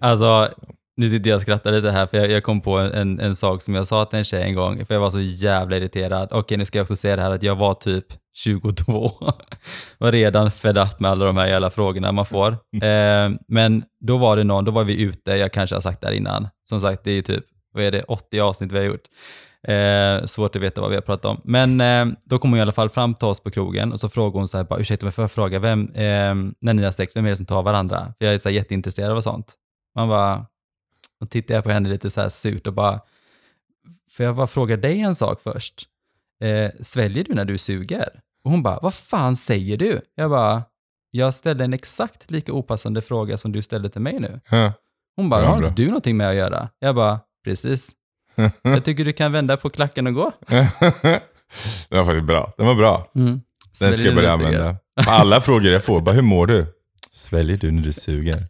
Alltså, 0.00 0.48
nu 0.96 1.10
sitter 1.10 1.30
jag 1.30 1.36
och 1.36 1.42
skrattar 1.42 1.72
lite 1.72 1.90
här 1.90 2.06
för 2.06 2.18
jag, 2.18 2.30
jag 2.30 2.42
kom 2.42 2.60
på 2.60 2.78
en, 2.78 3.20
en 3.20 3.36
sak 3.36 3.62
som 3.62 3.74
jag 3.74 3.86
sa 3.86 4.04
till 4.04 4.18
en 4.18 4.24
tjej 4.24 4.42
en 4.42 4.54
gång, 4.54 4.84
för 4.84 4.94
jag 4.94 5.00
var 5.00 5.10
så 5.10 5.20
jävla 5.20 5.76
irriterad. 5.76 6.28
Okej, 6.32 6.58
nu 6.58 6.64
ska 6.64 6.78
jag 6.78 6.82
också 6.84 6.96
säga 6.96 7.16
det 7.16 7.22
här 7.22 7.30
att 7.30 7.42
jag 7.42 7.56
var 7.56 7.74
typ 7.74 8.06
22. 8.34 9.10
var 9.98 10.12
redan 10.12 10.50
fed 10.50 10.78
up 10.78 11.00
med 11.00 11.10
alla 11.10 11.24
de 11.24 11.36
här 11.36 11.46
jävla 11.46 11.70
frågorna 11.70 12.12
man 12.12 12.26
får. 12.26 12.48
Eh, 12.82 13.30
men 13.48 13.84
då 14.00 14.16
var 14.16 14.36
det 14.36 14.44
någon, 14.44 14.64
då 14.64 14.70
var 14.70 14.84
vi 14.84 15.02
ute, 15.02 15.30
jag 15.30 15.52
kanske 15.52 15.76
har 15.76 15.80
sagt 15.80 16.00
det 16.00 16.06
här 16.06 16.14
innan. 16.14 16.48
Som 16.68 16.80
sagt, 16.80 17.04
det 17.04 17.10
är 17.10 17.22
typ, 17.22 17.44
vad 17.72 17.84
är 17.84 17.90
det, 17.90 18.02
80 18.02 18.40
avsnitt 18.40 18.72
vi 18.72 18.78
har 18.78 18.84
gjort. 18.84 19.04
Eh, 19.68 20.24
svårt 20.24 20.56
att 20.56 20.62
veta 20.62 20.80
vad 20.80 20.90
vi 20.90 20.96
har 20.96 21.02
pratat 21.02 21.24
om. 21.24 21.40
Men 21.44 21.80
eh, 21.80 22.16
då 22.24 22.38
kom 22.38 22.50
hon 22.50 22.58
i 22.58 22.62
alla 22.62 22.72
fall 22.72 22.88
fram 22.88 23.14
till 23.14 23.26
oss 23.26 23.40
på 23.40 23.50
krogen 23.50 23.92
och 23.92 24.00
så 24.00 24.08
frågade 24.08 24.38
hon 24.38 24.48
så 24.48 24.56
här, 24.56 24.64
bara, 24.64 24.80
ursäkta 24.80 25.06
mig, 25.06 25.12
får 25.12 25.22
jag 25.22 25.30
fråga, 25.30 25.58
vem, 25.58 25.88
eh, 25.94 26.34
när 26.60 26.74
ni 26.74 26.82
har 26.82 26.90
sex, 26.92 27.16
vem 27.16 27.26
är 27.26 27.30
det 27.30 27.36
som 27.36 27.46
tar 27.46 27.62
varandra? 27.62 28.14
För 28.18 28.24
jag 28.26 28.34
är 28.34 28.38
så 28.38 28.48
här 28.48 28.56
jätteintresserad 28.56 29.16
av 29.16 29.20
sånt. 29.20 29.54
Man 29.94 30.08
bara, 30.08 30.46
då 31.20 31.26
tittar 31.26 31.54
jag 31.54 31.64
på 31.64 31.70
henne 31.70 31.88
lite 31.88 32.10
så 32.10 32.20
här 32.20 32.28
surt 32.28 32.66
och 32.66 32.72
bara, 32.72 33.00
får 34.10 34.26
jag 34.26 34.36
bara 34.36 34.46
fråga 34.46 34.76
dig 34.76 35.00
en 35.00 35.14
sak 35.14 35.40
först? 35.42 35.82
Eh, 36.44 36.70
sväljer 36.80 37.24
du 37.24 37.34
när 37.34 37.44
du 37.44 37.58
suger? 37.58 38.08
Och 38.44 38.50
hon 38.50 38.62
bara, 38.62 38.78
vad 38.82 38.94
fan 38.94 39.36
säger 39.36 39.76
du? 39.76 40.00
Jag 40.14 40.30
bara, 40.30 40.62
jag 41.10 41.34
ställde 41.34 41.64
en 41.64 41.72
exakt 41.72 42.30
lika 42.30 42.52
opassande 42.52 43.02
fråga 43.02 43.38
som 43.38 43.52
du 43.52 43.62
ställde 43.62 43.90
till 43.90 44.00
mig 44.00 44.20
nu. 44.20 44.40
Hon 45.16 45.28
bara, 45.28 45.42
Ja, 45.42 45.48
har 45.48 45.56
inte 45.56 45.82
du 45.82 45.86
någonting 45.86 46.16
med 46.16 46.28
att 46.28 46.34
göra? 46.34 46.68
Jag 46.78 46.94
bara, 46.94 47.20
precis. 47.44 47.92
Jag 48.62 48.84
tycker 48.84 49.04
du 49.04 49.12
kan 49.12 49.32
vända 49.32 49.56
på 49.56 49.70
klacken 49.70 50.06
och 50.06 50.14
gå. 50.14 50.32
Den 51.88 51.98
var 51.98 52.04
faktiskt 52.04 52.26
bra. 52.26 52.52
Den 52.56 52.66
var 52.66 52.74
bra. 52.74 53.10
Mm. 53.16 53.40
Den 53.80 53.92
ska 53.94 54.02
jag 54.02 54.14
börja 54.14 54.32
använda. 54.32 54.76
Alla 55.06 55.40
frågor 55.40 55.72
jag 55.72 55.84
får, 55.84 56.00
bara 56.00 56.14
hur 56.14 56.22
mår 56.22 56.46
du? 56.46 56.66
Sväljer 57.12 57.56
du 57.56 57.70
när 57.70 57.82
du 57.82 57.92
suger? 57.92 58.46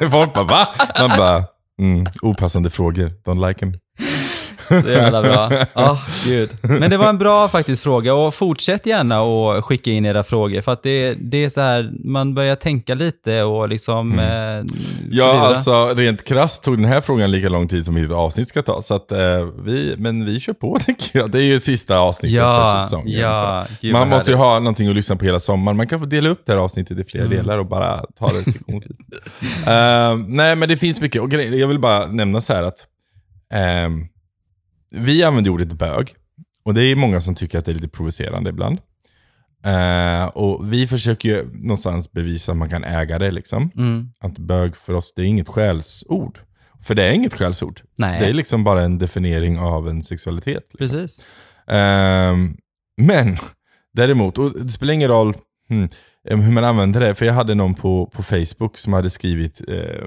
Folk 0.10 0.34
bara 0.34 0.44
va? 0.44 0.68
Man 1.00 1.10
bara, 1.18 1.44
mm, 1.80 2.06
opassande 2.22 2.70
frågor. 2.70 3.12
Don't 3.24 3.48
like 3.48 3.66
him. 3.66 3.78
Det 4.68 4.74
är 4.94 5.02
jävla 5.02 5.22
bra. 5.22 5.50
Oh, 5.74 5.98
gud. 6.28 6.50
Men 6.62 6.90
det 6.90 6.96
var 6.96 7.08
en 7.08 7.18
bra 7.18 7.48
faktiskt 7.48 7.82
fråga 7.82 8.14
och 8.14 8.34
fortsätt 8.34 8.86
gärna 8.86 9.20
att 9.20 9.64
skicka 9.64 9.90
in 9.90 10.06
era 10.06 10.22
frågor 10.24 10.60
för 10.60 10.72
att 10.72 10.82
det, 10.82 11.14
det 11.14 11.44
är 11.44 11.48
så 11.48 11.60
här, 11.60 11.90
man 12.04 12.34
börjar 12.34 12.56
tänka 12.56 12.94
lite 12.94 13.42
och 13.42 13.68
liksom... 13.68 14.18
Eh, 14.18 14.42
Mm. 14.52 14.66
Ja, 15.10 15.26
förlora. 15.30 15.46
alltså 15.46 15.94
rent 15.94 16.24
krasst 16.24 16.62
tog 16.64 16.76
den 16.78 16.84
här 16.84 17.00
frågan 17.00 17.30
lika 17.30 17.48
lång 17.48 17.68
tid 17.68 17.84
som 17.84 17.94
mitt 17.94 18.10
avsnitt 18.12 18.48
ska 18.48 18.62
ta. 18.62 18.82
Så 18.82 18.94
att, 18.94 19.12
eh, 19.12 19.18
vi, 19.64 19.94
men 19.98 20.24
vi 20.24 20.40
kör 20.40 20.52
på 20.52 20.78
tycker 20.86 21.18
jag. 21.18 21.30
Det 21.30 21.38
är 21.38 21.42
ju 21.42 21.60
sista 21.60 21.98
avsnittet 21.98 22.40
för 22.40 22.46
Ja, 22.48 22.82
säsongen. 22.84 23.20
ja. 23.20 23.64
så. 23.68 23.74
Gud, 23.80 23.92
Man 23.92 24.08
måste 24.08 24.30
ju 24.30 24.36
ha 24.36 24.58
någonting 24.58 24.88
att 24.88 24.94
lyssna 24.94 25.16
på 25.16 25.24
hela 25.24 25.40
sommaren. 25.40 25.76
Man 25.76 25.86
kan 25.86 25.98
få 26.00 26.06
dela 26.06 26.28
upp 26.28 26.42
det 26.46 26.52
här 26.52 26.58
avsnittet 26.58 26.98
i 26.98 27.04
flera 27.04 27.24
Mm. 27.24 27.36
delar 27.38 27.58
och 27.58 27.66
bara 27.66 28.04
ta 28.18 28.28
det 28.28 28.44
sektionsvis. 28.52 28.96
Eh, 29.66 30.16
nej, 30.26 30.56
men 30.56 30.68
det 30.68 30.76
finns 30.76 31.00
mycket. 31.00 31.22
Och 31.22 31.32
jag 31.32 31.68
vill 31.68 31.78
bara 31.78 32.06
nämna 32.06 32.40
så 32.40 32.52
här 32.54 32.62
att 32.62 32.86
ehm, 33.54 34.06
vi 34.94 35.22
använder 35.22 35.50
ordet 35.50 35.72
bög. 35.72 36.14
Och 36.64 36.74
det 36.74 36.82
är 36.82 36.96
många 36.96 37.20
som 37.20 37.34
tycker 37.34 37.58
att 37.58 37.64
det 37.64 37.72
är 37.72 37.74
lite 37.74 37.88
provocerande 37.88 38.50
ibland. 38.50 38.78
Eh, 39.64 40.24
och 40.24 40.72
vi 40.72 40.88
försöker 40.88 41.28
ju 41.28 41.50
någonstans 41.52 42.12
bevisa 42.12 42.52
att 42.52 42.58
man 42.58 42.70
kan 42.70 42.84
äga 42.84 43.18
det 43.18 43.30
liksom. 43.30 43.70
Mm. 43.76 44.08
Att 44.20 44.38
bög 44.38 44.76
för 44.76 44.94
oss, 44.94 45.12
det 45.16 45.22
är 45.22 45.26
inget 45.26 45.48
skällsord. 45.48 46.38
För 46.82 46.94
det 46.94 47.04
är 47.04 47.12
inget 47.12 47.34
skällsord. 47.34 47.80
Nej, 47.96 48.20
Det 48.20 48.26
är 48.26 48.32
liksom 48.32 48.64
bara 48.64 48.82
en 48.82 48.98
definiering 48.98 49.58
av 49.58 49.88
en 49.88 50.02
sexualitet. 50.02 50.74
Liksom. 50.78 50.98
precis. 50.98 51.24
Ehm, 51.66 52.56
men 52.96 53.36
däremot, 53.94 54.38
och 54.38 54.64
det 54.64 54.72
spelar 54.72 54.94
ingen 54.94 55.08
roll 55.08 55.36
hmm, 55.68 55.88
hur 56.24 56.52
man 56.52 56.64
använder 56.64 57.00
det. 57.00 57.14
För 57.14 57.26
jag 57.26 57.34
hade 57.34 57.54
någon 57.54 57.74
på, 57.74 58.06
på 58.06 58.22
Facebook 58.22 58.78
som 58.78 58.92
hade 58.92 59.10
skrivit, 59.10 59.60
eh, 59.68 60.06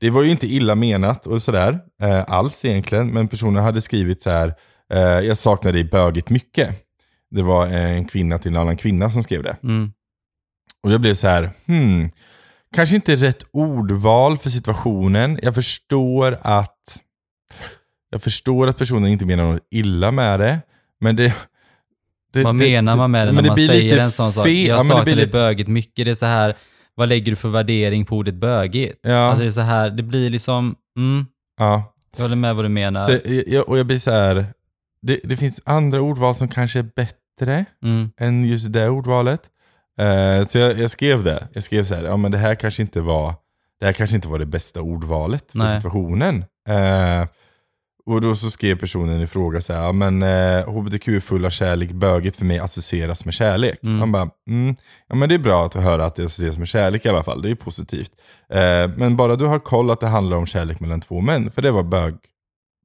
det 0.00 0.10
var 0.10 0.22
ju 0.22 0.30
inte 0.30 0.46
illa 0.46 0.74
menat 0.74 1.26
och 1.26 1.42
sådär, 1.42 1.78
eh, 2.02 2.24
alls 2.28 2.64
egentligen. 2.64 3.08
Men 3.08 3.28
personen 3.28 3.62
hade 3.64 3.80
skrivit 3.80 4.22
så 4.22 4.30
här, 4.30 4.54
eh, 4.92 5.00
jag 5.00 5.36
saknar 5.36 5.72
dig 5.72 5.84
bögigt 5.84 6.30
mycket. 6.30 6.84
Det 7.30 7.42
var 7.42 7.66
en 7.66 8.04
kvinna 8.04 8.38
till 8.38 8.50
en 8.50 8.56
annan 8.60 8.76
kvinna 8.76 9.10
som 9.10 9.22
skrev 9.22 9.42
det. 9.42 9.56
Mm. 9.62 9.92
Och 10.82 10.92
jag 10.92 11.00
blev 11.00 11.14
så 11.14 11.28
här, 11.28 11.50
hmm, 11.66 12.10
kanske 12.74 12.96
inte 12.96 13.16
rätt 13.16 13.42
ordval 13.52 14.38
för 14.38 14.50
situationen. 14.50 15.38
Jag 15.42 15.54
förstår 15.54 16.38
att 16.42 16.98
jag 18.10 18.22
förstår 18.22 18.66
att 18.66 18.78
personen 18.78 19.06
inte 19.10 19.26
menar 19.26 19.52
något 19.52 19.66
illa 19.70 20.10
med 20.10 20.40
det. 20.40 20.58
Men 21.00 21.16
det... 21.16 21.34
det 22.32 22.42
Vad 22.44 22.54
det- 22.54 22.58
menar 22.58 22.96
man 22.96 23.10
med 23.10 23.28
det 23.28 23.32
men 23.32 23.44
när 23.44 23.50
man 23.50 23.58
säger 23.58 23.98
en 23.98 24.12
sån 24.12 24.32
sak? 24.32 24.46
Jag 24.48 24.54
Ja, 24.54 24.76
men 24.76 24.86
det 24.86 24.92
saknar 24.94 25.14
blir 25.14 25.26
bögigt 25.26 25.68
mycket. 25.68 26.04
Det 26.04 26.10
är 26.10 26.14
så 26.14 26.26
här, 26.26 26.56
vad 26.98 27.08
lägger 27.08 27.32
du 27.32 27.36
för 27.36 27.48
värdering 27.48 28.04
på 28.04 28.16
ordet 28.16 28.34
bögigt? 28.34 28.98
Ja. 29.02 29.16
Alltså 29.16 29.42
det 29.42 29.48
är 29.48 29.50
så 29.50 29.60
här, 29.60 29.90
det 29.90 30.02
blir 30.02 30.30
liksom, 30.30 30.74
mm, 30.96 31.26
Ja. 31.58 31.94
jag 32.16 32.22
håller 32.24 32.36
med 32.36 32.56
vad 32.56 32.64
du 32.64 32.68
menar. 32.68 33.00
Så, 33.00 33.18
jag, 33.46 33.68
och 33.68 33.78
jag 33.78 33.86
blir 33.86 33.98
så 33.98 34.10
här, 34.10 34.46
det, 35.02 35.20
det 35.24 35.36
finns 35.36 35.60
andra 35.64 36.00
ordval 36.00 36.34
som 36.34 36.48
kanske 36.48 36.78
är 36.78 36.88
bättre 36.96 37.64
Mm, 37.84 38.10
än 38.20 38.44
just 38.44 38.72
det 38.72 38.88
ordvalet. 38.88 39.40
Eh, 40.00 40.46
så 40.46 40.58
jag, 40.58 40.78
jag 40.80 40.90
skrev 40.90 41.24
det. 41.24 41.48
Jag 41.52 41.64
skrev 41.64 41.84
så 41.84 41.94
här, 41.94 42.02
ja 42.04 42.16
men 42.16 42.32
det 42.32 42.38
här 42.38 42.54
kanske 42.54 42.82
inte 42.82 43.00
var 43.00 43.34
det 43.80 43.86
här 43.86 43.92
kanske 43.92 44.16
inte 44.16 44.28
var 44.28 44.38
det 44.38 44.46
bästa 44.46 44.80
ordvalet 44.80 45.52
för 45.52 45.58
Nej. 45.58 45.76
situationen. 45.76 46.44
Eh, 46.68 47.26
och 48.08 48.20
då 48.20 48.34
så 48.34 48.50
skrev 48.50 48.78
personen 48.78 49.20
i 49.20 49.26
fråga 49.26 49.60
så 49.60 49.72
här, 49.72 49.82
ja 49.82 49.92
men 49.92 50.22
eh, 50.22 50.68
hbtq 50.68 51.08
är 51.08 51.20
full 51.20 51.44
av 51.44 51.50
kärlek, 51.50 51.90
böget 51.90 52.36
för 52.36 52.44
mig 52.44 52.58
associeras 52.58 53.24
med 53.24 53.34
kärlek. 53.34 53.78
Mm. 53.82 53.98
Man 53.98 54.12
bara, 54.12 54.30
mm, 54.48 54.76
ja 55.08 55.14
men 55.14 55.28
det 55.28 55.34
är 55.34 55.38
bra 55.38 55.64
att 55.64 55.74
höra 55.74 56.04
att 56.04 56.16
det 56.16 56.24
associeras 56.24 56.58
med 56.58 56.68
kärlek 56.68 57.06
i 57.06 57.08
alla 57.08 57.22
fall, 57.22 57.42
det 57.42 57.48
är 57.48 57.50
ju 57.50 57.56
positivt. 57.56 58.12
Eh, 58.50 58.90
men 58.96 59.16
bara 59.16 59.36
du 59.36 59.44
har 59.46 59.58
koll 59.58 59.90
att 59.90 60.00
det 60.00 60.06
handlar 60.06 60.36
om 60.36 60.46
kärlek 60.46 60.80
mellan 60.80 61.00
två 61.00 61.20
män, 61.20 61.50
för 61.50 61.62
det 61.62 61.70
var 61.70 61.82
bög, 61.82 62.14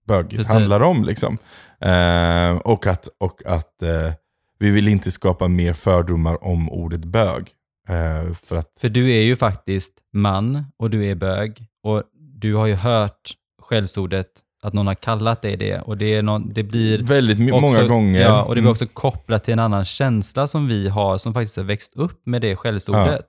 bögigt 0.08 0.36
Precis. 0.36 0.52
handlar 0.52 0.80
om 0.80 1.04
liksom. 1.04 1.38
Eh, 1.82 2.58
och 2.58 2.88
att, 2.88 3.08
och 3.18 3.42
att 3.46 3.82
eh, 3.82 4.12
vi 4.60 4.72
vill 4.72 4.88
inte 4.88 5.12
skapa 5.12 5.48
mer 5.48 5.74
fördomar 5.74 6.44
om 6.44 6.70
ordet 6.70 7.06
bög. 7.06 7.48
Eh, 7.90 8.34
för 8.34 8.56
att, 8.56 8.74
För 8.80 8.90
du 8.90 9.12
är 9.12 9.22
ju 9.22 9.36
faktiskt 9.36 9.94
man 10.14 10.66
och 10.78 10.90
du 10.90 11.06
är 11.06 11.16
bög 11.16 11.66
och 11.84 12.04
du 12.14 12.56
har 12.56 12.66
ju 12.66 12.76
hört 12.76 13.34
skällsordet 13.62 14.30
att 14.66 14.74
någon 14.74 14.88
har 14.88 14.96
kallat 14.96 15.42
dig 15.42 15.58
det 15.58 15.80
och 15.80 15.98
det, 15.98 16.16
är 16.16 16.22
någon, 16.22 16.54
det 16.54 16.64
blir 16.64 17.04
väldigt 17.04 17.52
också, 17.54 17.62
många 17.62 17.84
gånger. 17.84 18.22
Ja, 18.22 18.42
och 18.44 18.56
det 18.56 18.62
blir 18.62 18.70
Mm. 18.70 18.72
också 18.72 18.86
kopplat 18.94 19.44
till 19.44 19.54
en 19.54 19.60
annan 19.60 19.86
känsla 19.86 20.48
som 20.48 20.68
vi 20.68 20.90
har 20.90 21.18
som 21.18 21.34
faktiskt 21.34 21.58
har 21.58 21.64
växt 21.64 21.92
upp 21.96 22.22
med 22.26 22.42
det 22.42 22.56
skällsordet. 22.56 23.26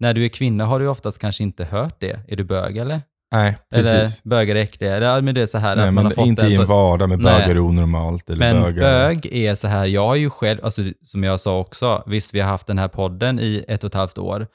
När 0.00 0.14
du 0.14 0.24
är 0.24 0.28
kvinna 0.28 0.64
har 0.66 0.80
du 0.80 0.86
oftast 0.88 1.18
kanske 1.18 1.42
inte 1.42 1.64
hört 1.64 1.94
det. 2.00 2.20
Är 2.28 2.36
du 2.36 2.44
bög 2.44 2.76
eller? 2.76 3.00
Nej, 3.34 3.58
precis. 3.74 3.92
Eller 3.92 4.08
bögar 4.28 4.56
är 4.56 4.60
äckliga? 4.60 4.96
Eller, 4.96 5.06
ja, 5.06 5.20
men 5.20 5.34
det 5.34 5.42
är 5.42 5.46
så 5.46 5.58
här 5.58 5.76
Nej, 5.76 5.88
att 5.88 5.94
man 5.94 6.04
har 6.04 6.12
fått 6.12 6.26
inte 6.26 6.42
det. 6.42 6.48
i 6.48 6.54
en 6.54 6.60
så- 6.60 6.66
vardag 6.66 7.08
med 7.08 7.18
bögar 7.18 7.48
är 7.50 7.58
onormalt. 7.58 8.30
Eller 8.30 8.38
Men 8.38 8.62
bögar. 8.62 8.82
bög 9.08 9.26
är 9.32 9.54
så 9.54 9.68
här, 9.68 9.86
jag 9.86 10.06
har 10.06 10.14
ju 10.14 10.30
själv, 10.30 10.64
alltså, 10.64 10.82
som 11.04 11.24
jag 11.24 11.40
sa 11.40 11.58
också, 11.58 12.02
visst 12.06 12.34
vi 12.34 12.40
har 12.40 12.48
haft 12.50 12.66
den 12.66 12.78
här 12.78 12.88
podden 12.88 13.40
i 13.40 13.64
ett 13.68 13.84
och 13.84 13.88
ett 13.88 13.94
halvt 13.94 14.18
år. 14.18 14.46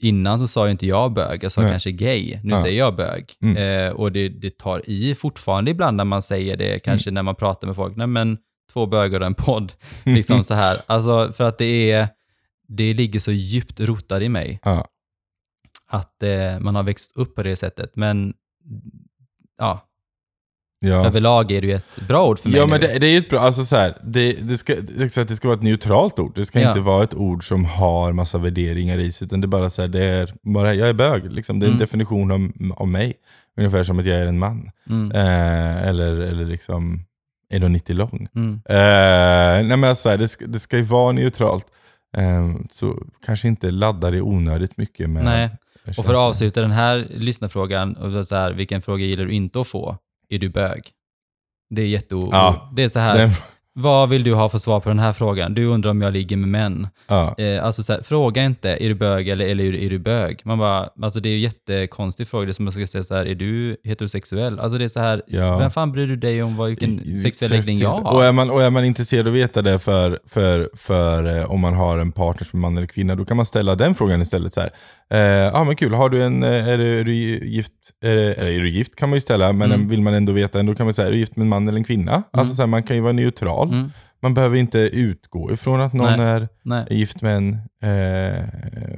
Innan 0.00 0.40
så 0.40 0.46
sa 0.46 0.64
ju 0.66 0.70
inte 0.70 0.86
jag 0.86 1.12
bög, 1.12 1.44
jag 1.44 1.52
sa 1.52 1.60
Nej. 1.60 1.70
kanske 1.70 1.90
gay. 1.90 2.40
Nu 2.42 2.50
Ja. 2.50 2.62
säger 2.62 2.78
jag 2.78 2.96
bög. 2.96 3.32
Mm. 3.42 3.56
Eh, 3.86 3.92
och 3.92 4.12
det, 4.12 4.28
det 4.28 4.58
tar 4.58 4.90
i 4.90 5.14
fortfarande 5.14 5.70
ibland 5.70 5.96
när 5.96 6.04
man 6.04 6.22
säger 6.22 6.56
det, 6.56 6.78
kanske 6.78 7.10
när 7.10 7.22
man 7.22 7.34
pratar 7.34 7.66
med 7.66 7.76
folk. 7.76 7.96
Nej 7.96 8.06
men, 8.06 8.38
två 8.72 8.86
bögar 8.86 9.20
och 9.20 9.26
en 9.26 9.34
podd. 9.34 9.72
Liksom 10.04 10.44
så 10.44 10.54
här. 10.54 10.76
Alltså 10.86 11.32
för 11.32 11.44
att 11.44 11.58
det 11.58 11.90
är, 11.90 12.08
det 12.68 12.94
ligger 12.94 13.20
så 13.20 13.32
djupt 13.32 13.80
rotat 13.80 14.22
i 14.22 14.28
mig. 14.28 14.60
Ja. 14.64 14.88
Att 15.88 16.22
eh, 16.22 16.58
man 16.60 16.74
har 16.74 16.82
växt 16.82 17.16
upp 17.16 17.34
på 17.34 17.42
det 17.42 17.56
sättet. 17.56 17.96
Men 17.96 18.34
ja, 19.58 19.87
Ja. 20.80 21.06
överlag 21.06 21.52
är 21.52 21.60
det 21.60 21.66
ju 21.66 21.72
ett 21.74 21.98
bra 22.08 22.26
ord 22.28 22.38
för 22.38 22.48
mig 22.48 22.58
Ja 22.58 22.66
men 22.66 22.80
det, 22.80 22.98
det 22.98 23.06
är 23.06 23.10
ju 23.10 23.18
ett 23.18 23.30
bra, 23.30 23.38
alltså 23.40 23.64
så 23.64 23.76
här, 23.76 23.98
det, 24.04 24.32
det, 24.32 24.56
ska, 24.58 24.74
det, 25.24 25.36
ska 25.36 25.48
vara 25.48 25.56
ett 25.56 25.62
neutralt 25.62 26.18
ord. 26.18 26.32
Det 26.34 26.44
ska 26.44 26.60
Ja. 26.60 26.68
inte 26.68 26.80
vara 26.80 27.04
ett 27.04 27.14
ord 27.14 27.48
som 27.48 27.64
har 27.64 28.12
massa 28.12 28.38
värderingar 28.38 28.98
i 28.98 29.12
sig. 29.12 29.24
Utan 29.24 29.40
det 29.40 29.44
är 29.44 29.48
bara 29.48 29.70
så 29.70 29.82
här, 29.82 29.88
det 29.88 30.04
är 30.04 30.34
bara, 30.42 30.74
jag 30.74 30.88
är 30.88 30.92
bög. 30.92 31.32
Liksom. 31.32 31.58
Det 31.60 31.64
är 31.66 31.68
en 31.68 31.72
Mm. 31.72 31.80
definition 31.80 32.30
av, 32.30 32.50
av 32.76 32.88
mig. 32.88 33.14
Ungefär 33.56 33.82
som 33.84 33.98
att 33.98 34.06
jag 34.06 34.18
är 34.20 34.26
en 34.26 34.38
man. 34.38 34.70
Mm. 34.90 35.12
Eh, 35.12 35.88
eller, 35.88 36.16
eller 36.16 36.44
liksom 36.44 37.04
1,90 37.54 37.92
lång. 37.94 38.26
Mm. 38.34 38.54
Eh, 38.68 39.66
nej 39.68 39.76
men 39.76 39.84
alltså, 39.84 40.16
det, 40.16 40.28
ska, 40.28 40.46
det 40.46 40.58
ska 40.58 40.76
ju 40.76 40.82
vara 40.82 41.12
neutralt. 41.12 41.66
Eh, 42.16 42.54
så 42.70 43.02
kanske 43.26 43.48
inte 43.48 43.70
ladda 43.70 44.10
det 44.10 44.20
onödigt 44.20 44.76
mycket 44.76 45.10
med 45.10 45.24
Nej. 45.24 45.50
Och 45.98 46.04
för 46.04 46.12
att 46.12 46.18
avsluta 46.18 46.60
den 46.60 46.70
här 46.70 47.06
lyssnarfrågan, 47.10 48.24
så 48.26 48.36
här, 48.36 48.52
vilken 48.52 48.82
fråga 48.82 49.04
gillar 49.04 49.24
du 49.24 49.32
inte 49.32 49.60
att 49.60 49.66
få? 49.68 49.96
Är 50.28 50.38
du 50.38 50.48
bög? 50.48 50.92
Det 51.70 51.82
är 51.82 51.86
jätteo... 51.86 52.28
Ja. 52.32 52.72
Det 52.76 52.82
är 52.82 52.88
så 52.88 52.98
här, 52.98 53.18
Den, 53.18 53.30
vad 53.82 54.08
vill 54.08 54.22
du 54.22 54.34
ha 54.34 54.48
för 54.48 54.58
svar 54.58 54.80
på 54.80 54.88
den 54.88 54.98
här 54.98 55.12
frågan? 55.12 55.54
Du 55.54 55.64
undrar 55.64 55.90
om 55.90 56.02
jag 56.02 56.12
ligger 56.12 56.36
med 56.36 56.48
män. 56.48 56.88
ja. 57.08 57.34
Eh, 57.38 57.64
alltså 57.64 57.82
så 57.82 57.92
här, 57.92 58.02
fråga 58.02 58.44
inte, 58.44 58.70
är 58.70 58.88
du 58.88 58.94
bög 58.94 59.28
eller, 59.28 59.46
eller 59.48 59.64
är, 59.64 59.72
du, 59.72 59.84
är 59.86 59.90
du 59.90 59.98
bög? 59.98 60.40
Man 60.44 60.58
bara, 60.58 60.88
alltså 61.02 61.20
det 61.20 61.28
är 61.28 61.32
ju 61.32 61.38
jättekonstig 61.38 62.28
fråga. 62.28 62.44
Det 62.46 62.50
är 62.50 62.52
som 62.52 62.68
att 62.68 62.76
jag 62.78 62.88
ska 62.88 62.92
säga 62.92 63.04
så 63.04 63.14
här, 63.14 63.26
är 63.26 63.34
du 63.34 63.76
heterosexuell? 63.84 64.58
Alltså 64.60 64.78
det 64.78 64.84
är 64.84 64.88
så 64.88 65.00
här, 65.00 65.22
Ja. 65.26 65.58
vem 65.58 65.70
fan 65.70 65.92
bryr 65.92 66.06
du 66.06 66.16
dig 66.16 66.42
om 66.42 66.56
vad, 66.56 66.68
vilken 66.68 67.00
I- 67.04 67.18
sexuell 67.18 67.50
läggning 67.50 67.78
jag 67.78 67.96
Och 67.98 68.02
har? 68.12 68.24
är 68.24 68.32
man, 68.32 68.50
och 68.50 68.62
är 68.62 68.70
man 68.70 68.84
intresserad 68.84 69.26
av 69.28 69.32
att 69.32 69.38
veta 69.38 69.62
det 69.62 69.78
för, 69.78 70.18
för, 70.26 70.70
för 70.76 71.38
eh, 71.38 71.50
om 71.50 71.60
man 71.60 71.74
har 71.74 71.98
en 71.98 72.12
partner 72.12 72.46
som 72.46 72.58
är 72.58 72.60
man 72.60 72.76
eller 72.76 72.86
kvinna, 72.86 73.14
då 73.14 73.24
kan 73.24 73.36
man 73.36 73.46
ställa 73.46 73.74
den 73.74 73.94
frågan 73.94 74.22
istället. 74.22 74.52
så 74.52 74.60
här. 74.60 74.70
Eh, 75.10 75.18
Ja 75.52 75.64
men 75.64 75.76
kul, 75.76 75.94
har 75.94 76.08
du 76.08 76.22
en, 76.22 76.42
eh, 76.42 76.68
är, 76.68 76.78
du, 76.78 77.00
är 77.00 77.04
du 77.04 77.12
gift? 77.48 77.72
Är, 78.04 78.16
är 78.16 78.60
du 78.60 78.70
gift 78.70 78.96
kan 78.96 79.08
man 79.08 79.16
ju 79.16 79.20
ställa, 79.20 79.52
men 79.52 79.72
Mm. 79.72 79.88
vill 79.88 80.00
man 80.02 80.14
ändå 80.14 80.32
veta, 80.32 80.62
då 80.62 80.74
kan 80.74 80.86
man 80.86 80.94
säga, 80.94 81.08
är 81.08 81.12
du 81.12 81.18
gift 81.18 81.36
med 81.36 81.42
en 81.44 81.48
man 81.48 81.68
eller 81.68 81.78
en 81.78 81.84
kvinna? 81.84 82.22
Alltså 82.30 82.54
så 82.54 82.62
här, 82.62 82.66
man 82.66 82.82
kan 82.82 82.96
ju 82.96 83.02
vara 83.02 83.12
neutral. 83.12 83.67
Mm, 83.72 83.90
Man 84.22 84.34
behöver 84.34 84.56
inte 84.56 84.78
utgå 84.78 85.52
ifrån 85.52 85.80
att 85.80 85.92
någon 85.92 86.16
Nej. 86.18 86.26
är, 86.26 86.48
nej. 86.62 86.86
är 86.90 86.94
gift 86.94 87.22
med 87.22 87.36
en, 87.36 87.52
eh, 87.82 88.44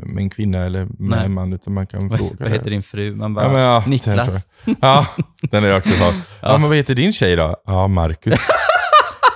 med 0.05 0.19
en 0.23 0.31
kvinna 0.31 0.59
eller 0.65 0.85
med 0.85 0.95
Nej. 0.99 1.25
en 1.25 1.33
man, 1.35 1.53
utan 1.53 1.75
man 1.75 1.87
kan 1.87 2.09
Vad, 2.09 2.19
fråga. 2.19 2.35
vad 2.39 2.49
det. 2.51 2.55
heter 2.57 2.71
din 2.71 2.83
fru? 2.83 3.15
Man 3.17 3.35
bara, 3.35 3.45
Ja, 3.45 3.53
men 3.53 3.61
ja, 3.63 3.85
Niklas. 3.87 4.49
Ja, 4.81 5.07
den 5.43 5.63
har 5.63 5.71
jag 5.71 5.79
också 5.79 5.91
fått. 5.91 6.15
Ja. 6.43 6.53
Ja. 6.53 6.59
men 6.59 6.69
vad 6.69 6.77
heter 6.77 6.95
din 6.95 7.13
tjej 7.13 7.37
då? 7.37 7.57
Ja, 7.67 7.89
Marcus. 7.89 8.35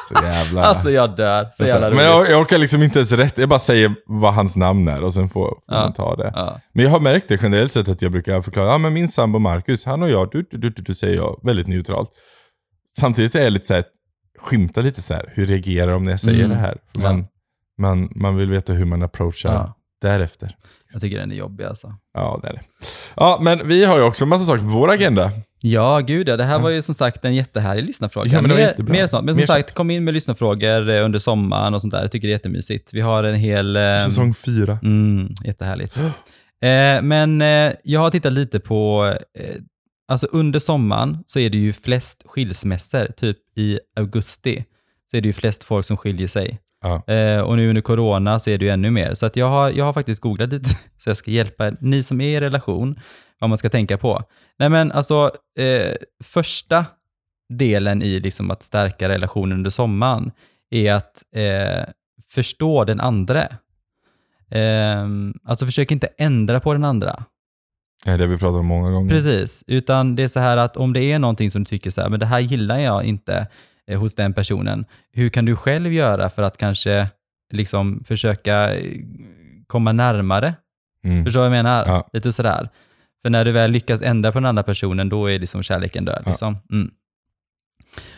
Så 0.09 0.25
jävla... 0.25 0.63
Alltså 0.65 0.91
jag 0.91 1.17
dör. 1.17 1.49
Så 1.53 1.65
jävla 1.65 1.81
men 1.81 1.91
roligt. 1.99 2.05
jag, 2.05 2.31
jag 2.31 2.41
orkar 2.41 2.59
liksom 2.59 2.83
inte 2.83 2.99
ens 2.99 3.13
rätt. 3.13 3.39
Jag 3.39 3.49
bara 3.49 3.59
säger 3.59 3.95
vad 4.07 4.35
hans 4.35 4.57
namn 4.57 4.89
är 4.89 5.03
och 5.05 5.15
sen 5.15 5.29
får, 5.29 5.49
får 5.49 5.63
Ja. 5.67 5.81
man 5.81 5.93
ta 5.93 6.17
det. 6.17 6.33
Ja. 6.35 6.61
Men 6.73 6.85
jag 6.85 6.91
har 6.91 7.01
märkt 7.01 7.29
det 7.29 7.43
generellt 7.43 7.73
sett 7.73 7.89
att 7.89 8.03
jag 8.03 8.13
brukar 8.13 8.43
förklara, 8.43 8.67
ja 8.69 8.79
men 8.79 8.93
min 8.93 9.09
sambo 9.09 9.39
Marcus, 9.39 9.85
han 9.85 10.03
och 10.03 10.11
jag, 10.11 10.29
du, 10.33 10.47
du, 10.51 10.59
du, 10.59 10.83
du, 10.83 10.95
säger 10.95 11.17
jag, 11.17 11.41
väldigt 11.43 11.67
neutralt. 11.67 12.11
Samtidigt 12.99 13.35
är 13.35 13.43
jag 13.43 13.53
lite 13.53 13.67
så 13.67 13.75
här, 14.39 14.47
skymtar 14.49 14.83
lite 14.83 15.03
så 15.03 15.15
här, 15.15 15.31
hur 15.35 15.47
reagerar 15.47 15.93
de 15.93 16.05
när 16.05 16.11
jag 16.11 16.21
säger 16.21 16.39
Mm. 16.45 16.51
det 16.51 16.57
här? 16.57 16.79
För 16.95 17.03
Ja. 17.03 17.13
man, 17.13 17.27
man, 17.79 18.09
man 18.17 18.37
vill 18.37 18.51
veta 18.51 18.73
hur 18.73 18.85
man 18.85 19.03
approachar 19.03 19.53
Ja. 19.53 19.75
därefter. 20.03 20.57
Jag 20.93 21.03
tycker 21.03 21.19
den 21.19 21.31
är 21.31 21.35
jobbig 21.37 21.65
alltså. 21.65 21.95
Ja, 22.15 22.39
det 22.43 22.49
är 22.49 22.53
det. 22.53 22.61
Ja, 23.17 23.39
men 23.43 23.69
vi 23.69 23.85
har 23.85 23.97
ju 23.97 24.03
också 24.03 24.25
en 24.25 24.29
massa 24.29 24.45
saker 24.45 24.63
på 24.63 24.69
vår 24.69 24.91
agenda. 24.91 25.31
Ja, 25.61 26.01
gud 26.01 26.29
ja. 26.29 26.37
Det 26.37 26.45
här 26.45 26.59
var 26.59 26.71
ju 26.71 26.83
som 26.83 26.95
sagt 26.95 27.25
en 27.25 27.35
jättehärlig 27.35 27.85
lyssnarfråga. 27.85 28.31
Ja, 28.33 28.43
men 28.43 28.51
mer, 28.57 28.75
mer 28.79 29.07
sånt. 29.07 29.25
Men 29.25 29.35
som 29.35 29.41
Mer 29.41 29.47
sagt, 29.47 29.75
kom 29.75 29.91
in 29.91 30.05
med 30.05 30.15
lyssnarfrågor 30.15 30.89
eh, 30.91 31.05
under 31.05 31.19
sommaren 31.19 31.75
och 31.75 31.81
sånt 31.81 31.93
där. 31.95 32.01
Jag 32.03 32.13
tycker 32.13 32.29
det 32.29 32.33
är 32.33 32.37
jättemysigt. 32.37 32.95
Vi 32.95 33.01
har 33.01 33.25
en 33.25 33.35
hel... 33.35 33.77
eh, 33.77 33.83
Säsong 34.05 34.35
fyra. 34.35 34.79
Mm, 34.83 35.29
jättehärligt. 35.45 35.99
Eh, 36.63 37.03
men 37.03 37.43
eh, 37.43 37.73
jag 37.85 38.01
har 38.01 38.11
tittat 38.11 38.33
lite 38.33 38.61
på, 38.61 39.07
eh, 39.39 39.55
alltså 40.09 40.27
under 40.27 40.59
sommaren 40.59 41.19
så 41.27 41.39
är 41.39 41.51
det 41.51 41.59
ju 41.59 41.73
flest 41.73 42.23
skilsmässor, 42.27 43.07
typ 43.17 43.39
i 43.57 43.81
augusti, 43.97 44.65
så 45.11 45.17
är 45.17 45.21
det 45.21 45.27
ju 45.27 45.33
flest 45.33 45.65
folk 45.65 45.87
som 45.87 45.97
skiljer 45.97 46.29
sig. 46.29 46.61
Ja. 46.83 47.13
Eh, 47.15 47.41
och 47.41 47.57
nu 47.57 47.69
under 47.69 47.83
corona 47.83 48.39
så 48.39 48.51
är 48.51 48.59
det 48.59 48.65
ju 48.65 48.71
ännu 48.71 48.91
mer. 48.91 49.15
Så 49.15 49.27
att 49.27 49.37
jag, 49.37 49.49
har, 49.49 49.71
jag 49.71 49.85
har 49.85 49.93
faktiskt 49.93 50.21
googlat 50.21 50.53
lite, 50.53 50.71
så 50.99 51.11
jag 51.11 51.17
ska 51.17 51.31
hjälpa 51.31 51.73
ni 51.81 52.03
som 52.03 52.21
är 52.21 52.29
i 52.29 52.41
relation, 52.41 53.01
vad 53.39 53.51
man 53.51 53.59
ska 53.59 53.71
tänka 53.71 53.99
på. 53.99 54.23
Nej 54.59 54.69
men 54.69 54.93
alltså, 54.93 55.31
eh, 55.59 55.95
första 56.25 56.87
delen 57.49 58.03
i 58.03 58.21
liksom 58.21 58.51
att 58.51 58.63
stärka 58.63 59.09
relationen 59.09 59.59
under 59.59 59.71
sommaren 59.71 60.31
är 60.71 60.93
att 60.93 61.23
eh, 61.37 61.93
förstå 62.29 62.85
den 62.85 63.01
andra. 63.01 63.43
Eh, 64.51 65.09
alltså 65.45 65.67
försök 65.67 65.91
inte 65.91 66.07
ändra 66.07 66.61
på 66.61 66.73
den 66.73 66.85
andra. 66.85 67.25
Det 68.05 68.11
är 68.11 68.19
det 68.19 68.27
vi 68.27 68.39
pratat 68.39 68.61
om 68.61 68.67
många 68.67 68.91
gånger. 68.91 69.11
Precis, 69.11 69.65
utan 69.67 70.17
det 70.17 70.23
är 70.23 70.29
så 70.29 70.41
här 70.41 70.57
att 70.57 70.77
om 70.77 70.93
det 70.93 71.01
är 71.13 71.19
någonting 71.19 71.51
som 71.51 71.65
du 71.65 71.69
tycker 71.69 71.91
så 71.91 72.01
här, 72.01 72.09
men 72.09 72.21
det 72.21 72.27
här 72.27 72.41
gillar 72.41 72.79
jag 72.79 73.05
inte 73.05 73.47
eh, 73.91 74.01
hos 74.01 74.15
den 74.15 74.33
personen, 74.33 74.85
hur 75.13 75.29
kan 75.29 75.45
du 75.45 75.57
själv 75.57 75.93
göra 75.93 76.31
för 76.31 76.43
att 76.43 76.59
kanske 76.59 77.09
liksom 77.53 78.05
försöka 78.05 78.75
eh, 78.77 79.01
komma 79.67 79.93
närmare? 79.93 80.55
Mm. 81.05 81.25
Förstår 81.25 81.41
du 81.41 81.49
vad 81.49 81.57
jag 81.57 81.65
menar? 81.65 81.87
Ja. 81.87 82.09
Lite 82.13 82.33
sådär. 82.33 82.69
För 83.23 83.31
när 83.31 83.45
du 83.45 83.53
väl 83.53 83.71
lyckas 83.71 84.03
ändra 84.03 84.33
på 84.33 84.39
den 84.39 84.47
andra 84.47 84.63
personen, 84.63 85.09
då 85.09 85.31
är 85.31 85.39
liksom 85.39 85.63
kärleken 85.63 86.05
död. 86.05 86.23
Ja. 86.25 86.31
Liksom. 86.31 86.57
Mm. 86.73 86.91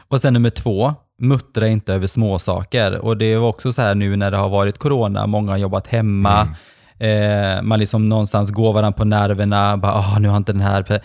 Och 0.08 0.20
sen 0.20 0.32
nummer 0.32 0.50
två, 0.50 0.94
muttra 1.18 1.68
inte 1.68 1.94
över 1.94 2.06
små 2.06 2.38
saker. 2.38 2.98
Och 2.98 3.16
det 3.16 3.36
var 3.36 3.48
också 3.48 3.72
så 3.72 3.82
här 3.82 3.94
nu 3.94 4.16
när 4.16 4.30
det 4.30 4.36
har 4.36 4.48
varit 4.48 4.78
corona, 4.78 5.26
många 5.26 5.50
har 5.52 5.58
jobbat 5.58 5.86
hemma, 5.86 6.40
Mm. 6.42 6.54
Eh, 6.98 7.62
man 7.62 7.78
liksom 7.78 8.08
någonstans 8.08 8.50
går 8.50 8.72
varandra 8.72 8.96
på 8.98 9.04
nerverna. 9.04 9.76
Bara, 9.76 9.98
oh, 10.00 10.20
nu 10.20 10.28
har 10.28 10.36
inte 10.36 10.52
den 10.52 10.60
här, 10.62 11.00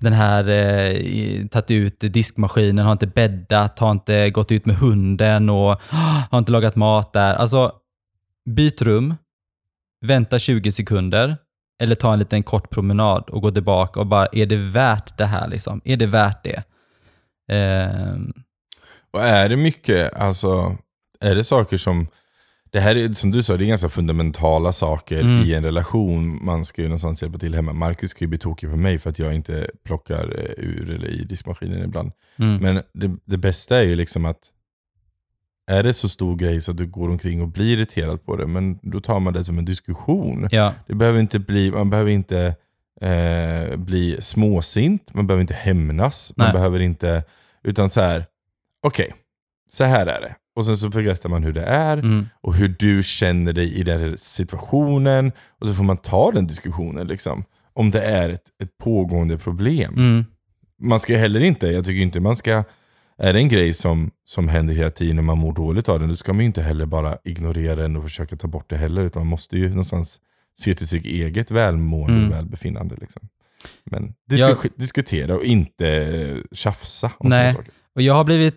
den 0.00 0.12
här 0.12 0.48
eh, 0.48 1.46
tagit 1.46 1.70
ut 1.70 2.00
diskmaskinen, 2.00 2.84
har 2.84 2.92
inte 2.92 3.06
bäddat, 3.06 3.78
har 3.78 3.90
inte 3.90 4.30
gått 4.30 4.52
ut 4.52 4.66
med 4.66 4.76
hunden 4.76 5.50
och 5.50 5.70
oh, 5.72 6.20
har 6.30 6.38
inte 6.38 6.52
lagat 6.52 6.76
mat 6.76 7.12
där. 7.12 7.34
Alltså, 7.34 7.72
byt 8.50 8.82
rum, 8.82 9.14
vänta 10.06 10.38
20 10.38 10.72
sekunder 10.72 11.36
eller 11.82 11.94
ta 11.94 12.12
en 12.12 12.18
liten 12.18 12.42
kort 12.42 12.70
promenad 12.70 13.24
och 13.30 13.42
gå 13.42 13.50
tillbaka 13.50 14.00
och 14.00 14.06
bara, 14.06 14.26
är 14.32 14.46
det 14.46 14.56
värt 14.56 15.18
det 15.18 15.26
här 15.26 15.48
liksom? 15.48 15.80
Är 15.84 15.96
det 15.96 16.06
värt 16.06 16.44
det? 16.44 16.62
Eh, 17.56 18.14
Och 19.12 19.22
är 19.24 19.48
det 19.48 19.56
mycket, 19.56 20.14
alltså, 20.20 20.76
är 21.20 21.34
det 21.34 21.44
saker 21.44 21.76
som, 21.76 22.08
det 22.74 22.80
här 22.80 22.96
är 22.96 23.12
som 23.12 23.30
du 23.30 23.42
sa, 23.42 23.56
det 23.56 23.64
är 23.64 23.66
ganska 23.66 23.88
fundamentala 23.88 24.72
saker 24.72 25.20
Mm. 25.20 25.42
i 25.42 25.54
en 25.54 25.64
relation. 25.64 26.44
Man 26.44 26.64
ska 26.64 26.82
ju 26.82 26.88
någonstans 26.88 27.22
hjälpa 27.22 27.38
till 27.38 27.54
hemma. 27.54 27.72
Marcus 27.72 28.10
ska 28.10 28.24
ju 28.24 28.28
bli 28.28 28.38
tokig 28.38 28.70
på 28.70 28.76
mig 28.76 28.98
för 28.98 29.10
att 29.10 29.18
jag 29.18 29.34
inte 29.34 29.70
plockar 29.84 30.24
eh, 30.38 30.64
ur 30.64 30.90
eller 30.90 31.08
i 31.08 31.24
diskmaskinen 31.24 31.82
ibland. 31.84 32.12
mm. 32.38 32.56
Men 32.62 32.82
det, 32.92 33.16
det 33.24 33.36
bästa 33.38 33.76
är 33.78 33.82
ju 33.82 33.96
liksom 33.96 34.24
att 34.24 34.38
är 35.70 35.82
det 35.82 35.92
så 35.92 36.08
stor 36.08 36.36
grej 36.36 36.60
så 36.60 36.70
att 36.70 36.76
du 36.76 36.86
går 36.86 37.08
omkring 37.08 37.42
och 37.42 37.48
blir 37.48 37.76
irriterad 37.78 38.24
på 38.24 38.36
det, 38.36 38.46
men 38.46 38.78
då 38.82 39.00
tar 39.00 39.20
man 39.20 39.32
det 39.32 39.44
som 39.44 39.58
en 39.58 39.64
diskussion. 39.64 40.48
ja, 40.50 40.72
Det 40.86 40.94
behöver 40.94 41.20
inte 41.20 41.38
bli, 41.38 41.70
man 41.70 41.90
behöver 41.90 42.10
inte 42.10 42.56
eh, 43.00 43.76
bli 43.76 44.16
småsint, 44.20 45.14
man 45.14 45.26
behöver 45.26 45.40
inte 45.40 45.54
hämnas, 45.54 46.32
man 46.36 46.44
Nej. 46.46 46.52
behöver 46.52 46.80
inte, 46.80 47.22
utan 47.62 47.90
så 47.90 48.00
här, 48.00 48.26
okej, 48.82 49.12
så 49.70 49.84
här 49.84 50.06
är 50.06 50.20
det. 50.20 50.34
Och 50.54 50.66
sen 50.66 50.76
så 50.76 50.88
berättar 50.88 51.28
man 51.28 51.44
hur 51.44 51.52
det 51.52 51.64
är 51.64 51.96
mm. 51.96 52.26
och 52.40 52.54
hur 52.54 52.76
du 52.78 53.02
känner 53.02 53.52
dig 53.52 53.74
i 53.74 53.82
den 53.82 54.00
här 54.00 54.16
situationen. 54.16 55.32
Och 55.60 55.66
så 55.66 55.74
får 55.74 55.84
man 55.84 55.96
ta 55.96 56.32
den 56.32 56.46
diskussionen 56.46 57.06
liksom. 57.06 57.44
Om 57.72 57.90
det 57.90 58.02
är 58.02 58.28
ett, 58.28 58.48
ett 58.62 58.78
pågående 58.78 59.38
problem. 59.38 59.94
Mm. 59.94 60.24
Man 60.82 61.00
ska 61.00 61.16
heller 61.16 61.40
inte, 61.40 61.66
jag 61.66 61.84
tycker 61.84 62.02
inte 62.02 62.20
man 62.20 62.36
ska, 62.36 62.64
är 63.18 63.32
det 63.32 63.38
en 63.38 63.48
grej 63.48 63.74
som, 63.74 64.10
som 64.24 64.48
händer 64.48 64.74
hela 64.74 64.90
tiden 64.90 65.18
och 65.18 65.24
man 65.24 65.38
mår 65.38 65.52
dåligt 65.52 65.88
av 65.88 66.00
den, 66.00 66.08
då 66.08 66.16
ska 66.16 66.32
man 66.32 66.44
inte 66.44 66.62
heller 66.62 66.86
bara 66.86 67.16
ignorera 67.24 67.76
den 67.76 67.96
och 67.96 68.02
försöka 68.02 68.36
ta 68.36 68.48
bort 68.48 68.70
det 68.70 68.76
heller. 68.76 69.02
Utan 69.02 69.20
man 69.20 69.26
måste 69.30 69.58
ju 69.58 69.68
någonstans 69.68 70.20
se 70.58 70.74
till 70.74 70.88
sitt 70.88 71.04
eget 71.06 71.50
välmående 71.50 72.16
Mm. 72.16 72.30
och 72.30 72.36
välbefinnande. 72.36 72.96
Liksom. 73.00 73.28
Men 73.84 74.14
disku, 74.28 74.68
diskutera 74.76 75.34
och 75.34 75.44
inte 75.44 76.42
tjafsa 76.52 77.12
om 77.18 77.28
Nej. 77.30 77.52
saker. 77.52 77.72
Och 77.94 78.02
jag 78.02 78.14
har 78.14 78.24
blivit 78.24 78.54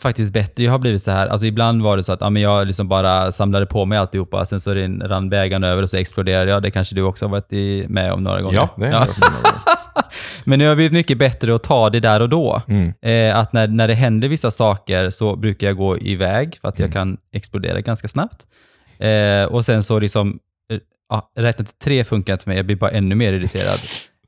faktiskt 0.00 0.32
bättre. 0.32 0.64
Jag 0.64 0.72
har 0.72 0.78
blivit 0.78 1.02
så 1.02 1.10
här, 1.10 1.26
alltså 1.26 1.46
ibland 1.46 1.82
var 1.82 1.96
det 1.96 2.02
så 2.02 2.12
att 2.12 2.20
ja, 2.20 2.30
men 2.30 2.42
jag 2.42 2.66
liksom 2.66 2.88
bara 2.88 3.32
samlade 3.32 3.66
på 3.66 3.84
mig 3.84 3.98
alltihopa, 3.98 4.46
sen 4.46 4.60
så 4.60 4.74
rann 5.02 5.28
bägaren 5.30 5.64
över 5.64 5.82
och 5.82 5.90
så 5.90 5.96
exploderade 5.96 6.50
jag. 6.50 6.62
Det 6.62 6.70
kanske 6.70 6.94
du 6.94 7.02
också 7.02 7.24
har 7.24 7.30
varit 7.30 7.52
i, 7.52 7.86
med 7.88 8.12
om 8.12 8.22
några 8.24 8.40
gånger. 8.42 8.56
Ja, 8.56 8.68
det 8.76 8.86
har 8.86 8.92
jag 8.92 9.06
gånger. 9.06 9.54
Men 10.44 10.58
nu 10.58 10.64
har 10.64 10.68
jag 10.68 10.76
blivit 10.76 10.92
mycket 10.92 11.18
bättre 11.18 11.54
att 11.54 11.62
ta 11.62 11.90
det 11.90 12.00
där 12.00 12.20
och 12.22 12.28
då. 12.28 12.62
Mm. 12.68 12.92
Eh, 13.02 13.38
att 13.38 13.52
när, 13.52 13.68
när 13.68 13.88
det 13.88 13.94
händer 13.94 14.28
vissa 14.28 14.50
saker 14.50 15.10
så 15.10 15.36
brukar 15.36 15.66
jag 15.66 15.76
gå 15.76 15.98
iväg 15.98 16.58
för 16.60 16.68
att 16.68 16.78
jag 16.78 16.86
Mm. 16.86 16.92
kan 16.92 17.16
explodera 17.32 17.80
ganska 17.80 18.08
snabbt. 18.08 18.46
Eh, 18.98 19.44
och 19.44 19.64
sen 19.64 19.82
så 19.82 19.98
liksom, 19.98 20.38
ja, 21.08 21.32
räkna 21.36 21.64
till 21.64 21.74
tre 21.74 22.04
funkar 22.04 22.32
inte 22.32 22.42
för 22.44 22.50
mig, 22.50 22.56
jag 22.56 22.66
blir 22.66 22.76
bara 22.76 22.90
ännu 22.90 23.14
mer 23.14 23.32
irriterad. 23.32 23.78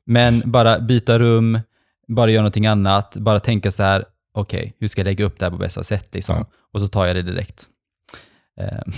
Men 0.05 0.41
bara 0.45 0.79
byta 0.79 1.19
rum, 1.19 1.59
bara 2.07 2.31
göra 2.31 2.41
någonting 2.41 2.67
annat, 2.67 3.17
bara 3.17 3.39
tänka 3.39 3.71
så 3.71 3.83
här, 3.83 4.05
okej, 4.33 4.73
hur 4.79 4.87
ska 4.87 5.01
jag 5.01 5.05
lägga 5.05 5.25
upp 5.25 5.39
det 5.39 5.45
här 5.45 5.51
på 5.51 5.57
bästa 5.57 5.83
sätt 5.83 6.09
liksom? 6.13 6.35
Ja. 6.35 6.45
Och 6.73 6.81
så 6.81 6.87
tar 6.87 7.05
jag 7.05 7.15
det 7.15 7.21
direkt. 7.21 7.65
Eh, 8.59 8.93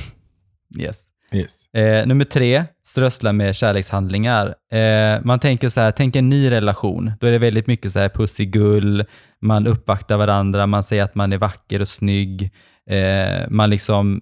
yes. 0.84 1.06
Yes. 1.34 1.74
Eh, 1.74 2.08
nummer 2.08 2.24
tre, 2.26 2.63
strössla 2.84 3.34
med 3.34 3.56
kärlekshandlingar. 3.56 4.56
Eh, 4.72 5.19
man 5.24 5.39
tänker 5.39 5.69
så 5.69 5.82
här, 5.82 5.91
tänk 5.91 6.15
en 6.15 6.30
ny 6.30 6.52
relation. 6.52 7.12
Då 7.19 7.28
är 7.28 7.32
det 7.32 7.38
väldigt 7.38 7.67
mycket 7.67 7.91
så 7.91 8.00
här 8.00 8.10
pussigull, 8.10 9.06
man 9.41 9.67
uppvaktar 9.67 10.17
varandra, 10.17 10.67
man 10.67 10.84
säger 10.84 11.04
att 11.04 11.15
man 11.15 11.34
är 11.34 11.38
vacker 11.38 11.80
och 11.80 11.88
snygg. 11.88 12.52
Eh, 12.89 13.50
man 13.50 13.69
liksom, 13.69 14.22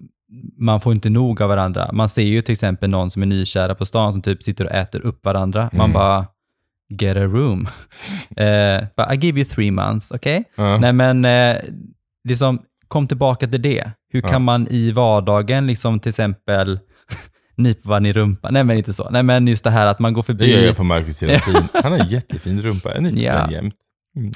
man 0.57 0.81
får 0.81 0.93
inte 0.93 1.09
nog 1.09 1.41
av 1.41 1.49
varandra. 1.49 1.89
Man 1.93 2.09
ser 2.09 2.21
ju 2.23 2.41
till 2.41 2.53
exempel 2.53 2.89
någon 2.89 3.11
som 3.11 3.21
är 3.21 3.25
nykära 3.25 3.75
på 3.75 3.85
stan 3.85 4.11
som 4.11 4.21
typ 4.21 4.43
sitter 4.43 4.65
och 4.65 4.71
äter 4.71 5.05
upp 5.05 5.25
varandra. 5.25 5.69
Man 5.73 5.81
Mm. 5.81 5.93
bara, 5.93 6.27
get 6.91 7.17
a 7.17 7.25
room. 7.25 7.67
eh, 8.37 8.81
but 8.97 9.11
I 9.13 9.17
give 9.27 9.39
you 9.39 9.45
three 9.49 9.71
months, 9.71 10.11
okej? 10.11 10.43
Ja. 10.55 10.77
Nej 10.77 10.93
men, 10.93 11.25
eh, 11.25 11.57
liksom, 12.27 12.61
kom 12.87 13.07
tillbaka 13.07 13.47
till 13.47 13.61
det. 13.61 13.91
Hur 14.13 14.21
kan 14.21 14.41
man 14.41 14.67
i 14.67 14.91
vardagen 14.91 15.67
liksom 15.67 15.99
till 15.99 16.09
exempel 16.09 16.79
nypa 17.57 17.89
varandra 17.89 18.09
i 18.09 18.13
rumpan? 18.13 18.53
Nej 18.53 18.63
men 18.63 18.77
inte 18.77 18.93
så. 18.93 19.09
Nej 19.09 19.23
men 19.23 19.47
just 19.47 19.63
det 19.63 19.69
här 19.69 19.85
att 19.87 19.99
man 19.99 20.13
går 20.13 20.23
Det 20.27 20.45
gör 20.45 20.53
förbi. 20.53 20.67
jag 20.67 20.75
på 20.77 20.83
Marcus 20.83 21.23
hela 21.23 21.39
tiden. 21.39 21.63
Han 21.83 21.91
har 21.91 21.99
en 21.99 22.07
jättefin 22.07 22.61
rumpa, 22.61 22.93
jag 22.93 23.03
nyper 23.03 23.21
Ja. 23.21 23.33
den 23.33 23.51
jämt. 23.51 23.75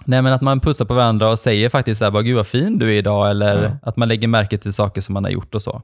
Nej 0.05 0.21
men 0.21 0.33
att 0.33 0.41
man 0.41 0.59
pussar 0.59 0.85
på 0.85 0.93
varandra 0.93 1.29
och 1.29 1.39
säger 1.39 1.69
faktiskt 1.69 1.99
så 1.99 2.03
här, 2.05 2.11
bara, 2.11 2.23
gud 2.23 2.35
vad 2.35 2.47
fin 2.47 2.79
du 2.79 2.87
är 2.87 2.97
idag, 2.97 3.29
eller 3.29 3.63
Ja. 3.63 3.77
att 3.81 3.97
man 3.97 4.07
lägger 4.07 4.27
märke 4.27 4.57
till 4.57 4.73
saker 4.73 5.01
som 5.01 5.13
man 5.13 5.23
har 5.23 5.31
gjort 5.31 5.55
och 5.55 5.61
så. 5.61 5.81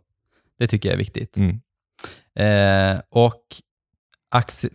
Det 0.59 0.67
tycker 0.67 0.89
jag 0.89 0.93
är 0.93 0.97
viktigt. 0.97 1.37
Mm. 1.37 1.59
Eh, 2.39 3.01
och 3.11 3.41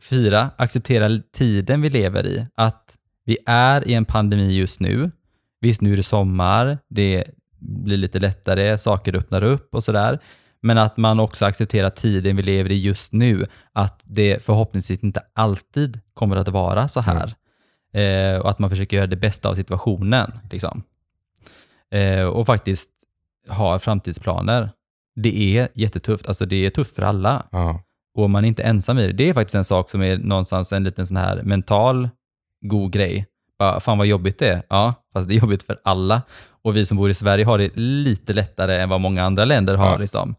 fyra, 0.00 0.50
acceptera 0.56 1.20
tiden 1.32 1.82
vi 1.82 1.90
lever 1.90 2.26
i. 2.26 2.46
Att 2.54 2.96
vi 3.24 3.38
är 3.46 3.88
i 3.88 3.94
en 3.94 4.04
pandemi 4.04 4.56
just 4.56 4.80
nu. 4.80 5.10
Visst, 5.60 5.80
nu 5.80 5.92
är 5.92 5.96
det 5.96 6.02
sommar, 6.02 6.78
det 6.88 7.24
blir 7.58 7.96
lite 7.96 8.18
lättare, 8.18 8.78
saker 8.78 9.16
öppnar 9.16 9.42
upp 9.44 9.74
och 9.74 9.84
sådär. 9.84 10.18
Men 10.60 10.78
att 10.78 10.96
man 10.96 11.20
också 11.20 11.46
accepterar 11.46 11.90
tiden 11.90 12.36
vi 12.36 12.42
lever 12.42 12.70
i 12.70 12.78
just 12.78 13.12
nu. 13.12 13.46
Att 13.72 14.00
det 14.04 14.44
förhoppningsvis 14.44 15.04
inte 15.04 15.22
alltid 15.32 16.00
kommer 16.14 16.36
att 16.36 16.48
vara 16.48 16.88
så 16.88 17.00
här. 17.00 17.34
Eh, 17.92 18.40
och 18.40 18.50
att 18.50 18.58
man 18.58 18.70
försöker 18.70 18.96
göra 18.96 19.06
det 19.06 19.16
bästa 19.16 19.48
av 19.48 19.54
situationen. 19.54 20.38
Liksom. 20.50 20.82
Eh, 21.90 22.24
och 22.24 22.46
faktiskt 22.46 22.90
ha 23.48 23.78
framtidsplaner. 23.78 24.70
Det 25.14 25.58
är 25.58 25.68
jättetufft. 25.74 26.28
Alltså 26.28 26.46
det 26.46 26.66
är 26.66 26.70
tufft 26.70 26.94
för 26.94 27.02
alla 27.02 27.46
Ja. 27.52 27.85
Och 28.16 28.30
man 28.30 28.44
är 28.44 28.48
inte 28.48 28.62
ensam 28.62 28.98
i 28.98 29.06
det. 29.06 29.12
Det 29.12 29.28
är 29.28 29.34
faktiskt 29.34 29.54
en 29.54 29.64
sak 29.64 29.90
som 29.90 30.02
är 30.02 30.18
någonstans 30.18 30.72
en 30.72 30.84
liten 30.84 31.06
sån 31.06 31.16
här 31.16 31.42
mental 31.42 32.08
god 32.66 32.92
grej. 32.92 33.26
Bara, 33.58 33.80
fan 33.80 33.98
vad 33.98 34.06
jobbigt 34.06 34.38
det 34.38 34.48
är. 34.48 34.62
Ja, 34.68 34.94
fast 35.12 35.28
det 35.28 35.34
är 35.34 35.40
jobbigt 35.40 35.62
för 35.62 35.80
alla. 35.84 36.22
Och 36.62 36.76
vi 36.76 36.86
som 36.86 36.96
bor 36.96 37.10
i 37.10 37.14
Sverige 37.14 37.44
har 37.44 37.58
det 37.58 37.76
lite 37.76 38.32
lättare 38.32 38.76
än 38.76 38.88
vad 38.88 39.00
många 39.00 39.24
andra 39.24 39.44
länder 39.44 39.74
har. 39.74 39.90
Ja. 39.90 39.98
Liksom. 39.98 40.34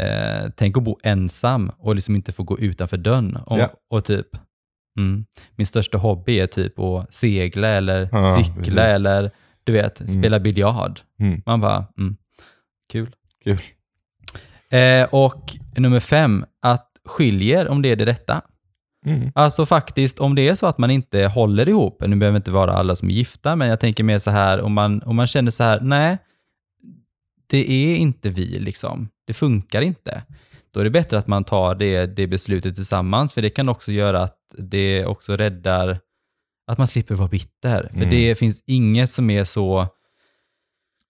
Eh, 0.00 0.50
tänk 0.56 0.76
att 0.76 0.82
bo 0.82 0.98
ensam 1.02 1.70
och 1.78 1.94
liksom 1.94 2.16
inte 2.16 2.32
få 2.32 2.42
gå 2.42 2.58
utanför 2.58 2.96
dörren. 2.96 3.36
Och, 3.36 3.58
Ja. 3.58 3.68
och 3.90 4.04
typ, 4.04 4.26
mm, 4.98 5.24
min 5.56 5.66
största 5.66 5.98
hobby 5.98 6.40
är 6.40 6.46
typ 6.46 6.78
att 6.78 7.14
segla 7.14 7.68
eller 7.68 8.08
Ja, 8.12 8.36
cykla 8.36 8.54
precis. 8.62 8.74
eller 8.78 9.30
du 9.64 9.72
vet, 9.72 10.10
spela 10.10 10.40
biljard. 10.40 11.00
Mm. 11.20 11.42
Man 11.46 11.60
bara, 11.60 11.84
mm, 11.98 12.16
kul. 12.92 13.14
Kul. 13.44 13.58
Eh, 14.70 15.08
och 15.10 15.56
nummer 15.76 16.00
fem, 16.00 16.44
att 16.62 16.89
skiljer 17.10 17.68
om 17.68 17.82
det 17.82 17.88
är 17.88 17.96
det 17.96 18.06
rätta. 18.06 18.42
Mm. 19.06 19.32
Alltså 19.34 19.66
faktiskt, 19.66 20.18
om 20.18 20.34
det 20.34 20.48
är 20.48 20.54
så 20.54 20.66
att 20.66 20.78
man 20.78 20.90
inte 20.90 21.24
håller 21.26 21.68
ihop, 21.68 22.02
nu 22.06 22.16
behöver 22.16 22.36
inte 22.36 22.50
vara 22.50 22.72
alla 22.72 22.96
som 22.96 23.08
är 23.10 23.12
gifta, 23.14 23.56
men 23.56 23.68
jag 23.68 23.80
tänker 23.80 24.04
mer 24.04 24.18
så 24.18 24.30
här, 24.30 24.60
om 24.60 24.72
man, 24.72 25.02
om 25.02 25.16
man 25.16 25.26
känner 25.26 25.50
så 25.50 25.62
här, 25.64 25.80
nej, 25.80 26.18
det 27.50 27.70
är 27.70 27.96
inte 27.96 28.28
vi 28.30 28.58
liksom, 28.58 29.08
det 29.26 29.32
funkar 29.32 29.80
inte. 29.82 30.22
Då 30.72 30.80
är 30.80 30.84
det 30.84 30.90
bättre 30.90 31.18
att 31.18 31.26
man 31.26 31.44
tar 31.44 31.74
det, 31.74 32.06
det 32.06 32.26
beslutet 32.26 32.74
tillsammans, 32.74 33.32
för 33.34 33.42
det 33.42 33.50
kan 33.50 33.68
också 33.68 33.92
göra 33.92 34.22
att 34.22 34.36
det 34.58 35.04
också 35.06 35.36
räddar, 35.36 35.98
att 36.66 36.78
man 36.78 36.86
slipper 36.86 37.14
vara 37.14 37.28
bitter. 37.28 37.88
För 37.88 37.96
Mm. 37.96 38.10
det 38.10 38.34
finns 38.34 38.62
inget 38.66 39.10
som 39.10 39.30
är 39.30 39.44
så, 39.44 39.86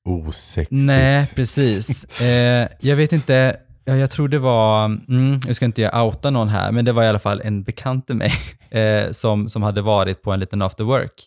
Osexigt. 0.05 0.71
Nej, 0.71 1.27
precis. 1.35 2.05
Eh, 2.23 2.69
jag 2.81 2.97
vet 2.97 3.13
inte, 3.13 3.57
ja, 3.90 3.96
jag 3.96 4.11
tror 4.11 4.29
det 4.29 4.38
var, 4.38 4.85
mm, 4.85 5.40
jag 5.46 5.57
ska 5.57 5.64
inte 5.64 5.83
jag 5.83 6.07
outa 6.07 6.31
någon 6.31 6.48
här, 6.48 6.72
men 6.72 6.85
det 6.85 6.92
var 6.92 7.03
i 7.03 7.09
alla 7.09 7.18
fall 7.18 7.40
en 7.44 7.62
bekant 7.62 8.07
till 8.07 8.16
mig 8.16 8.33
eh, 8.70 9.11
som, 9.11 9.48
som 9.48 9.62
hade 9.62 9.83
varit 9.83 10.22
på 10.22 10.33
en 10.33 10.40
liten 10.40 10.62
after 10.62 10.85
work. 10.85 11.26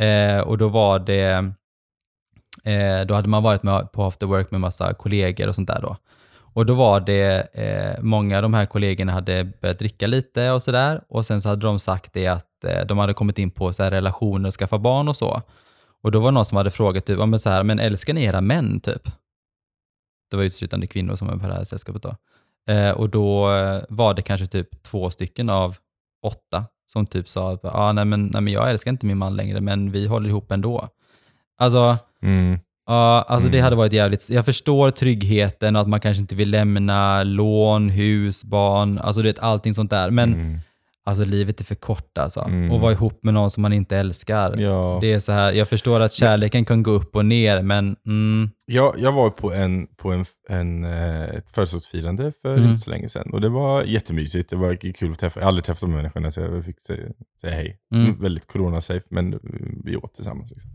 Eh, 0.00 0.40
och 0.40 0.58
då 0.58 0.68
var 0.68 0.98
det, 0.98 1.52
eh, 2.64 3.06
då 3.06 3.14
hade 3.14 3.28
man 3.28 3.42
varit 3.42 3.62
med, 3.62 3.92
på 3.92 4.04
after 4.04 4.26
work 4.26 4.50
med 4.50 4.60
massa 4.60 4.94
kollegor 4.94 5.48
och 5.48 5.54
sånt 5.54 5.68
där 5.68 5.80
då. 5.82 5.96
Och 6.54 6.66
då 6.66 6.74
var 6.74 7.00
det, 7.00 7.54
eh, 7.54 8.02
många 8.02 8.36
av 8.36 8.42
de 8.42 8.54
här 8.54 8.64
kollegorna 8.64 9.12
hade 9.12 9.44
börjat 9.44 9.78
dricka 9.78 10.06
lite 10.06 10.50
och 10.50 10.62
sådär. 10.62 11.00
Och 11.08 11.26
sen 11.26 11.42
så 11.42 11.48
hade 11.48 11.66
de 11.66 11.78
sagt 11.78 12.12
det 12.12 12.26
att 12.26 12.64
eh, 12.64 12.86
de 12.86 12.98
hade 12.98 13.14
kommit 13.14 13.38
in 13.38 13.50
på 13.50 13.72
så 13.72 13.82
här 13.82 13.90
relationer 13.90 14.48
och 14.48 14.54
skaffa 14.54 14.78
barn 14.78 15.08
och 15.08 15.16
så. 15.16 15.42
Och 16.02 16.10
då 16.12 16.20
var 16.20 16.28
det 16.30 16.34
någon 16.34 16.46
som 16.46 16.56
hade 16.56 16.70
frågat 16.70 17.06
typ, 17.06 17.18
ja, 17.18 17.26
men 17.26 17.38
så 17.38 17.50
här, 17.50 17.62
men 17.62 17.78
älskar 17.78 18.14
ni 18.14 18.24
era 18.24 18.40
män 18.40 18.80
typ? 18.80 19.02
Det 20.30 20.36
var 20.36 20.44
uteslutande 20.44 20.86
kvinnor 20.86 21.16
som 21.16 21.28
var 21.28 21.36
på 21.36 21.46
det 21.48 21.54
här 21.54 21.64
sällskapet 21.64 22.02
då. 22.02 22.16
Eh, 22.72 22.90
och 22.90 23.08
då 23.10 23.52
eh, 23.52 23.82
var 23.88 24.14
det 24.14 24.22
kanske 24.22 24.46
typ 24.46 24.82
två 24.82 25.10
stycken 25.10 25.50
av 25.50 25.76
åtta 26.26 26.64
som 26.92 27.06
typ 27.06 27.28
sa 27.28 27.52
att 27.52 27.64
ah, 27.64 27.92
nej, 27.92 28.04
men, 28.04 28.26
nej 28.26 28.42
men 28.42 28.52
jag 28.52 28.70
älskar 28.70 28.90
inte 28.90 29.06
min 29.06 29.18
man 29.18 29.36
längre, 29.36 29.60
men 29.60 29.90
vi 29.92 30.06
håller 30.06 30.28
ihop 30.28 30.52
ändå. 30.52 30.88
Alltså, 31.58 31.96
Mm. 32.22 32.58
Ja, 32.88 33.22
alltså 33.28 33.48
det 33.48 33.58
Mm. 33.58 33.64
hade 33.64 33.76
varit 33.76 33.92
jävligt. 33.92 34.30
Jag 34.30 34.44
förstår 34.44 34.90
tryggheten 34.90 35.76
och 35.76 35.82
att 35.82 35.88
man 35.88 36.00
kanske 36.00 36.20
inte 36.20 36.34
vill 36.34 36.50
lämna 36.50 37.22
lån, 37.22 37.88
hus, 37.88 38.44
barn, 38.44 38.98
alltså 38.98 39.22
det 39.22 39.38
allting 39.38 39.74
sånt 39.74 39.90
där. 39.90 40.10
Men 40.10 40.34
Mm. 40.34 40.58
Alltså 41.06 41.24
livet 41.24 41.60
är 41.60 41.64
för 41.64 41.74
kort 41.74 42.18
alltså. 42.18 42.40
Mm. 42.40 42.70
Och 42.72 42.80
vara 42.80 42.92
ihop 42.92 43.18
med 43.22 43.34
någon 43.34 43.50
som 43.50 43.62
man 43.62 43.72
inte 43.72 43.96
älskar. 43.96 44.54
Ja. 44.58 44.98
Det 45.00 45.12
är 45.12 45.18
så 45.18 45.32
här, 45.32 45.52
jag 45.52 45.68
förstår 45.68 46.00
att 46.00 46.12
kärleken 46.12 46.64
kan 46.64 46.82
gå 46.82 46.90
upp 46.90 47.16
och 47.16 47.26
ner, 47.26 47.62
men 47.62 47.96
mm, 48.06 48.50
Jag, 48.66 48.94
jag 48.98 49.12
var 49.12 49.30
på, 49.30 49.52
en, 49.52 49.86
på 49.86 50.12
en, 50.12 50.24
en, 50.48 50.84
eh, 50.84 51.22
ett 51.22 51.50
födelsedagsfirande 51.54 52.32
för 52.42 52.52
Mm. 52.56 52.64
inte 52.70 52.80
så 52.80 52.90
länge 52.90 53.08
sedan. 53.08 53.30
Och 53.32 53.40
det 53.40 53.48
var 53.48 53.82
jättemysigt. 53.82 54.50
Det 54.50 54.56
var 54.56 54.92
kul 54.92 55.12
att 55.12 55.18
träffa. 55.18 55.40
Jag 55.40 55.44
har 55.44 55.48
aldrig 55.48 55.64
träffat 55.64 55.80
de 55.80 55.90
människorna 55.90 56.30
så 56.30 56.40
jag 56.40 56.64
fick 56.64 56.80
säga, 56.80 57.08
säga 57.40 57.54
hej. 57.54 57.78
Mm. 57.94 58.20
Väldigt 58.20 58.46
corona-safe, 58.46 59.06
men 59.10 59.40
vi 59.84 59.96
åt 59.96 60.14
tillsammans. 60.14 60.50
Liksom. 60.50 60.70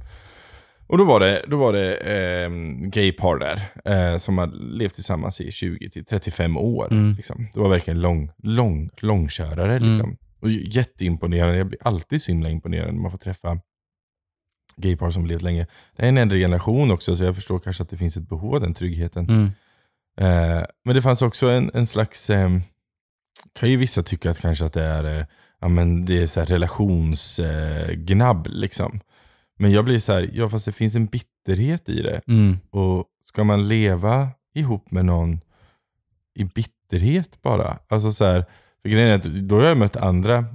Och 0.92 0.98
då 0.98 1.04
var 1.04 1.20
det, 1.20 1.46
då 1.48 1.58
var 1.58 1.74
det 1.74 1.96
eh, 1.96 2.50
gaypar 2.90 3.40
där, 3.40 3.62
eh, 3.86 4.18
som 4.18 4.38
hade 4.38 4.58
levt 4.58 4.94
tillsammans 4.94 5.42
i 5.42 5.50
20-35 5.50 6.58
år. 6.58 6.92
Mm. 6.92 7.14
Liksom. 7.14 7.48
Det 7.54 7.60
var 7.60 7.70
verkligen 7.70 8.02
lång, 8.02 8.32
lång, 8.38 8.90
långkörare. 8.98 9.76
Mm. 9.76 9.90
Liksom. 9.90 10.18
Och 10.42 10.52
jätteimponerande. 10.52 11.58
Jag 11.58 11.68
blir 11.68 11.80
alltid 11.84 12.22
så 12.22 12.32
himla 12.32 12.50
imponerad 12.50 12.94
när 12.94 13.02
man 13.02 13.12
får 13.12 13.18
träffa 13.18 13.60
gaypar 14.78 15.12
som 15.12 15.26
levt 15.26 15.42
länge. 15.42 15.68
Det 15.96 16.04
är 16.04 16.10
en 16.10 16.18
äldre 16.18 16.40
generation 16.40 16.92
också, 16.92 17.16
så 17.16 17.24
jag 17.24 17.36
förstår 17.36 17.60
kanske 17.60 17.84
att 17.84 17.90
det 17.90 17.98
finns 17.98 18.18
ett 18.18 18.30
behov 18.30 18.56
av 18.56 18.62
den 18.62 18.74
tryggheten. 18.74 19.30
mm, 19.30 19.50
Eh, 20.18 20.64
men 20.86 20.96
det 20.96 21.02
fanns 21.02 21.22
också 21.22 21.48
en, 21.48 21.72
en 21.74 21.88
slags, 21.88 22.30
eh, 22.30 22.50
kan 23.60 23.70
ju 23.70 23.78
vissa 23.78 24.04
tycka 24.04 24.32
att 24.32 24.42
kanske 24.42 24.66
att 24.66 24.74
det 24.74 24.84
är, 24.84 25.20
eh, 25.20 25.26
ja, 25.62 25.68
men 25.68 26.06
det 26.06 26.24
är 26.24 26.28
så 26.28 26.42
relationsgnabb. 26.42 28.48
Eh, 28.48 28.54
liksom. 28.54 29.00
Men 29.62 29.72
jag 29.72 29.86
blir 29.86 30.00
så 30.00 30.14
här, 30.14 30.30
ja 30.34 30.50
fast 30.50 30.66
det 30.66 30.72
finns 30.72 30.96
en 30.96 31.06
bitterhet 31.06 31.90
i 31.90 32.02
det. 32.02 32.22
mm, 32.28 32.58
Och 32.70 33.06
ska 33.26 33.44
man 33.44 33.68
leva 33.68 34.30
ihop 34.54 34.92
med 34.92 35.06
någon 35.06 35.40
i 36.36 36.44
bitterhet 36.44 37.42
bara? 37.42 37.78
Alltså 37.90 38.12
så 38.12 38.26
här, 38.26 38.46
för 38.82 38.90
grejen 38.90 39.10
är 39.10 39.16
att 39.16 39.24
då 39.24 39.56
har 39.60 39.64
jag 39.66 39.78
mött 39.78 39.96
andra, 39.96 40.46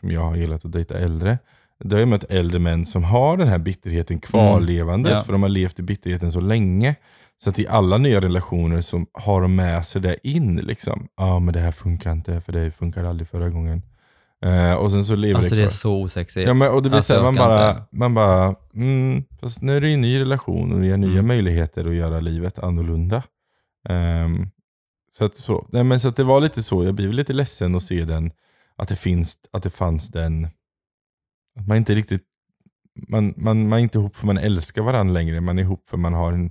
som 0.00 0.10
jag 0.10 0.20
har 0.20 0.36
gillat 0.36 0.64
att 0.64 0.72
dejta 0.72 0.98
äldre, 0.98 1.38
då 1.84 1.96
har 1.96 2.00
jag 2.00 2.08
mött 2.08 2.24
äldre 2.24 2.58
män 2.58 2.84
som 2.86 3.04
har 3.04 3.36
den 3.36 3.48
här 3.48 3.58
bitterheten 3.58 4.20
kvarlevandes, 4.20 5.10
Mm. 5.10 5.18
Ja. 5.18 5.24
för 5.24 5.32
de 5.32 5.42
har 5.42 5.48
levt 5.48 5.78
i 5.78 5.82
bitterheten 5.82 6.32
så 6.32 6.40
länge. 6.40 6.94
Så 7.42 7.50
att 7.50 7.58
i 7.58 7.66
alla 7.68 7.98
nya 7.98 8.20
relationer 8.20 8.80
så 8.80 9.06
har 9.12 9.40
de 9.42 9.56
med 9.56 9.86
sig 9.86 10.02
det 10.02 10.16
in. 10.28 10.56
liksom. 10.56 11.08
Ja 11.16 11.38
men 11.38 11.54
det 11.54 11.60
här 11.60 11.72
funkar 11.72 12.12
inte, 12.12 12.40
för 12.40 12.52
det 12.52 12.70
funkar 12.70 13.04
aldrig 13.04 13.28
förra 13.28 13.48
gången. 13.48 13.82
Eh, 14.44 14.74
och 14.74 14.90
sen 14.90 15.04
så 15.04 15.16
lever 15.16 15.38
alltså 15.38 15.54
det 15.54 15.60
är 15.60 15.64
kvar. 15.66 15.70
så 15.72 16.02
osexigt. 16.02 16.48
Ja, 16.48 16.54
men, 16.54 16.70
och 16.70 16.82
det 16.82 16.88
blir 16.88 16.96
Alltså, 16.96 17.14
så 17.14 17.20
här, 17.20 17.24
jag 17.26 17.34
man 17.34 17.36
kan 17.36 17.48
bara, 17.48 17.70
inte. 17.70 17.82
man 17.92 18.14
bara 18.14 18.54
mm, 18.74 19.24
fast 19.40 19.62
nu 19.62 19.76
är 19.76 19.80
det 19.80 19.88
ju 19.88 19.94
en 19.94 20.00
ny 20.00 20.20
relation 20.20 20.72
och 20.72 20.82
vi 20.82 20.90
har 20.90 20.98
nya 20.98 21.12
Mm. 21.12 21.26
möjligheter 21.26 21.84
att 21.88 21.94
göra 21.94 22.20
livet 22.20 22.58
annorlunda. 22.58 23.22
Ehm, 23.88 24.46
så, 25.10 25.24
att, 25.24 25.34
så, 25.36 25.66
nej, 25.72 25.84
men 25.84 26.00
så 26.00 26.08
att 26.08 26.16
det 26.16 26.24
var 26.24 26.40
lite 26.40 26.62
så, 26.62 26.84
jag 26.84 26.94
blir 26.94 27.12
lite 27.12 27.32
ledsen 27.32 27.74
att 27.74 27.82
se 27.82 28.04
den, 28.04 28.30
att 28.76 28.88
det, 28.88 28.96
finns, 28.96 29.38
att 29.52 29.62
det 29.62 29.70
fanns 29.70 30.08
den, 30.08 30.44
att 31.60 31.66
man 31.68 31.76
inte 31.76 31.94
riktigt, 31.94 32.22
man, 33.08 33.34
man, 33.36 33.68
man 33.68 33.78
är 33.78 33.82
inte 33.82 33.98
ihop 33.98 34.16
för 34.16 34.26
man 34.26 34.38
älskar 34.38 34.82
varandra 34.82 35.12
längre, 35.14 35.40
man 35.40 35.58
är 35.58 35.62
ihop 35.62 35.88
för 35.88 35.96
man 35.96 36.14
har 36.14 36.32
en, 36.32 36.50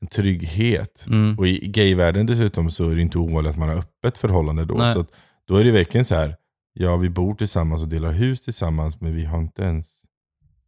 en 0.00 0.08
trygghet. 0.08 1.04
Mm, 1.08 1.38
Och 1.38 1.46
i 1.46 1.68
gayvärlden 1.68 2.26
dessutom 2.26 2.70
så 2.70 2.88
är 2.90 2.94
det 2.96 3.02
inte 3.02 3.18
ovanligt 3.18 3.50
att 3.50 3.58
man 3.58 3.68
har 3.68 3.76
öppet 3.76 4.18
förhållande 4.18 4.64
då. 4.64 4.74
Nej. 4.74 4.92
Så 4.94 5.00
att, 5.00 5.10
då 5.48 5.56
är 5.56 5.64
det 5.64 5.70
verkligen 5.70 6.04
så 6.04 6.14
här, 6.14 6.36
ja 6.78 6.96
vi 6.96 7.08
bor 7.10 7.34
tillsammans 7.34 7.82
och 7.82 7.88
delar 7.88 8.12
hus 8.12 8.40
tillsammans 8.40 9.00
men 9.00 9.14
vi 9.14 9.24
har 9.24 9.38
inte 9.38 9.62
ens 9.62 10.02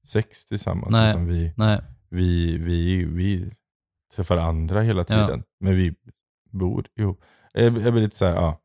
sex 0.07 0.47
tillsammans. 0.47 0.90
Nej. 0.92 1.11
Utan 1.11 1.27
vi, 1.27 1.53
nej. 1.57 1.81
vi, 2.11 2.57
vi, 2.59 3.05
vi 3.05 3.51
träffar 4.16 4.37
andra 4.37 4.81
hela 4.81 5.01
Ja. 5.09 5.27
tiden. 5.27 5.42
Men 5.61 5.77
vi 5.77 5.94
bor 6.53 6.87
ihop. 6.99 7.21
Jag, 7.53 7.73
blir 7.73 7.92
lite 7.92 8.16
så 8.18 8.25
här, 8.25 8.35
ja. 8.35 8.61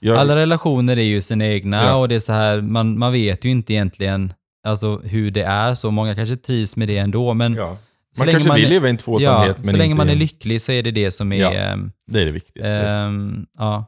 Jag, 0.00 0.18
Alla 0.18 0.36
relationer 0.36 0.96
är 0.96 1.02
ju 1.02 1.20
sina 1.20 1.46
egna 1.46 1.76
Ja. 1.84 1.94
och 1.94 2.08
det 2.08 2.14
är 2.14 2.20
så 2.20 2.32
här, 2.32 2.60
man, 2.60 2.98
man 2.98 3.12
vet 3.12 3.44
ju 3.44 3.48
inte 3.50 3.72
egentligen 3.72 4.32
alltså, 4.62 4.98
hur 4.98 5.30
det 5.30 5.42
är, 5.42 5.74
så 5.74 5.90
många 5.90 6.14
kanske 6.14 6.36
trivs 6.36 6.76
med 6.76 6.88
det 6.88 6.98
ändå, 6.98 7.34
men 7.34 7.54
ja. 7.54 7.78
Man 8.18 8.28
kanske 8.28 8.48
man 8.48 8.56
vill 8.56 8.68
leva 8.68 8.86
i 8.86 8.90
en 8.90 8.96
tvåsamhet 8.96 9.56
ja, 9.56 9.62
men 9.64 9.70
så 9.74 9.78
länge 9.78 9.94
man 9.94 10.08
är 10.08 10.12
en- 10.12 10.18
lycklig 10.18 10.62
så 10.62 10.72
är 10.72 10.82
det 10.82 10.90
det 10.90 11.10
som 11.10 11.32
är... 11.32 11.36
Ja. 11.36 11.76
Det 12.06 12.20
är 12.20 12.24
det 12.26 12.32
viktigaste. 12.32 12.76
ehm, 12.88 13.46
ja. 13.58 13.84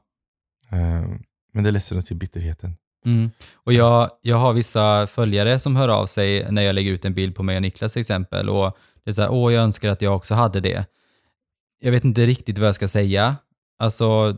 Ehm, 0.70 1.22
men 1.52 1.64
det 1.64 1.70
är 1.70 1.72
ledsen 1.72 1.98
att 1.98 2.04
se 2.04 2.14
bitterheten. 2.14 2.76
Mm. 3.06 3.30
Och 3.54 3.72
jag, 3.72 4.10
jag 4.22 4.36
har 4.36 4.52
vissa 4.52 5.06
följare 5.06 5.58
som 5.58 5.76
hör 5.76 5.88
av 5.88 6.06
sig 6.06 6.46
när 6.52 6.62
jag 6.62 6.74
lägger 6.74 6.92
ut 6.92 7.04
en 7.04 7.14
bild 7.14 7.34
på 7.34 7.42
mig 7.42 7.56
och 7.56 7.62
Niklas 7.62 7.92
till 7.92 8.00
exempel. 8.00 8.48
Och 8.48 8.76
det 9.04 9.10
är 9.10 9.14
så 9.14 9.22
här, 9.22 9.30
åh 9.32 9.52
jag 9.54 9.62
önskar 9.62 9.88
att 9.88 10.02
jag 10.02 10.16
också 10.16 10.34
hade 10.34 10.60
det. 10.60 10.84
Jag 11.82 11.92
vet 11.92 12.04
inte 12.04 12.26
riktigt 12.26 12.58
vad 12.58 12.68
jag 12.68 12.74
ska 12.74 12.88
säga. 12.88 13.36
Alltså, 13.78 14.32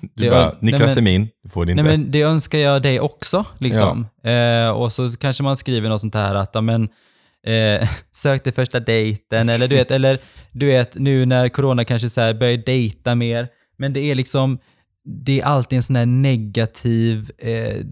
Du 0.00 0.24
Det- 0.24 0.30
bara, 0.30 0.44
nej, 0.46 0.56
Niklas 0.72 0.96
men- 0.96 0.98
är 0.98 1.02
min, 1.12 1.28
du 1.42 1.48
får 1.48 1.64
det 1.66 1.72
inte. 1.72 1.82
nej 1.82 1.98
men 1.98 2.10
det 2.10 2.22
önskar 2.22 2.58
jag 2.58 2.82
dig 2.82 3.00
också. 3.00 3.44
Liksom. 3.58 4.06
Eh, 4.22 4.68
och 4.70 4.92
så 4.92 5.10
kanske 5.16 5.42
man 5.42 5.56
skriver 5.56 5.88
något 5.88 6.00
sånt 6.00 6.14
här 6.14 6.34
att, 6.34 6.50
ja 6.54 6.60
men, 6.60 6.88
eh, 7.46 7.88
sök 8.12 8.42
till 8.42 8.52
första 8.52 8.80
dejten, 8.80 9.48
eller 9.48 9.68
du 9.68 9.76
vet, 9.76 9.90
eller 9.90 10.18
du 10.52 10.66
vet 10.66 10.94
nu 10.94 11.26
när 11.26 11.48
corona 11.48 11.84
kanske 11.84 12.10
så 12.10 12.20
här 12.20 12.34
börjar 12.34 12.56
dejta 12.56 13.14
mer. 13.14 13.48
Men 13.76 13.92
det 13.92 14.00
är 14.00 14.14
liksom, 14.14 14.58
det 15.04 15.40
är 15.40 15.44
alltid 15.44 15.76
en 15.76 15.82
sån 15.82 15.96
här 15.96 16.06
negativ 16.06 17.30
eh, 17.38 17.84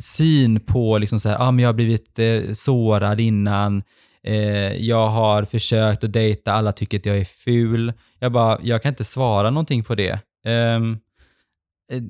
syn 0.00 0.60
på 0.60 0.98
liksom 0.98 1.20
så 1.20 1.28
här, 1.28 1.36
ah, 1.40 1.50
men 1.50 1.62
jag 1.62 1.68
har 1.68 1.74
blivit 1.74 2.18
eh, 2.18 2.52
sårad 2.52 3.20
innan, 3.20 3.82
eh, 4.24 4.36
jag 4.72 5.08
har 5.08 5.44
försökt 5.44 6.04
att 6.04 6.12
dejta, 6.12 6.52
alla 6.52 6.72
tycker 6.72 6.98
att 6.98 7.06
jag 7.06 7.18
är 7.18 7.24
ful. 7.24 7.92
Jag 8.18 8.32
bara, 8.32 8.58
jag 8.62 8.82
kan 8.82 8.88
inte 8.88 9.04
svara 9.04 9.50
någonting 9.50 9.84
på 9.84 9.94
det. 9.94 10.18
Eh, 10.46 10.80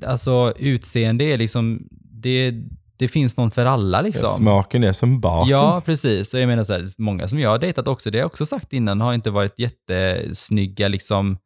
alltså 0.05 0.53
utseende 0.57 1.23
är 1.23 1.37
liksom, 1.37 1.87
det, 1.91 2.53
det 2.97 3.07
finns 3.07 3.37
någon 3.37 3.51
för 3.51 3.65
alla 3.65 4.01
liksom. 4.01 4.25
Ja, 4.25 4.29
smaken 4.29 4.83
är 4.83 4.91
som 4.91 5.21
baken. 5.21 5.51
Ja, 5.51 5.81
precis. 5.85 6.33
Och 6.33 6.39
jag 6.39 6.47
menar 6.47 6.63
så 6.63 6.73
här, 6.73 6.91
många 6.97 7.27
som 7.27 7.39
jag 7.39 7.49
har 7.49 7.59
dejtat 7.59 7.87
också, 7.87 8.11
det 8.11 8.17
har 8.17 8.21
jag 8.21 8.31
också 8.31 8.45
sagt 8.45 8.73
innan, 8.73 9.01
har 9.01 9.13
inte 9.13 9.29
varit 9.29 9.59
jättesnygga 9.59 10.87
liksom. 10.87 11.37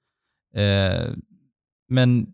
Eh, 0.56 1.08
men 1.90 2.28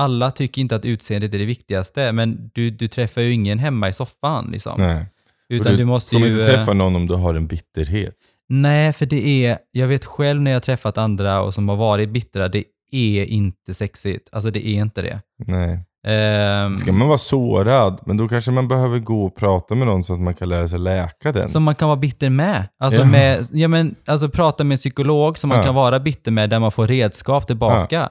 alla 0.00 0.30
tycker 0.30 0.60
inte 0.62 0.76
att 0.76 0.84
utseendet 0.84 1.34
är 1.34 1.38
det 1.38 1.44
viktigaste, 1.44 2.12
men 2.12 2.50
du, 2.54 2.70
du 2.70 2.88
träffar 2.88 3.20
ju 3.20 3.32
ingen 3.32 3.58
hemma 3.58 3.88
i 3.88 3.92
soffan 3.92 4.48
liksom. 4.52 4.74
Nej. 4.78 5.06
Utan 5.48 5.72
Och 5.72 5.78
du, 5.78 5.84
måste 5.84 6.14
kommer 6.14 6.26
ju... 6.26 6.32
inte 6.40 6.52
eh, 6.52 6.56
träffa 6.58 6.72
någon 6.72 6.96
om 6.96 7.06
du 7.06 7.14
har 7.14 7.34
en 7.34 7.46
bitterhet. 7.46 8.14
Nej, 8.48 8.92
för 8.92 9.06
det 9.06 9.46
är, 9.46 9.58
jag 9.72 9.86
vet 9.86 10.04
själv 10.04 10.40
när 10.42 10.50
jag 10.50 10.56
har 10.56 10.60
träffat 10.60 10.98
andra 10.98 11.40
och 11.42 11.54
som 11.54 11.68
har 11.68 11.76
varit 11.76 12.08
bittra, 12.10 12.48
det 12.48 12.64
är 12.92 13.24
inte 13.24 13.74
sexigt. 13.74 14.28
Alltså 14.32 14.50
det 14.50 14.66
är 14.68 14.74
inte 14.80 15.02
det. 15.02 15.20
Nej. 15.46 15.84
Ehm, 16.06 16.76
Ska 16.76 16.92
man 16.92 17.08
vara 17.08 17.18
sårad, 17.18 18.00
men 18.06 18.16
då 18.16 18.28
kanske 18.28 18.50
man 18.50 18.68
behöver 18.68 18.98
gå 18.98 19.24
och 19.24 19.36
prata 19.36 19.74
med 19.74 19.86
någon 19.86 20.04
så 20.04 20.14
att 20.14 20.20
man 20.20 20.34
kan 20.34 20.48
lära 20.48 20.68
sig 20.68 20.78
läka 20.78 21.32
den. 21.32 21.48
Som 21.48 21.62
man 21.62 21.74
kan 21.74 21.88
vara 21.88 21.96
bitter 21.98 22.30
med. 22.30 22.68
Alltså, 22.78 23.00
Ja. 23.00 23.06
med, 23.06 23.46
ja, 23.52 23.68
men, 23.68 23.94
alltså 24.04 24.28
prata 24.28 24.64
med 24.64 24.74
en 24.74 24.78
psykolog 24.78 25.38
som 25.38 25.48
man 25.48 25.58
Ja. 25.58 25.64
kan 25.64 25.74
vara 25.74 26.00
bitter 26.00 26.30
med, 26.30 26.50
där 26.50 26.58
man 26.58 26.72
får 26.72 26.86
redskap 26.86 27.46
tillbaka. 27.46 28.08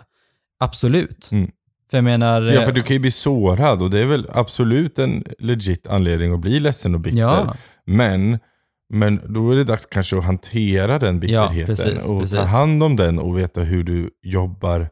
absolut. 0.60 1.30
Mm. 1.32 1.52
För 1.90 1.98
jag 1.98 2.04
menar... 2.04 2.42
Ja, 2.42 2.62
för 2.62 2.72
du 2.72 2.82
kan 2.82 2.94
ju 2.94 3.00
bli 3.00 3.12
sårad 3.12 3.82
och 3.82 3.90
det 3.90 4.00
är 4.00 4.06
väl 4.06 4.30
absolut 4.34 5.00
en 5.00 5.24
legit 5.40 5.88
anledning 5.88 6.34
att 6.34 6.40
bli 6.40 6.60
ledsen 6.60 6.96
och 6.96 7.02
bitter. 7.02 7.20
Ja. 7.20 7.56
Men, 7.86 8.40
men 8.94 9.34
då 9.34 9.52
är 9.52 9.56
det 9.56 9.64
dags 9.64 9.86
kanske 9.86 10.18
att 10.18 10.24
hantera 10.24 11.00
den 11.00 11.20
bitterheten 11.20 11.76
precis, 11.76 12.10
och 12.10 12.22
precis. 12.22 12.38
ta 12.38 12.44
hand 12.44 12.84
om 12.84 12.96
den 12.96 13.20
och 13.20 13.38
veta 13.38 13.62
hur 13.62 13.84
du 13.84 14.10
jobbar 14.24 14.90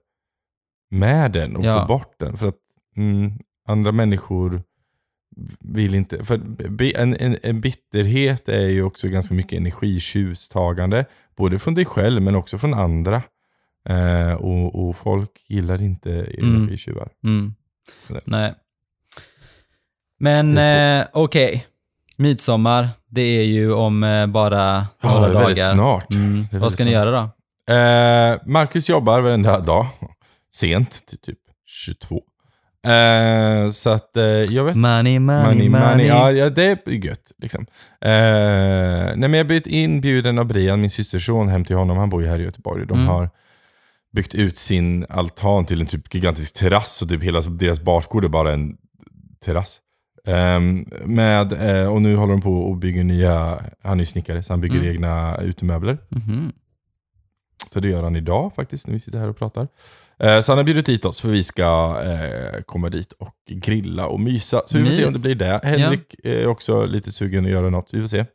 med 0.92 1.32
den 1.32 1.56
och 1.56 1.66
Ja. 1.66 1.82
få 1.82 1.88
bort 1.88 2.16
den. 2.20 2.38
För 2.38 2.48
att 2.48 2.56
mm, 2.98 3.32
andra 3.68 3.92
människor 3.92 4.62
vill 5.60 5.96
inte... 5.96 6.26
För 6.26 6.42
en, 6.96 7.16
en, 7.20 7.38
en 7.44 7.62
bitterhet 7.62 8.50
är 8.50 8.68
ju 8.68 8.84
också 8.84 9.08
ganska 9.08 9.34
mycket 9.34 9.60
energitjuvstagande. 9.60 11.06
Både 11.38 11.60
från 11.60 11.76
dig 11.76 11.86
själv 11.86 12.22
men 12.22 12.36
också 12.36 12.58
från 12.58 12.74
andra. 12.74 13.22
Eh, 13.90 14.34
och, 14.34 14.88
och 14.90 14.98
folk 14.98 15.30
gillar 15.48 15.82
inte 15.82 16.12
Mm. 16.12 16.56
energitjuvar. 16.56 17.10
Mm. 17.24 17.54
Det- 18.08 18.22
Nej. 18.26 18.54
Men 20.20 20.58
eh, 20.58 21.06
okej, 21.14 21.66
midsommar, 22.18 22.90
det 23.10 23.22
är 23.22 23.44
ju 23.44 23.72
om 23.74 24.04
eh, 24.04 24.28
bara 24.28 24.88
några 25.04 25.20
det 25.20 25.26
är 25.28 25.34
väldigt 25.34 25.58
dagar. 25.58 25.74
snart. 25.74 26.14
Mm. 26.14 26.40
Är 26.40 26.42
Vad 26.42 26.52
väldigt 26.62 26.74
ska 26.74 26.84
ni 26.86 26.92
snart. 26.92 27.06
göra 27.06 27.12
då? 27.12 27.74
Eh, 27.74 28.40
Marcus 28.46 28.90
jobbar 28.90 29.22
varenda 29.22 29.60
dag. 29.60 29.86
Sent, 30.54 31.06
till 31.08 31.18
typ 31.20 31.40
22. 31.66 32.22
Eh, 32.88 33.70
så 33.70 33.90
att 33.90 34.18
eh, 34.18 34.24
jag 34.26 34.64
vet 34.64 34.76
Money, 34.76 35.20
money, 35.20 35.44
Money, 35.44 35.70
money. 35.70 36.10
money. 36.12 36.38
Ja, 36.38 36.50
det 36.50 36.64
är 36.88 36.92
gött. 36.92 37.32
Liksom. 37.38 37.66
Eh, 38.02 38.10
nej, 38.12 39.18
men 39.18 39.34
jag 39.34 39.48
blivit 39.48 39.68
inbjuden 39.68 40.40
av 40.40 40.46
Brian, 40.46 40.82
min 40.82 40.90
systerson, 40.90 41.48
hem 41.48 41.66
till 41.66 41.76
honom. 41.76 41.98
Han 41.98 42.10
bor 42.10 42.22
ju 42.22 42.28
här 42.28 42.40
i 42.40 42.44
Göteborg. 42.44 42.86
De 42.88 42.94
Mm. 42.98 43.08
har 43.08 43.30
byggt 44.16 44.36
ut 44.36 44.58
sin 44.58 45.06
altan 45.10 45.66
till 45.66 45.82
en 45.82 45.88
typ 45.88 46.14
gigantisk 46.14 46.56
terrass. 46.56 47.02
Och 47.02 47.10
typ 47.10 47.24
hela 47.24 47.42
deras 47.42 47.80
bakgård 47.80 48.26
är 48.26 48.30
bara 48.30 48.54
en 48.54 48.78
terrass. 49.46 49.80
Ehm, 50.28 50.86
med, 51.06 51.54
eh, 51.82 51.94
och 51.94 52.02
nu 52.02 52.16
håller 52.16 52.32
de 52.34 52.42
på 52.42 52.54
och 52.62 52.78
bygger 52.78 53.04
nya, 53.04 53.60
han 53.84 53.98
är 53.98 54.02
ju 54.02 54.06
snickare, 54.06 54.44
så 54.44 54.54
han 54.54 54.62
bygger 54.62 54.78
Mm. 54.80 54.90
egna 54.92 55.38
utemöbler. 55.42 55.98
Mhm. 56.10 56.52
Så 57.74 57.80
det 57.80 57.90
gör 57.90 58.04
han 58.04 58.16
idag 58.16 58.54
faktiskt, 58.56 58.88
när 58.88 58.94
vi 58.94 59.00
sitter 59.00 59.20
här 59.20 59.30
och 59.30 59.38
pratar. 59.38 59.68
Eh, 60.20 60.42
Så 60.42 60.52
han 60.52 60.58
har 60.58 60.64
bjudit 60.64 60.86
dit 60.86 61.06
oss 61.06 61.22
för 61.22 61.30
vi 61.30 61.44
ska 61.44 61.98
eh, 62.06 62.62
komma 62.66 62.90
dit 62.90 63.12
och 63.12 63.34
grilla 63.50 64.08
och 64.08 64.20
mysa. 64.20 64.62
Så 64.66 64.78
vi 64.78 64.86
får 64.86 64.92
se 64.92 65.06
om 65.06 65.14
det 65.14 65.20
blir 65.20 65.36
det. 65.36 65.60
Henrik 65.64 66.16
är 66.24 66.48
också 66.48 66.86
lite 66.86 67.12
sugen 67.12 67.46
att 67.46 67.52
göra 67.52 67.70
något. 67.70 67.90
Vi 67.94 68.02
får 68.02 68.08
se. 68.08 68.26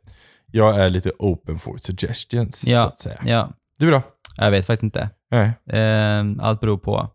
Jag 0.51 0.79
är 0.79 0.89
lite 0.89 1.11
open 1.19 1.59
for 1.59 1.77
suggestions, 1.77 2.59
så 2.59 2.69
Ja, 2.69 2.85
att 2.87 2.99
säga. 2.99 3.17
ja. 3.25 3.49
Du 3.79 3.91
då? 3.91 4.01
Jag 4.37 4.51
vet 4.51 4.65
faktiskt 4.65 4.83
inte. 4.83 5.09
Eh, 5.39 6.25
allt 6.45 6.59
beror 6.59 6.77
på. 6.77 7.09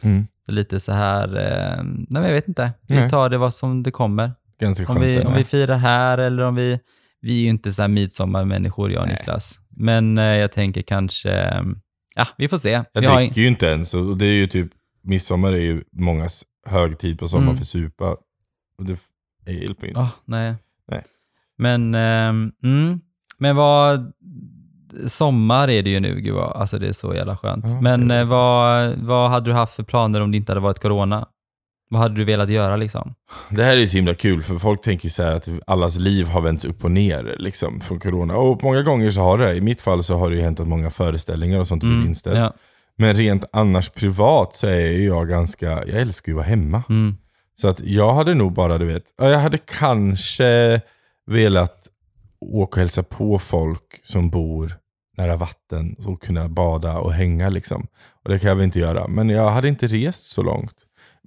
Mm. 0.00 0.26
Lite 0.48 0.80
så 0.80 0.92
här, 0.92 1.28
eh, 1.28 1.82
nej 1.84 2.06
men 2.08 2.24
jag 2.24 2.32
vet 2.32 2.48
inte. 2.48 2.72
Vi 2.88 2.94
Nej. 2.94 3.10
tar 3.10 3.28
det 3.30 3.38
vad 3.38 3.54
som 3.54 3.82
det 3.82 3.90
kommer. 3.90 4.32
Ganska 4.60 4.92
Om 4.92 5.00
vi, 5.00 5.20
om 5.24 5.34
vi 5.34 5.44
firar 5.44 5.76
här 5.76 6.18
eller 6.18 6.42
om 6.42 6.54
vi... 6.54 6.80
Vi 7.20 7.38
är 7.38 7.42
ju 7.42 7.48
inte 7.48 7.72
så 7.72 7.82
här 7.82 7.88
midsommarmänniskor, 7.88 8.90
jag 8.92 9.02
och 9.02 9.08
Nej. 9.08 9.16
Niklas. 9.16 9.60
Men 9.70 10.18
eh, 10.18 10.24
jag 10.24 10.52
tänker 10.52 10.82
kanske... 10.82 11.32
eh, 11.32 11.62
Ja, 12.14 12.26
vi 12.38 12.48
får 12.48 12.58
se. 12.58 12.70
Jag 12.92 13.00
vi 13.00 13.06
dricker 13.06 13.40
ju 13.40 13.48
inte 13.48 13.66
ens. 13.66 13.94
Och 13.94 14.16
det 14.16 14.26
är 14.26 14.32
ju 14.34 14.46
typ, 14.46 14.68
midsommar 15.02 15.52
är 15.52 15.56
ju 15.60 15.82
mångas 15.92 16.44
högtid 16.66 17.18
på 17.18 17.28
sommaren 17.28 17.48
Mm. 17.48 17.58
för 17.58 17.64
supa. 17.64 18.16
Och 18.78 18.84
det 18.84 18.98
hjälper 19.52 19.82
ju 19.82 19.88
inte. 19.88 20.00
Ah, 20.00 20.10
nej. 20.24 20.54
Nej. 20.88 21.02
Men, 21.58 21.94
ehm, 21.94 22.52
mm, 22.62 23.00
men 23.38 23.56
vad... 23.56 24.12
Sommar 25.06 25.70
är 25.70 25.82
det 25.82 25.90
ju 25.90 26.00
nu, 26.00 26.20
gud 26.20 26.34
vad, 26.34 26.56
alltså 26.56 26.78
det 26.78 26.88
är 26.88 26.92
så 26.92 27.14
jävla 27.14 27.36
skönt. 27.36 27.64
Ja, 27.68 27.80
men 27.80 28.10
eh, 28.10 28.24
vad, 28.24 28.92
vad 28.96 29.30
hade 29.30 29.50
du 29.50 29.54
haft 29.54 29.74
för 29.74 29.82
planer 29.82 30.20
om 30.20 30.30
det 30.30 30.36
inte 30.36 30.52
hade 30.52 30.60
varit 30.60 30.78
corona? 30.78 31.28
Vad 31.90 32.00
hade 32.00 32.14
du 32.14 32.24
velat 32.24 32.50
göra 32.50 32.76
liksom? 32.76 33.14
Det 33.50 33.64
här 33.64 33.76
är 33.76 33.86
så 33.86 33.96
himla 33.96 34.14
kul, 34.14 34.42
för 34.42 34.58
folk 34.58 34.82
tänker 34.82 35.08
så 35.08 35.22
här 35.22 35.32
att 35.32 35.48
allas 35.66 35.98
liv 35.98 36.26
har 36.26 36.40
vänts 36.40 36.64
upp 36.64 36.84
och 36.84 36.90
ner 36.90 37.36
liksom, 37.38 37.80
från 37.80 38.00
corona. 38.00 38.36
Och 38.36 38.62
många 38.62 38.82
gånger 38.82 39.10
så 39.10 39.20
har 39.20 39.38
det. 39.38 39.54
I 39.54 39.60
mitt 39.60 39.80
fall 39.80 40.02
så 40.02 40.16
har 40.16 40.30
det 40.30 40.36
ju 40.36 40.42
hänt 40.42 40.60
att 40.60 40.68
många 40.68 40.90
föreställningar 40.90 41.58
och 41.58 41.66
sånt 41.66 41.82
har 41.82 41.90
blivit 41.90 42.08
inställt. 42.08 42.38
ja. 42.38 42.52
Men 42.96 43.14
rent 43.14 43.44
annars 43.52 43.90
privat 43.90 44.54
så 44.54 44.66
är 44.66 45.06
jag 45.06 45.28
ganska, 45.28 45.66
jag 45.66 46.00
älskar 46.00 46.32
ju 46.32 46.34
att 46.34 46.36
vara 46.36 46.46
hemma. 46.46 46.82
Mm. 46.88 47.16
Så 47.54 47.68
att 47.68 47.80
jag 47.80 48.14
hade 48.14 48.34
nog 48.34 48.52
bara, 48.52 48.78
du 48.78 48.84
vet, 48.84 49.04
ja, 49.18 49.30
jag 49.30 49.38
hade 49.38 49.58
kanske 49.58 50.80
velat 51.26 51.88
åka 52.40 52.74
och 52.74 52.80
hälsa 52.80 53.02
på 53.02 53.38
folk 53.38 54.00
som 54.04 54.30
bor 54.30 54.76
nära 55.16 55.36
vatten 55.36 55.96
och 56.06 56.22
kunna 56.22 56.48
bada 56.48 56.98
och 56.98 57.12
hänga 57.12 57.48
liksom. 57.48 57.86
Och 58.24 58.30
det 58.30 58.38
kan 58.38 58.48
jag 58.48 58.56
väl 58.56 58.64
inte 58.64 58.78
göra. 58.78 59.08
Men 59.08 59.28
jag 59.28 59.50
hade 59.50 59.68
inte 59.68 59.86
rest 59.86 60.26
så 60.26 60.42
långt. 60.42 60.74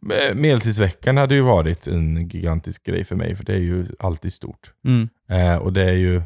Me- 0.02 0.36
Medeltidsveckan 0.36 1.18
hade 1.18 1.36
ju 1.36 1.42
varit 1.42 1.88
en 1.88 2.28
gigantisk 2.28 2.86
grej 2.86 3.04
för 3.04 3.16
mig, 3.16 3.36
för 3.36 3.44
det 3.46 3.54
är 3.54 3.60
ju 3.60 3.86
alltid 4.00 4.34
stort. 4.34 4.72
Mm. 4.86 5.10
Eh, 5.30 5.56
och 5.58 5.74
det 5.74 5.84
är 5.90 5.94
ju 5.94 6.22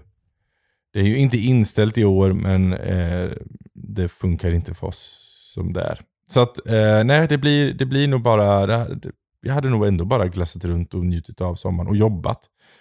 det 0.93 0.99
är 0.99 1.03
ju 1.03 1.17
inte 1.17 1.37
inställt 1.37 1.97
i 1.97 2.05
år, 2.05 2.33
men 2.33 2.73
eh, 2.73 3.29
det 3.73 4.07
funkar 4.09 4.51
inte 4.51 4.73
för 4.73 4.87
oss 4.87 5.25
som 5.53 5.73
det 5.73 5.81
är. 5.81 5.99
Så 6.31 6.39
att, 6.39 6.67
eh, 6.67 7.03
nej, 7.03 7.27
det 7.27 7.37
blir, 7.37 7.73
det 7.73 7.85
blir 7.85 8.07
nog 8.07 8.21
bara, 8.21 8.65
det, 8.67 9.11
jag 9.41 9.53
hade 9.53 9.69
nog 9.69 9.87
ändå 9.87 10.05
bara 10.05 10.27
glassat 10.27 10.65
runt 10.65 10.93
och 10.93 11.05
njutit 11.05 11.41
av 11.41 11.55
sommaren 11.55 11.87
och 11.89 11.95
jobbat. 11.95 12.39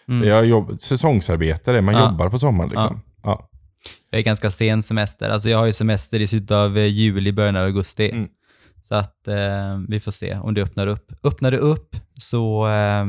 Mm. 0.08 0.28
Jag 0.28 0.38
är 0.38 0.42
jobb, 0.44 0.80
säsongsarbetare, 0.80 1.80
man 1.82 1.94
Ja. 1.94 2.10
jobbar 2.10 2.28
på 2.28 2.38
sommaren 2.38 2.70
liksom. 2.70 3.00
Ja. 3.22 3.50
Jag 4.10 4.18
är 4.18 4.22
ganska 4.22 4.50
sen 4.50 4.82
semester. 4.82 5.30
Alltså 5.30 5.48
jag 5.48 5.58
har 5.58 5.66
ju 5.66 5.72
semester 5.72 6.20
i 6.20 6.26
slutet 6.26 6.50
av 6.50 6.78
eh, 6.78 6.86
juli, 6.86 7.32
början 7.32 7.56
av 7.56 7.64
augusti. 7.64 8.10
Mm. 8.10 8.28
Så 8.82 8.94
att 8.94 9.28
eh, 9.28 9.78
vi 9.88 10.00
får 10.00 10.12
se 10.12 10.34
om 10.34 10.54
det 10.54 10.62
öppnar 10.62 10.86
upp. 10.86 11.12
Öppnar 11.22 11.50
det 11.50 11.58
upp 11.58 11.96
så... 12.20 12.68
Eh, 12.68 13.06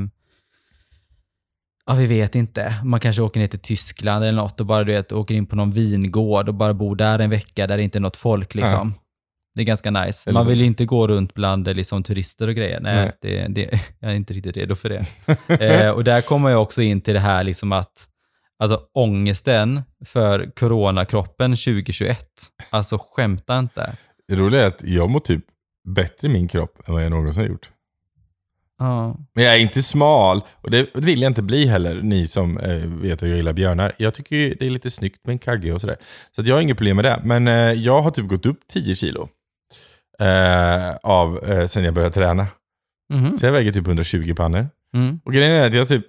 ja, 1.85 1.93
vi 1.93 2.05
vet 2.05 2.35
inte. 2.35 2.75
Man 2.83 2.99
kanske 2.99 3.21
åker 3.21 3.39
ner 3.39 3.47
till 3.47 3.59
Tyskland 3.59 4.25
eller 4.25 4.37
något 4.41 4.59
och 4.59 4.65
bara 4.65 4.83
du 4.83 4.91
vet, 4.91 5.11
åker 5.11 5.35
in 5.35 5.45
på 5.45 5.55
någon 5.55 5.71
vingård 5.71 6.49
och 6.49 6.55
bara 6.55 6.73
bor 6.73 6.95
där 6.95 7.19
en 7.19 7.29
vecka 7.29 7.67
där 7.67 7.77
det 7.77 7.83
inte 7.83 7.97
är 7.97 8.01
något 8.01 8.17
folk 8.17 8.55
liksom. 8.55 8.93
Det 9.55 9.61
är 9.63 9.65
ganska 9.65 9.91
nice. 9.91 10.31
Man 10.31 10.47
vill 10.47 10.59
ju 10.59 10.65
inte 10.65 10.85
gå 10.85 11.07
runt 11.07 11.33
bland 11.33 11.67
eh, 11.67 11.73
liksom, 11.73 12.03
turister 12.03 12.47
och 12.47 12.55
grejer. 12.55 12.79
Nej, 12.79 12.95
Nej. 12.95 13.11
Det, 13.21 13.47
det, 13.47 13.79
jag 13.99 14.11
är 14.11 14.15
inte 14.15 14.33
riktigt 14.33 14.57
redo 14.57 14.75
för 14.75 14.89
det. 14.89 15.05
eh, 15.65 15.89
och 15.89 16.03
där 16.03 16.21
kommer 16.21 16.49
jag 16.49 16.61
också 16.61 16.81
in 16.81 17.01
till 17.01 17.13
det 17.13 17.19
här 17.19 17.43
liksom 17.43 17.71
att 17.71 18.08
Alltså 18.59 18.81
ångesten 18.93 19.81
för 20.05 20.51
coronakroppen 20.55 21.51
2021. 21.51 22.27
Alltså 22.69 22.97
skämta 23.01 23.59
inte. 23.59 23.95
Det 24.27 24.35
roliga 24.35 24.63
är 24.63 24.67
att 24.67 24.83
jag 24.83 25.09
mår 25.09 25.19
typ 25.19 25.45
bättre 25.87 26.27
i 26.27 26.31
min 26.31 26.47
kropp 26.47 26.81
än 26.87 26.93
vad 26.93 27.03
jag 27.03 27.11
någonsin 27.11 27.43
har 27.43 27.49
gjort. 27.49 27.69
Ja. 28.79 29.17
Men 29.33 29.43
jag 29.43 29.55
är 29.55 29.59
inte 29.59 29.83
smal, 29.83 30.41
och 30.61 30.71
det 30.71 30.89
vill 30.93 31.21
jag 31.21 31.29
inte 31.29 31.41
bli 31.41 31.65
heller, 31.65 32.01
ni 32.01 32.27
som 32.27 32.57
eh, 32.57 32.75
vet 32.85 33.23
att 33.23 33.29
jag 33.29 33.37
gillar 33.37 33.53
björnar. 33.53 33.95
Jag 33.97 34.13
tycker 34.13 34.55
det 34.59 34.65
är 34.65 34.69
lite 34.69 34.91
snyggt 34.91 35.25
med 35.25 35.33
en 35.33 35.39
kagge 35.39 35.73
och 35.73 35.81
sådär. 35.81 35.97
Så 36.35 36.41
att 36.41 36.47
jag 36.47 36.55
har 36.55 36.61
inget 36.61 36.77
problem 36.77 36.95
med 36.95 37.05
det. 37.05 37.21
Men 37.23 37.47
eh, 37.47 37.53
jag 37.73 38.01
har 38.01 38.11
typ 38.11 38.27
gått 38.27 38.45
upp 38.45 38.59
10 38.67 38.95
kilo 38.95 39.29
eh, 40.19 40.95
av, 41.03 41.43
eh, 41.49 41.65
sen 41.65 41.83
jag 41.83 41.93
började 41.93 42.13
träna. 42.13 42.47
Mhm. 43.13 43.37
Så 43.37 43.45
jag 43.45 43.51
väger 43.51 43.71
typ 43.71 43.87
120 43.87 44.33
pannor. 44.35 44.67
Mm. 44.93 45.19
Och 45.25 45.33
grejen 45.33 45.51
är 45.51 45.67
att 45.67 45.73
jag 45.73 45.87
typ, 45.87 46.05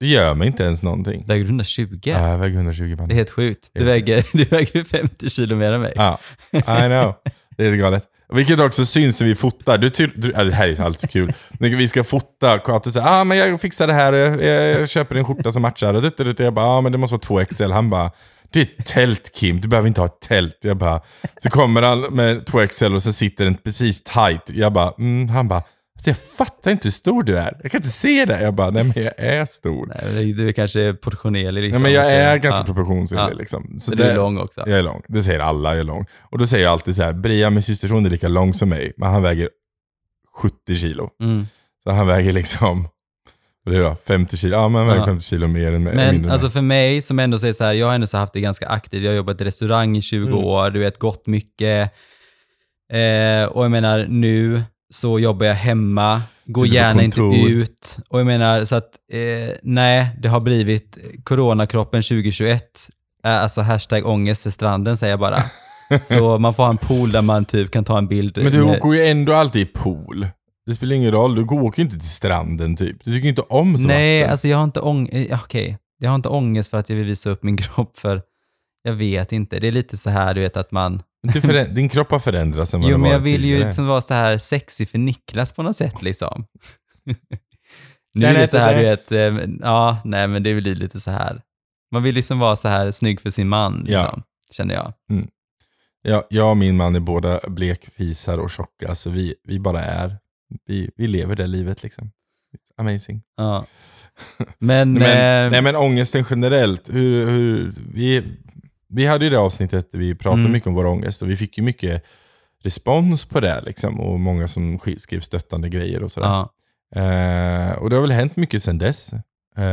det 0.00 0.06
gör 0.06 0.34
mig 0.34 0.46
inte 0.46 0.62
ens 0.64 0.82
någonting. 0.82 1.24
Väger 1.26 1.44
du 1.44 1.48
120? 1.50 1.98
Ja, 2.02 2.28
jag 2.30 2.38
väger 2.38 2.54
120 2.56 2.84
Det 2.84 2.92
är 2.92 2.96
pannor. 2.96 3.14
helt 3.14 3.30
sjukt. 3.30 3.70
Du 3.72 3.80
Helt 3.80 3.90
väger, 3.90 4.26
du 4.32 4.44
väger 4.44 4.84
50 4.84 5.30
kilo 5.30 5.56
mer 5.56 5.72
än 5.72 5.80
mig. 5.80 5.92
Ja, 5.96 6.20
I 6.52 6.60
know. 6.60 7.14
Det 7.56 7.66
är 7.66 7.76
galet. 7.76 8.04
Vilket 8.34 8.60
också 8.60 8.86
syns 8.86 9.20
när 9.20 9.28
vi 9.28 9.34
fotar. 9.34 9.78
Du, 9.78 9.88
du, 9.88 10.32
det 10.32 10.54
här 10.54 10.68
är 10.68 10.80
alltid 10.80 11.00
så 11.00 11.08
kul. 11.08 11.32
Vi 11.58 11.88
ska 11.88 12.04
fota, 12.04 12.58
Kato 12.58 12.90
säger 12.90 13.06
ah, 13.20 13.24
men 13.24 13.38
jag 13.38 13.60
fixar 13.60 13.86
det 13.86 13.92
här, 13.92 14.12
jag, 14.12 14.80
jag 14.80 14.88
köper 14.88 15.16
en 15.16 15.24
skjorta 15.24 15.52
som 15.52 15.62
matchar. 15.62 15.94
Och. 15.94 16.04
Jag 16.38 16.54
bara, 16.54 16.66
ah, 16.66 16.80
men 16.80 16.92
det 16.92 16.98
måste 16.98 17.30
vara 17.30 17.44
2XL. 17.44 17.72
Han 17.72 17.90
bara, 17.90 18.10
det 18.50 18.60
är 18.60 18.62
ett 18.62 18.86
tält 18.86 19.32
Kim, 19.34 19.60
du 19.60 19.68
behöver 19.68 19.88
inte 19.88 20.00
ha 20.00 20.06
ett 20.06 20.20
tält. 20.20 20.58
Jag 20.60 20.76
bara, 20.76 21.00
så 21.42 21.50
kommer 21.50 21.82
han 21.82 22.00
med 22.00 22.42
2XL 22.48 22.94
och 22.94 23.02
så 23.02 23.12
sitter 23.12 23.44
den 23.44 23.54
precis 23.54 24.02
tight. 24.02 24.42
Jag 24.46 24.72
bara, 24.72 24.92
mm, 24.98 25.28
han 25.28 25.48
bara, 25.48 25.62
alltså 26.10 26.20
jag 26.22 26.48
fattar 26.48 26.70
inte 26.70 26.86
hur 26.86 26.90
stor 26.92 27.22
du 27.22 27.38
är. 27.38 27.60
Jag 27.62 27.72
kan 27.72 27.78
inte 27.78 27.88
se 27.90 28.24
det. 28.24 28.42
Jag 28.42 28.54
bara, 28.54 28.70
nej 28.70 28.84
men 28.84 29.02
jag 29.04 29.12
är 29.18 29.44
stor. 29.44 29.86
Nej, 29.86 29.98
Nej, 30.14 30.32
Du 30.32 30.48
är 30.48 30.52
kanske 30.52 30.92
proportionerlig 30.94 31.62
liksom. 31.62 31.82
men 31.82 31.92
jag 31.92 32.12
är 32.12 32.30
Ja. 32.30 32.36
ganska 32.36 32.64
proportionsenlig 32.64 33.32
Ja. 33.32 33.38
liksom. 33.38 33.76
Så 33.80 33.94
du 33.94 34.02
är 34.02 34.16
lång 34.16 34.38
också. 34.38 34.60
Jag 34.66 34.78
är 34.78 34.82
lång. 34.82 35.02
Det 35.08 35.22
säger 35.22 35.40
alla, 35.40 35.70
jag 35.70 35.80
är 35.80 35.84
lång. 35.84 36.06
Och 36.32 36.38
då 36.38 36.46
säger 36.46 36.64
jag 36.64 36.72
alltid 36.72 36.96
så 36.96 37.02
här, 37.02 37.12
Brian, 37.12 37.52
min 37.54 37.62
systerson, 37.62 38.06
är 38.06 38.10
lika 38.10 38.28
lång 38.28 38.54
som 38.54 38.68
mig, 38.68 38.92
men 38.96 39.10
han 39.10 39.22
väger 39.22 39.48
70 40.42 40.74
kilo. 40.76 41.10
Mm. 41.22 41.46
Så 41.84 41.90
han 41.90 42.06
väger 42.06 42.32
liksom, 42.32 42.88
det 43.64 43.78
då, 43.78 43.96
50 44.06 44.36
kilo? 44.36 44.56
Ja, 44.56 44.68
men 44.68 44.78
han 44.78 44.86
väger 44.86 45.00
Ja. 45.00 45.06
50 45.06 45.24
kilo 45.24 45.46
mer 45.48 45.72
än 45.72 45.82
mig. 45.82 45.94
Men 45.96 46.14
mindre 46.14 46.32
alltså 46.32 46.50
för 46.50 46.60
mig 46.62 47.02
som 47.02 47.18
ändå 47.18 47.38
säger 47.38 47.52
så 47.54 47.64
här, 47.64 47.72
jag 47.74 47.86
har 47.86 47.94
ändå 47.94 48.06
så 48.06 48.18
haft 48.18 48.32
det 48.32 48.40
ganska 48.40 48.68
aktivt. 48.68 49.02
Jag 49.02 49.10
har 49.10 49.16
jobbat 49.16 49.40
i 49.40 49.44
restaurang 49.44 49.96
i 49.96 50.02
20 50.02 50.26
Mm. 50.26 50.38
år, 50.38 50.70
du 50.70 50.78
vet, 50.80 50.98
gått 50.98 51.26
mycket. 51.26 51.92
Eh, 52.92 53.44
och 53.44 53.64
jag 53.64 53.70
menar 53.70 54.06
nu 54.08 54.62
så 54.94 55.18
jobbar 55.18 55.46
jag 55.46 55.54
hemma, 55.54 56.22
går 56.44 56.66
gärna 56.66 57.02
inte 57.02 57.20
ut. 57.48 57.98
Och 58.08 58.18
jag 58.20 58.26
menar 58.26 58.64
så 58.64 58.76
att, 58.76 58.90
eh, 59.12 59.54
nej, 59.62 60.08
det 60.22 60.28
har 60.28 60.40
blivit 60.40 60.98
coronakroppen 61.24 62.02
2021. 62.02 62.62
Eh, 63.24 63.42
alltså 63.42 63.60
hashtag 63.60 64.06
ångest 64.06 64.42
för 64.42 64.50
stranden 64.50 64.96
säger 64.96 65.12
jag 65.12 65.20
bara. 65.20 65.42
Så 66.02 66.38
man 66.38 66.54
får 66.54 66.62
ha 66.62 66.70
en 66.70 66.78
pool 66.78 67.12
där 67.12 67.22
man 67.22 67.44
typ 67.44 67.70
kan 67.70 67.84
ta 67.84 67.98
en 67.98 68.08
bild. 68.08 68.38
Men 68.42 68.52
du 68.52 68.64
med- 68.64 68.78
åker 68.78 68.92
ju 68.92 69.04
ändå 69.06 69.32
alltid 69.32 69.62
i 69.62 69.64
pool. 69.66 70.26
Det 70.66 70.74
spelar 70.74 70.94
ingen 70.96 71.12
roll, 71.12 71.34
du 71.34 71.42
åker 71.42 71.78
ju 71.78 71.84
inte 71.84 71.98
till 71.98 72.08
stranden 72.08 72.76
typ. 72.76 73.04
Du 73.04 73.12
tycker 73.12 73.28
inte 73.28 73.42
om 73.42 73.76
så 73.78 73.88
Nej, 73.88 74.20
vatten. 74.20 74.32
alltså 74.32 74.48
jag 74.48 74.56
har 74.56 74.64
inte 74.64 74.80
ångest. 74.80 75.30
Okej, 75.44 75.78
jag 75.98 76.10
har 76.10 76.14
inte 76.14 76.28
ångest 76.28 76.70
för 76.70 76.78
att 76.78 76.88
jag 76.88 76.96
vill 76.96 77.06
visa 77.06 77.30
upp 77.30 77.42
min 77.42 77.56
kropp 77.62 77.96
för 77.96 78.22
jag 78.82 78.92
vet 78.92 79.32
inte. 79.32 79.58
Det 79.60 79.68
är 79.68 79.72
lite 79.72 79.96
så 79.96 80.10
här, 80.10 80.34
du 80.34 80.40
vet 80.40 80.56
att 80.56 80.70
man... 80.72 81.02
Du 81.24 81.64
din 81.74 81.88
kropp 81.88 82.10
har 82.10 82.18
förändrats 82.18 82.70
sen 82.70 82.80
vad 82.80 82.90
Jo, 82.90 82.98
men 82.98 83.10
jag 83.10 83.18
vill 83.18 83.44
ju 83.44 83.64
liksom 83.64 83.86
vara 83.86 84.00
så 84.00 84.14
här 84.14 84.38
sexig 84.38 84.88
för 84.88 84.98
Niklas 84.98 85.52
på 85.52 85.62
något 85.62 85.76
sätt 85.76 86.02
liksom. 86.02 86.46
nu 88.14 88.26
är 88.26 88.34
det 88.34 88.46
så 88.46 88.58
här, 88.58 88.76
du 88.76 88.82
vet, 88.82 89.12
eh, 89.12 89.54
ja, 89.60 89.98
nej 90.04 90.28
men 90.28 90.42
det 90.42 90.54
blir 90.54 90.74
lite 90.74 91.00
så 91.00 91.10
här. 91.10 91.42
Man 91.92 92.02
vill 92.02 92.14
liksom 92.14 92.38
vara 92.38 92.56
så 92.56 92.68
här 92.68 92.90
snygg 92.90 93.20
för 93.20 93.30
sin 93.30 93.48
man, 93.48 93.84
Ja. 93.88 94.02
liksom, 94.02 94.22
känner 94.52 94.74
jag. 94.74 94.92
Ja, 96.02 96.26
jag 96.30 96.50
och 96.50 96.56
min 96.56 96.76
man 96.76 96.96
är 96.96 97.00
båda 97.00 97.40
blekfisar 97.48 98.38
och 98.38 98.50
tjocka, 98.50 98.94
så 98.94 99.10
vi, 99.10 99.34
vi 99.44 99.58
bara 99.60 99.80
är. 99.82 100.16
Vi, 100.66 100.90
vi 100.96 101.06
lever 101.06 101.36
det 101.36 101.46
livet 101.46 101.82
liksom. 101.82 102.10
It's 102.56 102.80
amazing. 102.80 103.22
Ja. 103.36 103.66
Men, 104.58 104.92
Men, 104.92 105.02
eh, 105.46 105.50
nej 105.50 105.62
men 105.62 105.76
ångesten 105.76 106.24
generellt, 106.30 106.94
hur, 106.94 107.30
hur, 107.30 107.74
vi, 107.94 108.24
vi 108.94 109.06
hade 109.06 109.24
ju 109.24 109.30
det 109.30 109.38
avsnittet 109.38 109.92
där 109.92 109.98
vi 109.98 110.14
pratade 110.14 110.40
Mm. 110.40 110.52
mycket 110.52 110.66
om 110.66 110.74
vår 110.74 110.86
ångest 110.86 111.22
och 111.22 111.30
vi 111.30 111.36
fick 111.36 111.58
ju 111.58 111.64
mycket 111.64 112.04
respons 112.62 113.24
på 113.24 113.40
det 113.40 113.60
liksom, 113.60 114.00
och 114.00 114.20
många 114.20 114.48
som 114.48 114.78
sk- 114.78 114.98
skrev 114.98 115.20
stöttande 115.20 115.68
grejer 115.68 116.02
och 116.02 116.10
sådär. 116.10 116.26
ja, 116.28 116.50
Eh, 116.96 117.72
och 117.78 117.90
det 117.90 117.96
har 117.96 118.00
väl 118.00 118.10
hänt 118.12 118.36
mycket 118.36 118.62
sedan 118.62 118.78
dess. 118.78 119.12
Eh, 119.56 119.64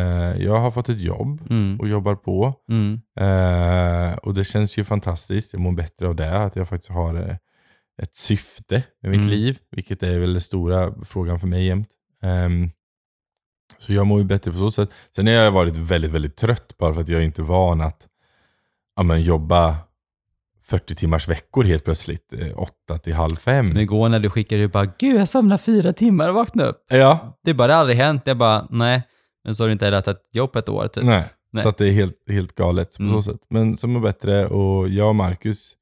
jag 0.44 0.60
har 0.60 0.72
fått 0.72 0.90
ett 0.90 1.00
jobb 1.02 1.42
mm, 1.50 1.80
och 1.80 1.88
jobbar 1.88 2.16
på. 2.16 2.54
mm, 2.70 3.02
Eh, 3.20 4.14
och 4.18 4.34
det 4.34 4.44
känns 4.44 4.78
ju 4.78 4.84
fantastiskt. 4.84 5.54
Jag 5.54 5.60
mår 5.62 5.72
bättre 5.72 6.08
av 6.08 6.16
det. 6.16 6.32
Att 6.38 6.56
jag 6.56 6.68
faktiskt 6.70 6.92
har 6.92 7.16
eh, 7.16 7.36
ett 8.02 8.16
syfte 8.16 8.84
med 9.02 9.12
mitt 9.12 9.18
Mm. 9.20 9.30
liv. 9.30 9.58
Vilket 9.72 10.04
är 10.04 10.20
väl 10.20 10.32
den 10.34 10.42
stora 10.42 10.94
frågan 11.06 11.40
för 11.40 11.48
mig 11.48 11.66
jämt. 11.66 11.90
Ehm, 12.24 12.70
så 13.78 13.94
jag 13.94 14.08
mår 14.08 14.20
ju 14.20 14.26
bättre 14.26 14.52
på 14.52 14.58
så 14.58 14.72
sätt. 14.72 14.90
Sen 15.16 15.28
har 15.28 15.34
jag 15.34 15.52
varit 15.52 15.78
väldigt, 15.78 16.12
väldigt 16.12 16.36
trött 16.36 16.78
bara 16.78 16.94
för 16.94 17.02
att 17.02 17.10
jag 17.10 17.22
är 17.22 17.26
inte 17.26 17.42
van 17.42 17.82
att 17.82 18.08
ja, 18.96 19.04
men, 19.04 19.22
jobba 19.22 19.76
40 20.64 20.96
timmars 20.96 21.28
veckor 21.28 21.64
helt 21.64 21.84
plötsligt. 21.86 22.34
Eh, 22.34 22.60
8 22.60 22.98
till 23.04 23.14
halv 23.14 23.36
fem. 23.36 23.68
Som 23.68 23.78
igår 23.78 24.10
när 24.10 24.20
du 24.20 24.30
skickade 24.30 24.62
ut 24.62 24.72
bara 24.72 24.86
“Gud, 25.00 25.20
jag 25.22 25.28
somnade 25.30 25.62
fyra 25.62 25.94
timmar 25.94 26.30
och 26.30 26.36
vaknade 26.36 26.70
upp”. 26.70 26.86
Ja, 26.90 27.40
Det 27.44 27.54
bara 27.54 27.68
det 27.68 27.74
har 27.74 27.80
aldrig 27.82 27.98
hänt. 27.98 28.22
Jag 28.26 28.38
bara 28.38 28.68
“Nej”. 28.70 29.04
Men 29.44 29.56
så 29.56 29.64
har 29.64 29.68
du 29.68 29.74
inte 29.74 29.86
heller 29.86 30.10
ett 30.10 30.18
jobb 30.34 30.52
på 30.52 30.60
ett 30.60 30.70
år 30.70 30.88
typ. 30.88 31.04
nej. 31.04 31.24
Nej. 31.54 31.64
Så 31.64 31.70
att 31.70 31.78
det 31.78 31.88
är 31.88 31.92
helt, 31.92 32.16
helt 32.30 32.56
galet 32.56 32.98
på 32.98 33.04
Mm. 33.04 33.14
så 33.14 33.22
sätt. 33.32 33.40
Men 33.50 33.78
som 33.78 33.96
är 33.96 34.00
bättre 34.00 34.48
och 34.48 34.90
jag 34.90 35.08
och 35.10 35.16
Marcus, 35.16 35.74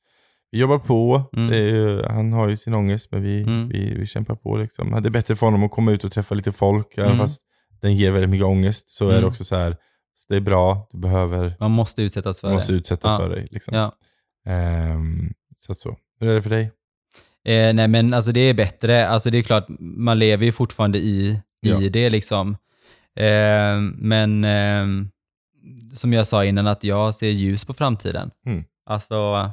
vi 0.51 0.60
jobbar 0.60 0.80
på. 0.80 1.24
Mm. 1.38 1.53
Är 1.53 2.03
han 2.10 2.34
har 2.34 2.47
ju 2.47 2.57
sin 2.57 2.74
ångest 2.74 3.07
men 3.12 3.22
vi, 3.24 3.43
Mm. 3.43 3.70
vi, 3.70 3.93
vi 3.99 4.05
kämpar 4.05 4.36
på. 4.36 4.57
Liksom. 4.57 4.91
Det 5.01 5.10
är 5.10 5.12
bättre 5.12 5.36
för 5.36 5.47
honom 5.47 5.64
att 5.64 5.72
komma 5.72 5.91
ut 5.91 6.03
och 6.03 6.12
träffa 6.12 6.36
lite 6.36 6.51
folk. 6.51 6.97
Även 6.97 7.05
Mm. 7.12 7.18
fast 7.20 7.41
den 7.82 7.95
ger 7.95 8.12
väldigt 8.12 8.30
mycket 8.30 8.45
ångest 8.45 8.89
så 8.89 9.05
är 9.05 9.10
Mm. 9.10 9.22
det 9.22 9.28
också 9.28 9.43
så 9.43 9.55
här, 9.55 9.78
så 10.20 10.26
det 10.30 10.36
är 10.36 10.40
bra, 10.42 10.88
du 10.92 10.98
behöver, 10.98 11.56
Man 11.60 11.72
måste 11.72 12.02
utsättas 12.02 12.40
för 12.40 12.48
du 12.48 12.54
måste 12.54 12.72
det. 12.72 12.78
utsätta 12.78 13.08
Ja. 13.08 13.18
för 13.18 13.30
dig. 13.30 13.48
Liksom. 13.52 13.76
Ja. 13.78 13.96
Ehm, 14.52 15.34
så 15.58 15.72
att 15.72 15.78
så. 15.78 15.98
Hur 16.20 16.30
är 16.30 16.36
det 16.36 16.42
för 16.42 16.50
dig? 16.50 16.72
Eh, 17.46 17.74
nej 17.74 17.88
men 17.88 18.14
alltså 18.14 18.32
det 18.32 18.40
är 18.40 18.54
bättre. 18.54 19.08
Alltså 19.08 19.30
det 19.30 19.38
är 19.38 19.42
klart, 19.42 19.66
man 19.80 20.20
lever 20.20 20.46
ju 20.46 20.52
fortfarande 20.52 20.98
i, 20.98 21.30
i 21.30 21.70
Ja. 21.70 21.80
det 21.90 22.10
liksom. 22.10 22.58
Eh, 23.16 23.78
men 23.96 24.44
eh, 24.44 24.86
som 25.94 26.14
jag 26.14 26.28
sa 26.28 26.46
innan, 26.46 26.68
att 26.68 26.84
jag 26.84 27.16
ser 27.16 27.30
ljus 27.30 27.66
på 27.66 27.74
framtiden. 27.74 28.32
Mm. 28.46 28.64
Alltså, 28.86 29.52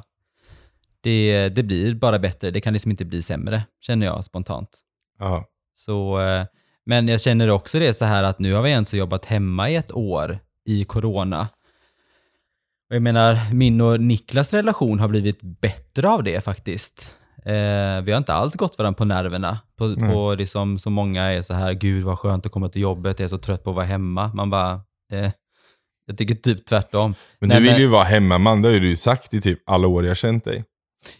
det, 1.01 1.49
det 1.49 1.63
blir 1.63 1.93
bara 1.95 2.19
bättre. 2.19 2.51
Det 2.51 2.61
kan 2.61 2.73
liksom 2.73 2.91
inte 2.91 3.05
bli 3.05 3.21
sämre, 3.21 3.63
känner 3.81 4.05
jag 4.05 4.23
spontant. 4.25 4.79
Ja. 5.19 5.45
Så, 5.75 6.19
eh, 6.21 6.45
men 6.85 7.07
jag 7.07 7.21
känner 7.21 7.49
också 7.49 7.79
det 7.79 7.93
så 7.93 8.05
här 8.05 8.23
att 8.23 8.39
nu 8.39 8.53
har 8.53 8.61
vi 8.61 8.69
ens 8.69 8.93
jobbat 8.93 9.25
hemma 9.25 9.69
i 9.69 9.75
ett 9.75 9.91
år 9.91 10.39
i 10.67 10.83
corona. 10.83 11.41
Och 12.89 12.95
jag 12.95 13.01
menar, 13.01 13.53
min 13.53 13.81
och 13.81 14.01
Niklas 14.01 14.53
relation 14.53 14.99
har 14.99 15.07
blivit 15.07 15.41
bättre 15.41 16.09
av 16.09 16.23
det 16.23 16.41
faktiskt. 16.43 17.15
Eh, 17.45 18.01
vi 18.03 18.11
har 18.11 18.17
inte 18.17 18.33
alls 18.33 18.55
gått 18.55 18.77
varandra 18.77 18.97
på 18.97 19.05
nerverna. 19.05 19.59
På, 19.77 19.95
på 19.95 20.35
liksom, 20.37 20.79
så 20.79 20.89
många 20.89 21.23
är 21.23 21.41
så 21.41 21.53
här, 21.53 21.73
gud 21.73 22.03
vad 22.03 22.19
skönt 22.19 22.45
att 22.45 22.51
komma 22.51 22.69
till 22.69 22.81
jobbet, 22.81 23.19
jag 23.19 23.25
är 23.25 23.29
så 23.29 23.37
trött 23.37 23.63
på 23.63 23.69
att 23.69 23.75
vara 23.75 23.85
hemma. 23.85 24.31
Man 24.33 24.49
bara, 24.49 24.81
eh, 25.13 25.31
jag 26.05 26.17
tycker 26.17 26.35
typ 26.35 26.65
tvärtom. 26.65 27.13
Men 27.39 27.49
Nej, 27.49 27.57
du 27.57 27.63
vill 27.63 27.71
men- 27.71 27.81
ju 27.81 27.87
vara 27.87 28.03
hemmaman, 28.03 28.61
det 28.61 28.67
har 28.67 28.73
ju 28.73 28.79
du 28.79 28.95
sagt 28.95 29.33
i 29.33 29.41
typ 29.41 29.69
alla 29.69 29.87
år 29.87 30.05
jag 30.05 30.17
känt 30.17 30.45
dig. 30.45 30.63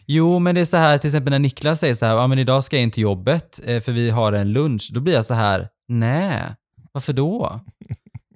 Jo, 0.06 0.39
men 0.39 0.56
det 0.56 0.62
är 0.62 0.66
så 0.66 0.78
här, 0.78 0.98
till 0.98 1.08
exempel 1.08 1.32
när 1.32 1.39
Niklas 1.39 1.80
säger 1.80 1.93
så 1.95 2.06
här, 2.06 2.16
ja 2.16 2.28
men 2.28 2.39
idag 2.39 2.64
ska 2.64 2.76
jag 2.76 2.84
in 2.84 2.91
till 2.91 3.04
jobbet 3.04 3.60
eh, 3.66 3.82
för 3.82 3.91
vi 3.91 4.10
har 4.10 4.34
en 4.34 4.52
lunch. 4.54 4.89
Då 4.93 5.00
blir 5.00 5.14
jag 5.14 5.26
så 5.26 5.34
här, 5.34 5.68
nej, 5.88 6.41
varför 6.91 7.14
då? 7.14 7.60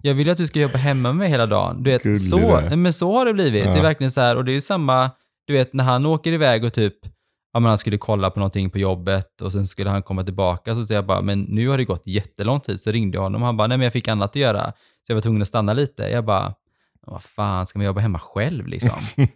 Jag 0.03 0.13
vill 0.13 0.27
ju 0.27 0.31
att 0.31 0.37
du 0.37 0.47
ska 0.47 0.59
jobba 0.59 0.77
hemma 0.77 1.09
med 1.09 1.15
mig 1.15 1.29
hela 1.29 1.45
dagen. 1.45 1.83
Du 1.83 1.91
vet, 1.91 2.03
Gullig 2.03 2.21
så, 2.21 2.61
men 2.75 2.93
så 2.93 3.17
har 3.17 3.25
det 3.25 3.33
blivit. 3.33 3.65
Ja. 3.65 3.71
Det 3.71 3.79
är 3.79 3.83
verkligen 3.83 4.11
så 4.11 4.21
här, 4.21 4.35
och 4.35 4.45
det 4.45 4.51
är 4.51 4.53
ju 4.53 4.61
samma, 4.61 5.11
du 5.47 5.53
vet 5.53 5.73
när 5.73 5.83
han 5.83 6.05
åker 6.05 6.31
iväg 6.31 6.63
och 6.63 6.73
typ, 6.73 6.95
ja 7.53 7.59
men 7.59 7.69
han 7.69 7.77
skulle 7.77 7.97
kolla 7.97 8.29
på 8.29 8.39
någonting 8.39 8.69
på 8.69 8.79
jobbet 8.79 9.41
och 9.41 9.53
sen 9.53 9.67
skulle 9.67 9.89
han 9.89 10.03
komma 10.03 10.23
tillbaka 10.23 10.75
så 10.75 10.85
säger 10.85 10.97
jag 10.97 11.05
bara, 11.05 11.21
men 11.21 11.41
nu 11.41 11.67
har 11.67 11.77
det 11.77 11.85
gått 11.85 12.03
jättelång 12.05 12.59
tid. 12.59 12.81
Så 12.81 12.91
ringde 12.91 13.17
jag 13.17 13.23
honom 13.23 13.41
och 13.41 13.45
han 13.45 13.57
bara, 13.57 13.67
nej 13.67 13.77
men 13.77 13.83
jag 13.83 13.93
fick 13.93 14.07
annat 14.07 14.29
att 14.29 14.35
göra. 14.35 14.73
Så 15.07 15.11
jag 15.11 15.15
var 15.15 15.21
tvungen 15.21 15.41
att 15.41 15.47
stanna 15.47 15.73
lite. 15.73 16.03
Jag 16.03 16.25
bara, 16.25 16.53
vad 17.07 17.23
fan, 17.23 17.67
ska 17.67 17.79
man 17.79 17.85
jobba 17.85 18.01
hemma 18.01 18.19
själv 18.19 18.67
liksom? 18.67 18.99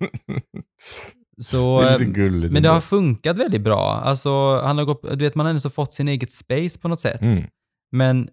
Så, 1.42 1.82
det 1.82 1.90
ehm, 1.90 2.14
gulligt. 2.14 2.54
men 2.54 2.64
det 2.64 2.70
har 2.70 2.82
funkat 2.82 3.38
väldigt 3.38 3.62
bra. 3.62 3.92
Alltså, 3.92 4.62
han 4.62 4.78
har 4.78 4.86
gått, 4.86 5.02
du 5.02 5.26
vet, 5.26 5.36
man 5.36 5.46
har 5.46 5.54
ändå 5.54 5.70
fått 5.70 5.94
sin 5.94 6.08
eget 6.08 6.32
space 6.34 6.80
på 6.80 6.88
något 6.88 7.00
sätt. 7.00 7.22
Mm. 7.22 7.44
Men 7.92 8.30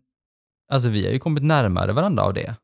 alltså, 0.72 0.88
vi 0.88 1.04
har 1.06 1.12
ju 1.12 1.18
kommit 1.18 1.42
närmare 1.42 1.92
varandra 1.92 2.22
av 2.24 2.34
det. 2.34 2.54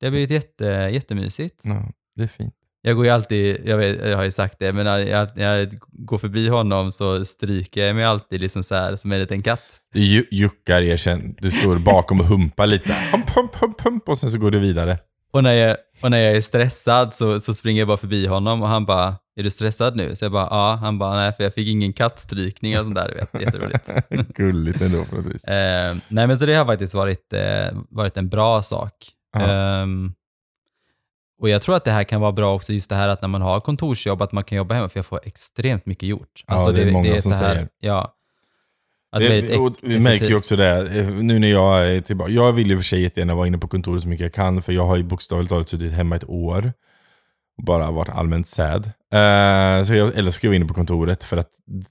Det 0.00 0.06
har 0.06 0.10
blivit 0.10 0.30
jätte, 0.30 0.64
jättemysigt. 0.92 1.60
Ja, 1.64 1.88
det 2.16 2.22
är 2.22 2.26
fint. 2.26 2.54
Jag 2.82 2.96
går 2.96 3.04
ju 3.04 3.10
alltid, 3.10 3.60
jag, 3.64 3.76
vet, 3.78 4.08
jag 4.08 4.16
har 4.16 4.24
ju 4.24 4.30
sagt 4.30 4.58
det, 4.58 4.72
men 4.72 4.84
när 4.84 4.98
jag, 4.98 5.28
när 5.36 5.56
jag 5.58 5.78
går 5.88 6.18
förbi 6.18 6.48
honom 6.48 6.92
så 6.92 7.24
stryker 7.24 7.86
jag 7.86 7.96
mig 7.96 8.04
alltid 8.04 8.40
liksom 8.40 8.62
så 8.62 8.74
här 8.74 8.96
som 8.96 9.12
en 9.12 9.20
liten 9.20 9.42
katt. 9.42 9.80
Du 9.92 10.00
ju- 10.00 10.26
juckar 10.30 10.82
erkänn. 10.82 11.34
Du 11.38 11.50
står 11.50 11.78
bakom 11.78 12.20
och 12.20 12.26
humpar 12.26 12.66
lite 12.66 12.86
så 12.86 12.92
här, 12.92 13.12
hump, 13.12 13.28
hump, 13.30 13.54
hump, 13.54 13.80
hump, 13.80 14.08
och 14.08 14.18
sen 14.18 14.30
så 14.30 14.38
går 14.38 14.50
du 14.50 14.58
vidare. 14.58 14.98
Och 15.32 15.42
när 15.42 15.52
jag, 15.52 15.76
och 16.02 16.10
när 16.10 16.18
jag 16.18 16.36
är 16.36 16.40
stressad 16.40 17.14
så, 17.14 17.40
så 17.40 17.54
springer 17.54 17.80
jag 17.80 17.88
bara 17.88 17.96
förbi 17.96 18.26
honom 18.26 18.62
och 18.62 18.68
han 18.68 18.86
bara, 18.86 19.16
är 19.36 19.42
du 19.42 19.50
stressad 19.50 19.96
nu? 19.96 20.16
Så 20.16 20.24
jag 20.24 20.32
bara, 20.32 20.48
ja. 20.50 20.78
Han 20.80 20.98
bara, 20.98 21.16
nej 21.16 21.32
för 21.32 21.44
jag 21.44 21.54
fick 21.54 21.68
ingen 21.68 21.92
kattstrykning 21.92 22.78
och 22.78 22.84
sånt 22.84 22.96
där, 22.96 23.08
du 23.08 23.14
vet. 23.14 23.42
Jätteroligt. 23.46 23.90
Gulligt 24.34 24.80
ändå 24.80 25.04
på 25.04 25.16
något 25.16 25.26
vis. 25.26 25.44
Eh, 25.44 25.96
nej 26.08 26.26
men 26.26 26.38
så 26.38 26.46
det 26.46 26.54
har 26.54 26.64
faktiskt 26.66 26.94
varit, 26.94 27.32
eh, 27.32 27.78
varit 27.90 28.16
en 28.16 28.28
bra 28.28 28.62
sak. 28.62 28.92
Ehm, 29.36 30.12
och 31.40 31.48
jag 31.48 31.62
tror 31.62 31.76
att 31.76 31.84
det 31.84 31.90
här 31.90 32.04
kan 32.04 32.20
vara 32.20 32.32
bra 32.32 32.54
också, 32.54 32.72
just 32.72 32.88
det 32.90 32.96
här 32.96 33.08
att 33.08 33.22
när 33.22 33.28
man 33.28 33.42
har 33.42 33.60
kontorsjobb, 33.60 34.22
att 34.22 34.32
man 34.32 34.44
kan 34.44 34.58
jobba 34.58 34.74
hemma, 34.74 34.88
för 34.88 34.98
jag 34.98 35.06
får 35.06 35.20
extremt 35.24 35.86
mycket 35.86 36.08
gjort. 36.08 36.44
Alltså, 36.46 36.66
Ja, 36.68 36.72
det 36.72 36.82
är 36.82 36.92
många 36.92 37.20
som 37.20 37.32
så 37.32 37.42
här, 37.44 37.54
säger. 37.54 37.68
Ja. 37.80 38.14
Att 39.12 39.22
det 39.22 39.56
och 39.58 39.76
vi 39.82 39.98
märker 39.98 40.26
ju 40.26 40.36
också 40.36 40.56
det, 40.56 40.98
eh, 40.98 41.10
nu 41.10 41.38
när 41.38 41.50
jag 41.50 41.88
är 41.88 42.00
tillbaka. 42.00 42.30
Jag 42.32 42.52
vill 42.52 42.70
ju 42.70 42.76
för 42.76 42.84
sig 42.84 43.02
jättegärna 43.02 43.34
vara 43.34 43.46
inne 43.46 43.58
på 43.58 43.68
kontoret 43.68 44.02
så 44.02 44.08
mycket 44.08 44.24
jag 44.24 44.32
kan, 44.32 44.62
för 44.62 44.72
jag 44.72 44.86
har 44.86 44.96
ju 44.96 45.02
bokstavligt 45.02 45.50
talat 45.50 45.68
suttit 45.68 45.92
hemma 45.92 46.16
ett 46.16 46.28
år. 46.28 46.72
Och 47.58 47.64
bara 47.64 47.90
varit 47.90 48.08
allmänt 48.08 48.46
sad. 48.46 48.84
Eh, 48.86 49.84
så 49.84 49.94
jag 49.94 50.18
älskar 50.18 50.48
att 50.48 50.50
vara 50.50 50.56
inne 50.56 50.64
på 50.64 50.74
kontoret 50.74 51.24
för 51.24 51.36
att 51.36 51.50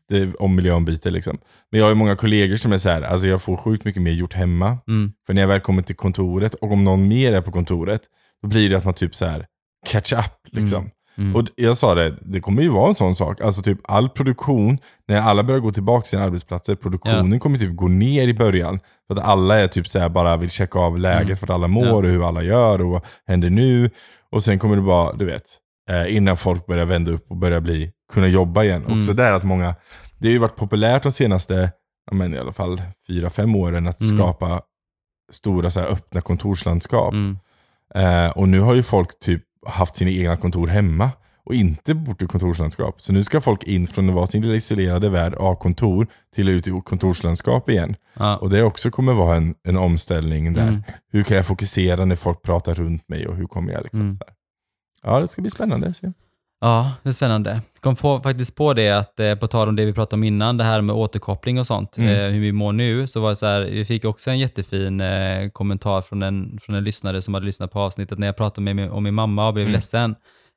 det, 0.10 0.36
om 0.36 0.56
miljön 0.56 0.86
byter 0.86 1.12
liksom. 1.12 1.38
Men 1.72 1.80
jag 1.80 1.86
har 1.86 1.92
ju 1.92 1.96
många 1.96 2.16
kollegor 2.16 2.58
som 2.58 2.72
är 2.72 2.78
så 2.78 2.90
här, 2.90 3.02
alltså 3.02 3.28
jag 3.28 3.42
får 3.42 3.58
sjukt 3.58 3.86
mycket 3.86 4.02
mer 4.02 4.12
gjort 4.12 4.34
hemma. 4.34 4.78
Mm, 4.88 5.12
För 5.28 5.34
när 5.34 5.42
jag 5.42 5.48
väl 5.48 5.60
kommer 5.60 5.82
till 5.82 5.96
kontoret, 5.96 6.54
och 6.56 6.72
om 6.72 6.84
någon 6.84 7.08
mer 7.08 7.34
är 7.34 7.42
på 7.42 7.52
kontoret, 7.52 8.02
då 8.42 8.48
blir 8.48 8.70
det 8.70 8.78
att 8.78 8.86
man 8.86 8.94
typ 8.94 9.16
så 9.16 9.26
här 9.26 9.46
catch 9.90 10.14
up 10.14 10.34
liksom. 10.52 10.80
mm, 10.80 10.92
Och 11.36 11.48
jag 11.56 11.78
sa 11.78 11.96
det, 11.96 12.16
det 12.22 12.40
kommer 12.40 12.62
ju 12.62 12.70
vara 12.70 12.88
en 12.88 12.96
sån 12.96 13.16
sak. 13.16 13.42
Alltså 13.42 13.62
typ 13.62 13.78
all 13.84 14.10
produktion, 14.10 14.78
när 15.08 15.22
alla 15.22 15.44
börjar 15.44 15.60
gå 15.60 15.72
tillbaka 15.72 16.02
till 16.02 16.10
sina 16.10 16.24
arbetsplatser, 16.24 16.76
produktionen 16.76 17.40
kommer 17.40 17.58
typ 17.58 17.76
gå 17.76 17.88
ner 17.88 18.28
i 18.28 18.34
början. 18.34 18.80
För 19.08 19.16
att 19.16 19.24
alla 19.26 19.60
är 19.60 19.68
typ 19.68 19.88
så 19.88 20.00
här, 20.00 20.10
bara 20.10 20.38
vill 20.38 20.50
checka 20.50 20.80
av 20.80 20.98
läget 21.00 21.26
Mm. 21.28 21.38
för 21.38 21.46
att 21.48 21.50
alla 21.54 21.68
mår 21.68 21.86
Ja. 21.88 21.94
och 21.94 22.04
hur 22.04 22.28
alla 22.28 22.44
gör 22.44 22.82
och 22.82 22.90
vad 22.90 23.06
händer 23.28 23.50
nu. 23.50 23.90
Och 24.32 24.44
sen 24.44 24.60
kommer 24.60 24.76
det 24.76 24.82
bara, 24.82 25.14
du 25.14 25.26
vet, 25.26 25.44
eh, 25.90 26.16
innan 26.16 26.38
folk 26.38 26.66
börjar 26.66 26.86
vända 26.86 27.12
upp 27.12 27.26
och 27.32 27.38
börjar 27.38 27.60
bli, 27.62 27.92
kunna 28.14 28.28
jobba 28.28 28.64
igen. 28.64 28.86
Mm. 28.86 29.00
Också 29.00 29.14
där 29.14 29.32
att 29.32 29.44
många, 29.44 29.76
det 30.20 30.28
har 30.28 30.34
ju 30.34 30.38
varit 30.40 30.56
populärt 30.56 31.04
de 31.04 31.12
senaste, 31.12 31.72
ja, 32.12 32.18
men 32.18 32.34
i 32.34 32.38
alla 32.38 32.52
fall 32.52 32.82
fyra, 33.08 33.30
fem 33.30 33.56
åren 33.56 33.88
att 33.88 34.02
Mm. 34.02 34.18
skapa 34.18 34.62
stora 35.32 35.70
så 35.70 35.80
här, 35.80 35.88
öppna 35.88 36.22
kontorslandskap. 36.22 37.14
mm, 37.14 37.38
Eh, 37.96 38.30
och 38.30 38.50
nu 38.50 38.60
har 38.60 38.74
ju 38.74 38.84
folk 38.84 39.20
typ 39.20 39.44
haft 39.68 39.96
sina 39.96 40.12
egna 40.12 40.38
kontor 40.38 40.68
hemma 40.68 41.12
och 41.46 41.54
inte 41.56 41.94
bort 41.96 42.22
i 42.22 42.26
kontorslandskap. 42.26 43.02
Så 43.02 43.14
nu 43.14 43.24
ska 43.24 43.42
folk 43.42 43.64
in 43.64 43.88
från 43.88 44.10
att 44.10 44.16
vara 44.16 44.28
sin 44.28 44.42
lilla 44.42 44.56
isolerade 44.56 45.10
värld 45.10 45.34
av 45.34 45.56
kontor 45.56 46.08
till 46.36 46.50
ut 46.50 46.68
i 46.68 46.82
kontorslandskap 46.86 47.70
igen. 47.70 47.96
ja, 48.14 48.38
Och 48.38 48.50
det 48.50 48.64
också 48.64 48.92
kommer 48.92 49.14
vara 49.14 49.36
en, 49.38 49.56
en 49.64 49.78
omställning 49.78 50.54
där. 50.54 50.68
Mm. 50.68 50.84
Hur 51.12 51.24
kan 51.24 51.38
jag 51.38 51.46
fokusera 51.46 52.06
när 52.06 52.16
folk 52.16 52.42
pratar 52.42 52.74
runt 52.76 53.10
mig 53.10 53.28
och 53.28 53.36
hur 53.36 53.46
kommer 53.46 53.74
jag 53.74 53.84
liksom 53.84 54.02
Mm. 54.02 54.16
så. 54.16 54.24
Ja, 55.04 55.20
det 55.20 55.28
ska 55.28 55.42
bli 55.42 55.52
spännande. 55.52 55.88
att 55.90 55.98
se. 55.98 56.12
Ja, 56.62 56.92
det 57.04 57.10
är 57.10 57.14
spännande. 57.14 57.62
Kom 57.80 57.96
på, 57.96 58.20
faktiskt 58.20 58.56
på 58.56 58.74
det 58.74 58.90
att, 58.90 59.20
eh, 59.20 59.36
på 59.36 59.48
tal 59.48 59.68
om 59.70 59.76
det 59.76 59.86
vi 59.86 59.94
pratade 59.94 60.16
om 60.16 60.24
innan, 60.24 60.58
det 60.58 60.64
här 60.64 60.82
med 60.82 60.96
återkoppling 60.96 61.60
och 61.60 61.68
sånt, 61.68 61.98
Mm. 61.98 62.10
eh, 62.10 62.32
hur 62.32 62.40
vi 62.42 62.52
mår 62.52 62.74
nu, 62.74 63.08
så 63.08 63.20
var 63.22 63.30
det 63.30 63.36
så 63.36 63.46
här, 63.46 63.62
vi 63.62 63.86
fick 63.86 64.06
också 64.06 64.30
en 64.30 64.40
jättefin 64.40 65.02
eh, 65.02 65.50
kommentar 65.50 66.02
från 66.02 66.24
en, 66.24 66.60
från 66.62 66.76
en 66.76 66.84
lyssnare 66.84 67.22
som 67.22 67.34
hade 67.34 67.46
lyssnat 67.46 67.72
på 67.72 67.80
avsnittet 67.80 68.20
när 68.20 68.28
jag 68.28 68.38
pratade 68.38 68.62
med, 68.66 68.76
min- 68.76 68.90
om 68.92 69.04
min 69.04 69.14
mamma 69.14 69.48
och 69.48 69.54
blev 69.54 69.66
Mm. 69.66 69.74
ledsen. 69.74 70.16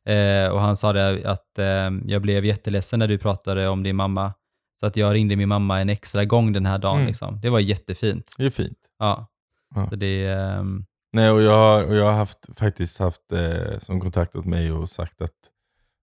Eh, 0.09 0.49
och 0.53 0.61
han 0.61 0.77
sa 0.77 0.93
det 0.93 1.23
att 1.31 1.59
eh, 1.59 1.91
jag 2.07 2.23
blev 2.23 2.45
jätteledsen 2.45 2.99
när 2.99 3.09
du 3.09 3.19
pratade 3.19 3.69
om 3.69 3.83
din 3.83 3.97
mamma. 3.97 4.33
Så 4.81 4.87
att 4.87 4.97
jag 4.97 5.15
ringde 5.15 5.37
min 5.37 5.49
mamma 5.49 5.81
en 5.81 5.89
extra 5.89 6.25
gång 6.25 6.53
den 6.53 6.67
här 6.67 6.79
dagen. 6.79 6.97
Mm. 6.97 7.07
Liksom. 7.07 7.41
Det 7.41 7.51
var 7.51 7.59
jättefint. 7.61 8.35
Det 8.39 8.47
är 8.47 8.51
fint. 8.51 8.79
Ja. 8.99 9.27
Ja. 9.75 9.87
Så 9.91 9.97
det, 9.97 10.27
ehm, 10.27 10.85
Nej, 11.13 11.31
och 11.31 11.43
jag 11.43 11.57
har, 11.57 11.83
och 11.85 11.95
jag 11.97 12.05
har 12.05 12.13
haft, 12.13 12.39
faktiskt 12.59 12.99
haft 12.99 13.33
eh, 13.33 13.79
som 13.81 14.01
kontaktat 14.01 14.45
mig 14.45 14.73
och 14.73 14.89
sagt 14.89 15.23
att 15.23 15.31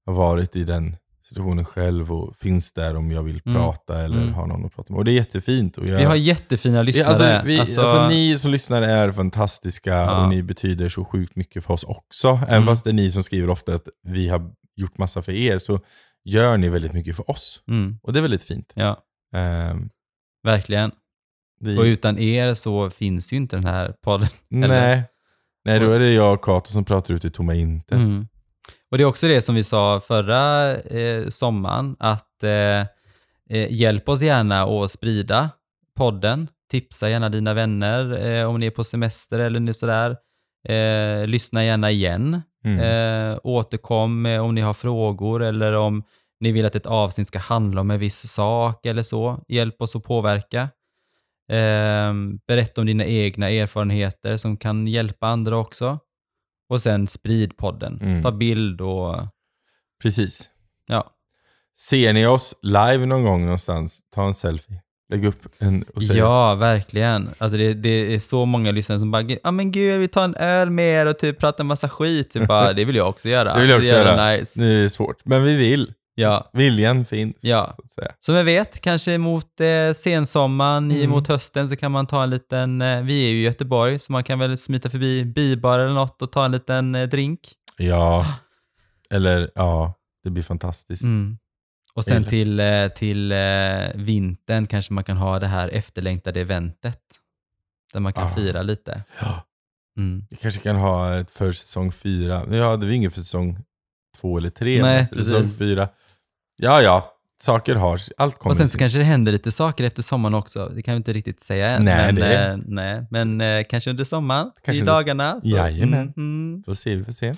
har 0.09 0.15
varit 0.17 0.55
i 0.55 0.63
den 0.63 0.95
situationen 1.27 1.65
själv 1.65 2.11
och 2.13 2.35
finns 2.37 2.73
där 2.73 2.95
om 2.95 3.11
jag 3.11 3.23
vill 3.23 3.41
Mm. 3.45 3.61
prata 3.61 4.01
eller 4.01 4.17
Mm. 4.21 4.33
har 4.33 4.47
någon 4.47 4.65
att 4.65 4.75
prata 4.75 4.93
med. 4.93 4.97
Och 4.97 5.05
det 5.05 5.11
är 5.11 5.13
jättefint. 5.13 5.77
Och 5.77 5.87
jag, 5.87 5.97
vi 5.97 6.03
har 6.03 6.15
jättefina 6.15 6.81
lyssnare. 6.81 7.07
Ja, 7.07 7.33
alltså, 7.33 7.47
vi, 7.47 7.59
Alltså- 7.59 7.81
alltså, 7.81 8.07
ni 8.07 8.37
som 8.37 8.51
lyssnar 8.51 8.81
är 8.81 9.11
fantastiska 9.11 9.89
Ja. 9.89 10.23
och 10.23 10.29
ni 10.29 10.43
betyder 10.43 10.89
så 10.89 11.05
sjukt 11.05 11.35
mycket 11.35 11.65
för 11.65 11.73
oss 11.73 11.83
också. 11.83 12.27
Även 12.29 12.53
Mm. 12.55 12.65
fast 12.65 12.83
det 12.83 12.89
är 12.89 12.93
ni 12.93 13.11
som 13.11 13.23
skriver 13.23 13.49
ofta 13.49 13.75
att 13.75 13.87
vi 14.03 14.29
har 14.29 14.51
gjort 14.75 14.97
massa 14.97 15.21
för 15.21 15.31
er 15.31 15.59
så 15.59 15.79
gör 16.25 16.57
ni 16.57 16.69
väldigt 16.69 16.93
mycket 16.93 17.15
för 17.15 17.31
oss. 17.31 17.63
mm, 17.67 17.97
Och 18.03 18.13
det 18.13 18.19
är 18.19 18.21
väldigt 18.21 18.43
fint. 18.43 18.71
ja, 18.75 18.97
Ehm, 19.35 19.89
verkligen. 20.43 20.91
vi, 21.61 21.77
Och 21.77 21.83
utan 21.83 22.17
er 22.19 22.53
så 22.53 22.89
finns 22.89 23.33
ju 23.33 23.37
inte 23.37 23.55
den 23.55 23.65
här 23.65 23.93
podden. 24.03 24.29
nej, 24.49 25.03
nej, 25.65 25.79
då 25.79 25.91
är 25.91 25.99
det 25.99 26.11
jag 26.13 26.33
och 26.33 26.43
Kato 26.43 26.71
som 26.71 26.85
pratar 26.85 27.13
ut 27.13 27.25
i 27.25 27.29
tomma 27.29 27.55
intet. 27.55 27.91
Mm. 27.97 28.27
Och 28.91 28.97
det 28.97 29.03
är 29.03 29.05
också 29.05 29.27
det 29.27 29.41
som 29.41 29.55
vi 29.55 29.63
sa 29.63 29.99
förra 29.99 30.75
eh, 30.77 31.27
sommaren, 31.29 31.95
att 31.99 32.43
eh, 32.43 32.79
eh, 33.49 33.71
hjälp 33.71 34.09
oss 34.09 34.21
gärna 34.21 34.63
att 34.63 34.91
sprida 34.91 35.49
podden. 35.97 36.47
Tipsa 36.71 37.09
gärna 37.09 37.29
dina 37.29 37.53
vänner 37.53 38.29
eh, 38.29 38.49
om 38.49 38.59
ni 38.59 38.65
är 38.65 38.71
på 38.71 38.83
semester 38.83 39.39
eller 39.39 39.73
sådär. 39.73 40.17
Eh, 40.67 41.27
lyssna 41.27 41.65
gärna 41.65 41.91
igen. 41.91 42.41
Mm. 42.65 42.79
Eh, 42.79 43.39
återkom 43.43 44.25
om 44.25 44.55
ni 44.55 44.61
har 44.61 44.73
frågor 44.73 45.43
eller 45.43 45.73
om 45.73 46.03
ni 46.39 46.51
vill 46.51 46.65
att 46.65 46.75
ett 46.75 46.85
avsnitt 46.85 47.27
ska 47.27 47.39
handla 47.39 47.81
om 47.81 47.91
en 47.91 47.99
viss 47.99 48.31
sak 48.31 48.85
eller 48.85 49.03
så. 49.03 49.43
Hjälp 49.47 49.81
oss 49.81 49.95
att 49.95 50.03
påverka. 50.03 50.61
Eh, 51.51 52.13
berätta 52.47 52.81
om 52.81 52.87
dina 52.87 53.05
egna 53.05 53.49
erfarenheter 53.49 54.37
som 54.37 54.57
kan 54.57 54.87
hjälpa 54.87 55.27
andra 55.27 55.57
också. 55.57 55.99
Och 56.69 56.81
sen 56.81 57.07
sprid 57.07 57.57
podden. 57.57 57.99
Mm. 58.01 58.23
Ta 58.23 58.31
bild 58.31 58.81
och 58.81 59.15
Precis. 60.03 60.49
ja. 60.87 61.15
Ser 61.79 62.13
ni 62.13 62.25
oss 62.27 62.55
live 62.61 63.05
någon 63.05 63.23
gång 63.23 63.41
någonstans, 63.41 63.99
ta 64.15 64.23
en 64.27 64.33
selfie. 64.33 64.81
Lägg 65.09 65.25
upp 65.25 65.41
en 65.59 65.83
och 65.95 66.03
säg 66.03 66.17
Ja, 66.17 66.55
verkligen. 66.55 67.29
Alltså 67.37 67.57
det, 67.57 67.73
det 67.73 68.13
är 68.13 68.19
så 68.19 68.45
många 68.45 68.71
lyssnare 68.71 68.99
som 68.99 69.11
bara, 69.11 69.23
ja 69.43 69.51
men 69.51 69.71
gud, 69.71 69.93
jag 69.93 69.97
vill 69.97 70.09
ta 70.09 70.23
en 70.23 70.35
öl 70.35 70.69
med 70.69 71.01
er 71.01 71.05
och 71.05 71.19
typ 71.19 71.39
prata 71.39 71.63
en 71.63 71.67
massa 71.67 71.89
skit. 71.89 72.31
Typ 72.31 72.47
bara, 72.47 72.73
det 72.73 72.85
vill 72.85 72.95
jag 72.95 73.09
också 73.09 73.29
göra. 73.29 73.53
Det 73.53 73.61
vill 73.61 73.69
jag 73.69 73.77
också 73.77 73.89
är 73.89 73.97
jävla 73.97 74.31
göra. 74.31 74.37
Nice. 74.37 74.59
Nu 74.61 74.79
är 74.79 74.81
det 74.81 74.89
svårt, 74.89 75.25
men 75.25 75.43
vi 75.43 75.55
vill. 75.55 75.93
Ja, 76.19 76.49
Viljan 76.53 77.05
finns. 77.05 77.35
ja. 77.41 77.73
Så 77.77 77.81
att 77.83 77.89
säga. 77.89 78.11
Som 78.19 78.35
jag 78.35 78.43
vet, 78.43 78.81
kanske 78.81 79.17
mot 79.17 79.59
eh, 79.61 79.93
sensommaren, 79.95 80.91
Mm. 80.91 81.09
mot 81.09 81.27
hösten 81.27 81.69
så 81.69 81.75
kan 81.75 81.91
man 81.91 82.07
ta 82.07 82.23
en 82.23 82.29
liten, 82.29 82.81
eh, 82.81 83.01
vi 83.01 83.25
är 83.25 83.29
ju 83.29 83.37
i 83.39 83.43
Göteborg, 83.43 83.99
så 83.99 84.11
man 84.11 84.23
kan 84.23 84.39
väl 84.39 84.57
smita 84.57 84.89
förbi 84.89 85.25
bibar 85.25 85.79
eller 85.79 85.93
något 85.93 86.21
och 86.21 86.31
ta 86.31 86.45
en 86.45 86.51
liten 86.51 86.95
eh, 86.95 87.07
drink. 87.09 87.39
Ja, 87.77 88.33
eller 89.11 89.51
ja, 89.55 89.93
det 90.23 90.29
blir 90.29 90.43
fantastiskt. 90.43 91.03
Mm. 91.03 91.37
Och 91.93 92.05
sen 92.05 92.17
Eller- 92.17 92.29
till, 92.29 92.59
eh, 92.59 92.87
till 92.87 93.31
eh, 93.31 93.95
vintern 94.05 94.67
kanske 94.67 94.93
man 94.93 95.03
kan 95.03 95.17
ha 95.17 95.39
det 95.39 95.47
här 95.47 95.67
efterlängtade 95.69 96.41
eventet. 96.41 97.01
Där 97.93 97.99
man 97.99 98.13
kan 98.13 98.23
Ah. 98.23 98.35
fira 98.35 98.61
lite. 98.61 99.03
Ja. 99.21 99.43
Mm. 99.97 100.25
Vi 100.29 100.37
kanske 100.37 100.61
kan 100.61 100.75
ha 100.75 101.15
ett 101.15 101.31
för 101.31 101.51
säsong 101.51 101.91
fyra. 101.91 102.43
Nu 102.47 102.61
hade 102.61 102.85
vi 102.85 102.93
inget 102.95 103.13
för 103.13 103.21
säsong 103.21 103.57
två 104.21 104.37
eller 104.37 104.49
tre. 104.49 104.81
Nej, 104.81 105.07
Säsong 105.13 105.49
fyra. 105.57 105.89
Ja, 106.61 106.81
ja. 106.81 107.15
Saker 107.41 107.75
har, 107.75 108.01
allt 108.17 108.39
kommer 108.39 108.51
Och 108.53 108.57
sen 108.57 108.67
så 108.67 108.71
till. 108.71 108.79
kanske 108.79 108.97
det 108.99 109.03
händer 109.05 109.31
lite 109.31 109.51
saker 109.51 109.83
efter 109.83 110.01
sommaren 110.03 110.33
också. 110.33 110.69
Det 110.75 110.81
kan 110.81 110.93
vi 110.93 110.97
inte 110.97 111.13
riktigt 111.13 111.39
säga 111.39 111.69
än. 111.69 111.85
Nej, 111.85 112.05
men, 112.05 112.15
det- 112.15 112.47
eh, 112.47 112.57
nej, 112.65 113.07
men 113.11 113.41
eh, 113.41 113.63
kanske 113.69 113.89
under 113.89 114.03
sommaren, 114.03 114.51
Kanske 114.63 114.77
i 114.77 114.81
under- 114.81 114.93
dagarna. 114.93 115.41
Så, 115.41 115.47
Jajamän. 115.47 116.13
mm, 116.17 116.63
Får 116.65 116.73
se, 116.73 116.95
vi 116.95 117.03
får 117.03 117.11
se. 117.11 117.31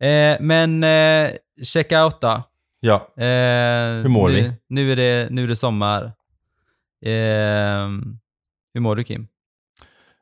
mm. 0.00 0.34
Eh, 0.34 0.40
men 0.46 0.84
eh, 0.84 1.30
check 1.64 1.92
out 1.92 2.20
då. 2.20 2.42
Ja, 2.80 2.94
Eh, 3.16 3.24
Hur 4.02 4.08
mår 4.08 4.28
nu, 4.28 4.34
vi? 4.34 4.52
Nu 4.68 4.92
är 4.92 4.96
det, 4.96 5.28
nu 5.30 5.44
är 5.44 5.48
det 5.48 5.56
sommar. 5.56 6.04
Eh, 7.04 7.88
hur 8.74 8.80
mår 8.80 8.96
du 8.96 9.04
Kim? 9.04 9.26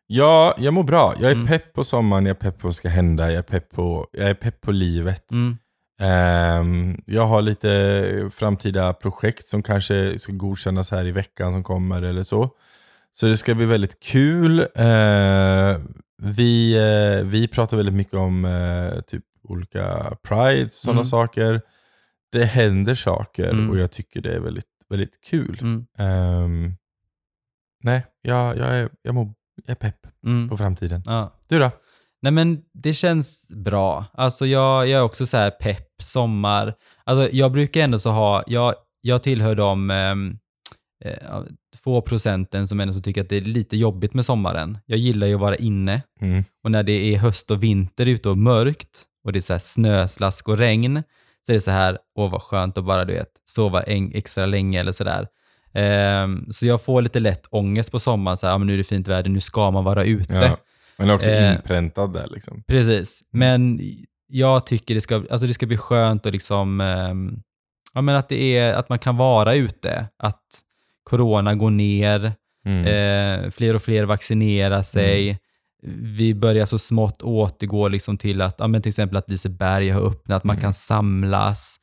ja, 0.06 0.54
jag 0.58 0.74
mår 0.74 0.82
bra. 0.84 1.14
Jag 1.20 1.30
är 1.30 1.34
Mm. 1.34 1.46
pepp 1.46 1.72
på 1.72 1.84
sommaren, 1.84 2.26
jag 2.26 2.36
är 2.36 2.40
pepp 2.40 2.58
på 2.58 2.66
vad 2.66 2.74
som 2.74 2.78
ska 2.78 2.88
hända, 2.88 3.24
jag 3.30 3.38
är 3.38 3.42
pepp 3.42 3.70
på, 3.70 4.06
jag 4.12 4.30
är 4.30 4.34
pepp 4.34 4.60
på 4.60 4.72
livet. 4.72 5.32
Mm. 5.32 5.58
Ehm, 6.00 7.02
jag 7.06 7.26
har 7.26 7.42
lite 7.42 8.30
framtida 8.34 8.92
projekt 8.92 9.46
som 9.46 9.62
kanske 9.62 10.18
ska 10.18 10.32
godkännas 10.32 10.90
här 10.90 11.06
i 11.06 11.12
veckan 11.12 11.52
som 11.52 11.62
kommer 11.62 12.02
eller 12.02 12.22
så. 12.22 12.50
Så 13.12 13.26
det 13.26 13.36
ska 13.36 13.54
bli 13.54 13.66
väldigt 13.66 14.00
kul. 14.02 14.60
Eh, 14.60 15.76
vi, 16.22 16.76
eh, 16.76 17.26
vi 17.26 17.48
pratar 17.48 17.76
väldigt 17.76 17.94
mycket 17.94 18.14
om 18.14 18.44
eh, 18.44 19.00
typ 19.00 19.24
olika 19.48 20.16
pride, 20.22 20.68
sådana 20.70 21.00
Mm. 21.00 21.04
saker. 21.04 21.60
Det 22.32 22.44
händer 22.44 22.94
saker 22.94 23.50
Mm. 23.50 23.70
och 23.70 23.78
jag 23.78 23.90
tycker 23.92 24.20
det 24.20 24.32
är 24.34 24.40
väldigt, 24.40 24.64
väldigt 24.90 25.20
kul. 25.24 25.58
Mm. 25.60 25.86
Ehm, 25.98 26.72
nej, 27.82 28.06
jag, 28.22 28.56
jag, 28.56 28.66
är, 28.76 28.88
jag, 29.02 29.14
mår, 29.14 29.32
jag 29.64 29.70
är 29.70 29.74
pepp 29.74 30.06
Mm. 30.26 30.48
på 30.48 30.56
framtiden. 30.56 31.02
Ja. 31.06 31.40
Du 31.48 31.58
då? 31.58 31.70
Nej 32.22 32.32
men 32.32 32.62
det 32.74 32.92
känns 32.94 33.48
bra. 33.54 34.04
Alltså 34.14 34.46
jag, 34.46 34.88
jag 34.88 34.98
är 35.00 35.02
också 35.04 35.26
så 35.26 35.36
här 35.36 35.50
pepp, 35.50 35.83
sommar. 36.02 36.74
Alltså 37.04 37.36
jag 37.36 37.52
brukar 37.52 37.80
ändå 37.80 37.98
så 37.98 38.10
ha, 38.10 38.42
jag, 38.46 38.74
jag 39.00 39.22
tillhör 39.22 39.54
de 39.54 39.90
ehm, 39.90 40.38
eh, 41.04 41.40
få 41.76 42.00
procenten 42.00 42.68
som 42.68 42.80
ändå 42.80 42.94
så 42.94 43.00
tycker 43.00 43.20
att 43.20 43.28
det 43.28 43.36
är 43.36 43.40
lite 43.40 43.76
jobbigt 43.76 44.14
med 44.14 44.24
sommaren. 44.24 44.78
Jag 44.86 44.98
gillar 44.98 45.26
ju 45.26 45.34
att 45.34 45.40
vara 45.40 45.56
inne 45.56 46.02
Mm. 46.20 46.44
och 46.64 46.70
när 46.70 46.82
det 46.82 47.14
är 47.14 47.18
höst 47.18 47.50
och 47.50 47.62
vinter 47.62 48.06
ute 48.06 48.28
och 48.28 48.38
mörkt 48.38 49.02
och 49.24 49.32
det 49.32 49.38
är 49.38 49.40
så 49.40 49.52
här 49.52 49.60
snö, 49.60 50.08
slask 50.08 50.48
och 50.48 50.58
regn 50.58 51.02
så 51.46 51.52
är 51.52 51.54
det 51.54 51.60
så 51.60 51.70
här, 51.70 51.98
åh 52.18 52.30
vad 52.30 52.42
skönt 52.42 52.78
att 52.78 52.84
bara 52.84 53.04
du 53.04 53.12
vet, 53.12 53.30
sova 53.44 53.82
en, 53.82 54.12
extra 54.14 54.46
länge 54.46 54.80
eller 54.80 54.92
sådär. 54.92 55.28
Um, 56.22 56.46
så 56.52 56.66
jag 56.66 56.82
får 56.82 57.02
lite 57.02 57.20
lätt 57.20 57.46
ångest 57.50 57.92
på 57.92 58.00
sommaren, 58.00 58.36
så 58.36 58.46
här, 58.46 58.54
ja, 58.54 58.58
men 58.58 58.66
nu 58.66 58.72
är 58.74 58.78
det 58.78 58.84
fint 58.84 59.08
väder, 59.08 59.30
nu 59.30 59.40
ska 59.40 59.70
man 59.70 59.84
vara 59.84 60.04
ute. 60.04 60.34
Ja. 60.34 60.56
Men 60.98 61.10
också 61.10 61.30
Eh, 61.30 61.52
inpräntad 61.54 62.12
där 62.12 62.26
liksom. 62.30 62.62
Precis, 62.66 63.22
men 63.32 63.80
jag 64.36 64.66
tycker 64.66 64.94
det 64.94 65.00
ska, 65.00 65.14
alltså 65.30 65.46
det 65.46 65.54
ska 65.54 65.66
bli 65.66 65.76
skönt 65.76 66.26
och 66.26 66.32
liksom, 66.32 66.80
ehm, 66.80 67.40
ja 67.94 68.00
men 68.00 68.16
att 68.16 68.28
det 68.28 68.56
är, 68.58 68.72
att 68.74 68.88
man 68.88 68.98
kan 68.98 69.16
vara 69.16 69.54
ute, 69.54 70.06
att 70.18 70.42
corona 71.04 71.54
går 71.54 71.70
ner, 71.70 72.32
Mm. 72.66 72.84
eh, 73.44 73.50
fler 73.50 73.74
och 73.76 73.82
fler 73.82 74.04
vaccinerar 74.04 74.82
sig, 74.82 75.38
vi 76.02 76.34
börjar 76.34 76.66
så 76.66 76.78
smått 76.78 77.22
återgå 77.22 77.88
liksom 77.88 78.18
till 78.18 78.40
att, 78.42 78.54
ja 78.58 78.66
men 78.66 78.82
till 78.82 78.88
exempel 78.90 79.16
att 79.16 79.30
Liseberg 79.30 79.90
har 79.90 80.00
öppnat, 80.00 80.44
man 80.44 80.56
Mm. 80.56 80.62
kan 80.62 80.74
samlas, 80.74 81.76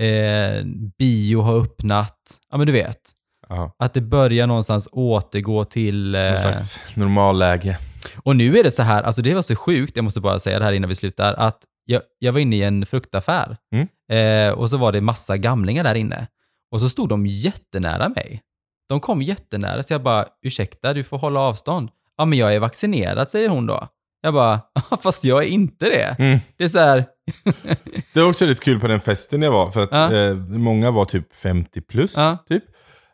eh, 0.00 0.64
bio 0.98 1.40
har 1.40 1.58
öppnat, 1.60 2.18
ja 2.50 2.58
men 2.58 2.66
du 2.66 2.72
vet, 2.72 3.00
Ja. 3.48 3.74
att 3.78 3.94
det 3.94 4.00
börjar 4.00 4.46
någonstans 4.46 4.88
återgå 4.92 5.64
till... 5.64 6.10
Någon 6.10 6.20
Eh, 6.20 6.40
slags 6.40 6.80
normalläge. 6.94 7.78
och 8.22 8.36
nu 8.36 8.58
är 8.58 8.64
det 8.64 8.70
så 8.70 8.82
här, 8.82 9.02
alltså 9.02 9.22
det 9.22 9.34
var 9.34 9.42
så 9.42 9.56
sjukt, 9.56 9.96
jag 9.96 10.04
måste 10.04 10.20
bara 10.20 10.38
säga 10.38 10.58
det 10.58 10.64
här 10.64 10.72
innan 10.72 10.88
vi 10.88 10.94
slutar, 10.96 11.34
att 11.34 11.58
jag, 11.90 12.02
jag 12.18 12.32
var 12.32 12.40
inne 12.40 12.56
i 12.56 12.62
en 12.62 12.86
fruktaffär 12.86 13.56
Mm. 13.74 13.88
eh, 14.48 14.54
och 14.54 14.70
så 14.70 14.76
var 14.76 14.92
det 14.92 15.00
massa 15.00 15.36
gamlingar 15.36 15.84
där 15.84 15.94
inne. 15.94 16.26
Och 16.70 16.80
så 16.80 16.88
stod 16.88 17.08
de 17.08 17.26
jättenära 17.26 18.08
mig. 18.08 18.42
De 18.88 19.00
kom 19.00 19.22
jättenära, 19.22 19.82
så 19.82 19.92
jag 19.94 20.02
bara, 20.02 20.24
ursäkta, 20.42 20.92
du 20.94 21.04
får 21.04 21.18
hålla 21.18 21.40
avstånd. 21.40 21.88
Ja, 22.16 22.24
men 22.24 22.38
jag 22.38 22.54
är 22.54 22.60
vaccinerad, 22.60 23.30
säger 23.30 23.48
hon 23.48 23.66
då. 23.66 23.88
Jag 24.22 24.34
bara, 24.34 24.60
"Ja, 24.90 24.96
fast 25.02 25.24
jag 25.24 25.42
är 25.44 25.48
inte 25.48 25.84
det. 25.84 26.16
Mm. 26.18 26.38
Det 26.56 26.64
är 26.64 26.68
så 26.68 26.78
här, 26.78 27.04
Det 28.14 28.20
var 28.20 28.28
också 28.28 28.46
lite 28.46 28.64
kul 28.64 28.80
på 28.80 28.86
den 28.88 29.00
festen 29.00 29.42
jag 29.42 29.52
var, 29.52 29.70
för 29.70 29.82
att 29.82 29.88
Ja. 29.92 30.12
eh, 30.14 30.34
många 30.36 30.90
var 30.90 31.04
typ 31.04 31.34
50 31.36 31.80
plus. 31.80 32.16
Ja. 32.16 32.38
Typ. 32.48 32.64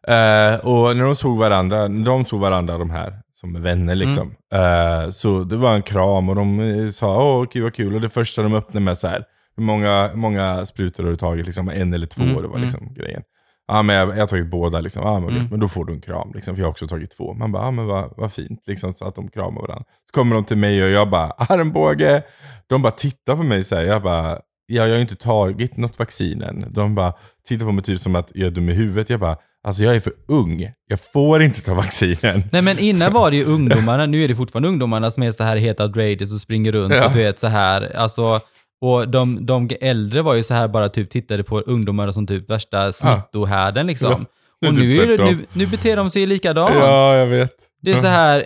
Eh, 0.08 0.66
och 0.66 0.96
när 0.96 1.04
de 1.04 1.16
såg 1.16 1.38
varandra, 1.38 1.88
de 1.88 2.24
såg 2.24 2.40
varandra 2.40 2.78
de 2.78 2.90
här 2.90 3.20
som 3.40 3.62
vänner 3.62 3.94
liksom. 3.94 4.34
Mm. 4.52 5.02
Eh, 5.02 5.10
så 5.10 5.44
det 5.44 5.56
var 5.56 5.74
en 5.74 5.82
kram 5.82 6.28
och 6.28 6.34
de 6.36 6.60
eh, 6.60 6.88
sa 6.88 7.24
åh 7.24 7.46
gud 7.52 7.62
vad 7.62 7.74
kul. 7.74 7.94
Och 7.94 8.00
det 8.00 8.08
första 8.08 8.42
de 8.42 8.54
öppnade 8.54 8.84
med 8.84 8.98
så 8.98 9.08
här, 9.08 9.24
hur 9.56 9.62
många, 9.64 10.10
många 10.14 10.66
sprutor 10.66 11.04
har 11.04 11.10
du 11.10 11.16
tagit? 11.16 11.46
Liksom, 11.46 11.68
en 11.68 11.94
eller 11.94 12.06
två, 12.06 12.22
Mm, 12.22 12.34
det 12.36 12.42
var 12.42 12.54
mm. 12.56 12.62
liksom 12.62 12.94
grejen. 12.94 13.22
Ja 13.68 13.82
men 13.82 13.96
jag, 13.96 14.08
jag 14.08 14.16
har 14.16 14.26
tagit 14.26 14.50
båda 14.50 14.80
liksom. 14.80 15.02
Ja 15.02 15.20
men, 15.20 15.28
Mm. 15.36 15.46
men 15.50 15.60
då 15.60 15.68
får 15.68 15.84
du 15.84 15.92
en 15.92 16.00
kram 16.00 16.32
liksom, 16.34 16.54
för 16.54 16.60
jag 16.60 16.66
har 16.66 16.70
också 16.70 16.86
tagit 16.86 17.10
två. 17.10 17.34
Man 17.34 17.52
bara, 17.52 17.64
ja 17.64 17.70
men 17.70 17.86
vad, 17.86 18.12
vad 18.16 18.32
fint 18.32 18.62
liksom, 18.66 18.94
så 18.94 19.04
att 19.08 19.14
de 19.14 19.28
kramar 19.28 19.60
varandra. 19.62 19.84
Så 20.10 20.20
kommer 20.20 20.34
de 20.34 20.44
till 20.44 20.56
mig 20.56 20.84
och 20.84 20.90
jag 20.90 21.10
bara, 21.10 21.30
armbåge. 21.38 22.22
De 22.66 22.82
bara 22.82 22.90
tittar 22.92 23.36
på 23.36 23.42
mig 23.42 23.64
så 23.64 23.74
här, 23.76 23.82
jag 23.82 24.02
bara, 24.02 24.30
ja, 24.66 24.82
jag 24.82 24.82
har 24.82 24.94
ju 24.94 25.00
inte 25.00 25.16
tagit 25.16 25.76
något 25.76 25.98
vaccin 25.98 26.42
än. 26.42 26.64
De 26.70 26.94
bara 26.94 27.12
tittar 27.48 27.66
på 27.66 27.72
mig 27.72 27.84
typ 27.84 28.00
som 28.00 28.16
att 28.16 28.30
jag 28.34 28.46
är 28.46 28.50
dum 28.50 28.68
i 28.68 28.72
huvudet. 28.74 29.10
Jag 29.10 29.20
bara, 29.20 29.36
alltså 29.66 29.82
jag 29.82 29.96
är 29.96 30.00
för 30.00 30.12
ung. 30.28 30.70
Jag 30.88 31.00
får 31.12 31.42
inte 31.42 31.64
ta 31.64 31.74
vaccinen. 31.74 32.42
Nej 32.52 32.62
men 32.62 32.78
innan 32.78 33.12
var 33.12 33.30
det 33.30 33.36
ju 33.36 33.44
ungdomarna, 33.54 34.06
nu 34.06 34.24
är 34.24 34.28
det 34.28 34.34
fortfarande 34.34 34.68
ungdomarna 34.68 35.10
som 35.10 35.22
är 35.22 35.30
så 35.30 35.44
här 35.44 35.56
helt 35.56 35.80
outrageous 35.80 36.32
och 36.34 36.40
springer 36.40 36.72
runt 36.72 36.94
Ja. 36.94 37.06
och 37.06 37.12
du 37.12 37.18
vet 37.18 37.38
så 37.38 37.46
här, 37.46 37.96
alltså 37.96 38.40
och 38.80 39.08
de, 39.08 39.46
de 39.46 39.70
äldre 39.80 40.22
var 40.22 40.34
ju 40.34 40.42
så 40.42 40.54
här 40.54 40.68
bara 40.68 40.88
typ 40.88 41.10
tittade 41.10 41.44
på 41.44 41.60
ungdomar 41.60 42.12
som 42.12 42.26
typ 42.26 42.50
värsta 42.50 42.92
smittohärden 42.92 43.86
liksom. 43.86 44.26
Ja, 44.60 44.68
och 44.68 44.76
typ 44.76 44.84
nu, 44.84 45.02
är 45.12 45.18
det, 45.18 45.24
nu, 45.24 45.46
nu 45.52 45.66
beter 45.66 45.96
de 45.96 46.10
sig 46.10 46.26
likadant. 46.26 46.74
Ja, 46.74 47.16
jag 47.16 47.26
vet. 47.26 47.50
Det 47.82 47.90
är 47.90 47.96
så 47.96 48.06
här, 48.06 48.44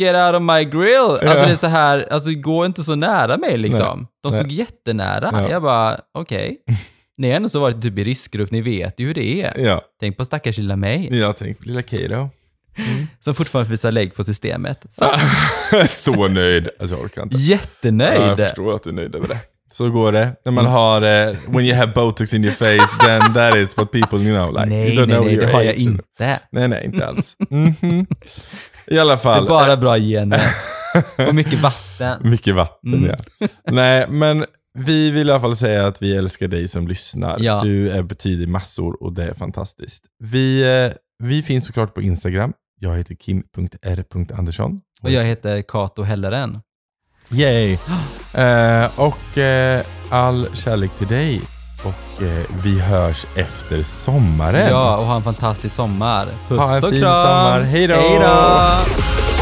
get 0.00 0.14
out 0.16 0.34
of 0.36 0.42
my 0.42 0.64
grill. 0.64 0.98
Alltså 1.00 1.26
Ja. 1.26 1.34
det 1.46 1.52
är 1.52 1.54
så 1.56 1.66
här, 1.66 2.06
alltså 2.12 2.30
gå 2.30 2.66
inte 2.66 2.82
så 2.82 2.94
nära 2.94 3.36
mig 3.36 3.56
liksom. 3.58 4.06
De 4.22 4.32
Nej. 4.32 4.40
stod 4.40 4.52
jättenära. 4.52 5.30
Ja. 5.32 5.50
Jag 5.50 5.62
bara, 5.62 6.00
okej. 6.18 6.56
Ni 7.18 7.28
har 7.28 7.36
ändå 7.36 7.48
så 7.48 7.60
varit 7.60 7.82
typ 7.82 7.98
i 7.98 8.04
riskgrupp, 8.04 8.50
ni 8.50 8.60
vet 8.60 9.00
ju 9.00 9.06
hur 9.06 9.14
det 9.14 9.42
är. 9.42 9.60
Ja, 9.60 9.82
Tänk 10.00 10.16
på 10.16 10.24
stackars 10.24 10.56
lilla 10.58 10.76
mig, 10.76 11.18
jag 11.18 11.36
tänkte 11.36 11.68
lilla 11.68 11.82
Kato. 11.82 12.28
som 13.20 13.34
fortfarande 13.34 13.70
visar 13.70 13.92
lägg 13.92 14.14
på 14.14 14.24
systemet. 14.24 14.80
Så, 14.90 15.10
så 15.88 16.28
nöjd. 16.28 16.68
Alltså 16.80 16.96
jag 16.96 17.04
orkar 17.04 17.22
inte. 17.22 17.36
Ja, 17.36 17.42
jättenöjd. 17.42 18.20
jag 18.20 18.38
förstår 18.38 18.74
att 18.76 18.82
du 18.82 18.90
är 18.90 18.94
nöjd 18.94 19.14
över 19.14 19.28
det. 19.28 19.38
Så 19.72 19.90
går 19.90 20.12
det. 20.12 20.36
När 20.44 20.52
man 20.52 20.66
har, 20.66 21.02
eh, 21.02 21.36
when 21.48 21.64
you 21.64 21.76
have 21.76 21.92
botox 21.92 22.34
in 22.34 22.44
your 22.44 22.54
face, 22.54 23.06
then 23.06 23.34
that 23.34 23.56
is 23.56 23.76
what 23.76 23.92
people 23.92 24.18
you 24.18 24.42
know 24.42 24.52
like. 24.54 24.66
nej, 24.66 24.96
you 24.96 25.06
nej, 25.06 25.20
nej, 25.24 25.36
det 25.36 25.46
har 25.52 25.62
jag 25.62 25.74
inte. 25.74 26.38
Nej, 26.50 26.68
nej, 26.68 26.84
inte 26.84 27.06
alls. 27.06 27.36
Mhm. 27.50 28.06
I 28.86 28.98
alla 28.98 29.12
Det 29.16 29.18
fall. 29.22 29.44
är 29.44 29.48
bara 29.48 29.76
bra 29.76 29.98
gener. 29.98 30.42
Och 31.28 31.34
mycket 31.34 31.60
vatten. 31.60 32.30
Mycket 32.30 32.54
vatten 32.54 32.94
Mm. 32.94 33.10
ja. 33.38 33.46
Nej, 33.70 34.06
men 34.08 34.44
vi 34.76 35.10
vill 35.10 35.28
i 35.28 35.32
alla 35.32 35.40
fall 35.40 35.56
säga 35.56 35.86
att 35.86 36.02
vi 36.02 36.16
älskar 36.16 36.48
dig 36.48 36.68
som 36.68 36.88
lyssnar. 36.88 37.36
Ja. 37.40 37.60
Du 37.62 37.90
är 37.90 38.02
betyder 38.02 38.46
massor 38.46 39.02
och 39.02 39.12
det 39.12 39.24
är 39.24 39.34
fantastiskt. 39.34 40.04
Vi, 40.18 40.62
eh, 40.86 40.92
vi 41.22 41.42
finns 41.42 41.66
såklart 41.66 41.94
på 41.94 42.02
Instagram. 42.02 42.52
Jag 42.80 42.96
heter 42.96 43.14
kim.r.andersson. 43.14 44.80
Och 45.02 45.10
jag 45.10 45.24
heter 45.24 45.62
Kato 45.62 46.02
Helleren. 46.02 46.60
Yay! 47.30 47.78
Eh, 48.34 48.86
och 48.96 49.38
eh, 49.38 49.84
all 50.10 50.48
kärlek 50.54 50.90
till 50.98 51.06
dig. 51.06 51.40
Och 51.84 52.22
eh, 52.22 52.44
vi 52.64 52.80
hörs 52.80 53.26
efter 53.36 53.82
sommaren. 53.82 54.68
Ja, 54.68 54.96
och 54.96 55.06
ha 55.06 55.16
en 55.16 55.22
fantastisk 55.22 55.74
sommar. 55.74 56.28
Puss 56.48 56.58
Ha 56.58 56.76
en 56.76 56.84
och 56.84 56.90
fin 56.90 57.00
kram. 57.00 57.12
sommar. 57.12 57.60
Hej 57.60 57.86
då. 57.86 57.94
Hej 57.94 58.18
då. 58.18 59.35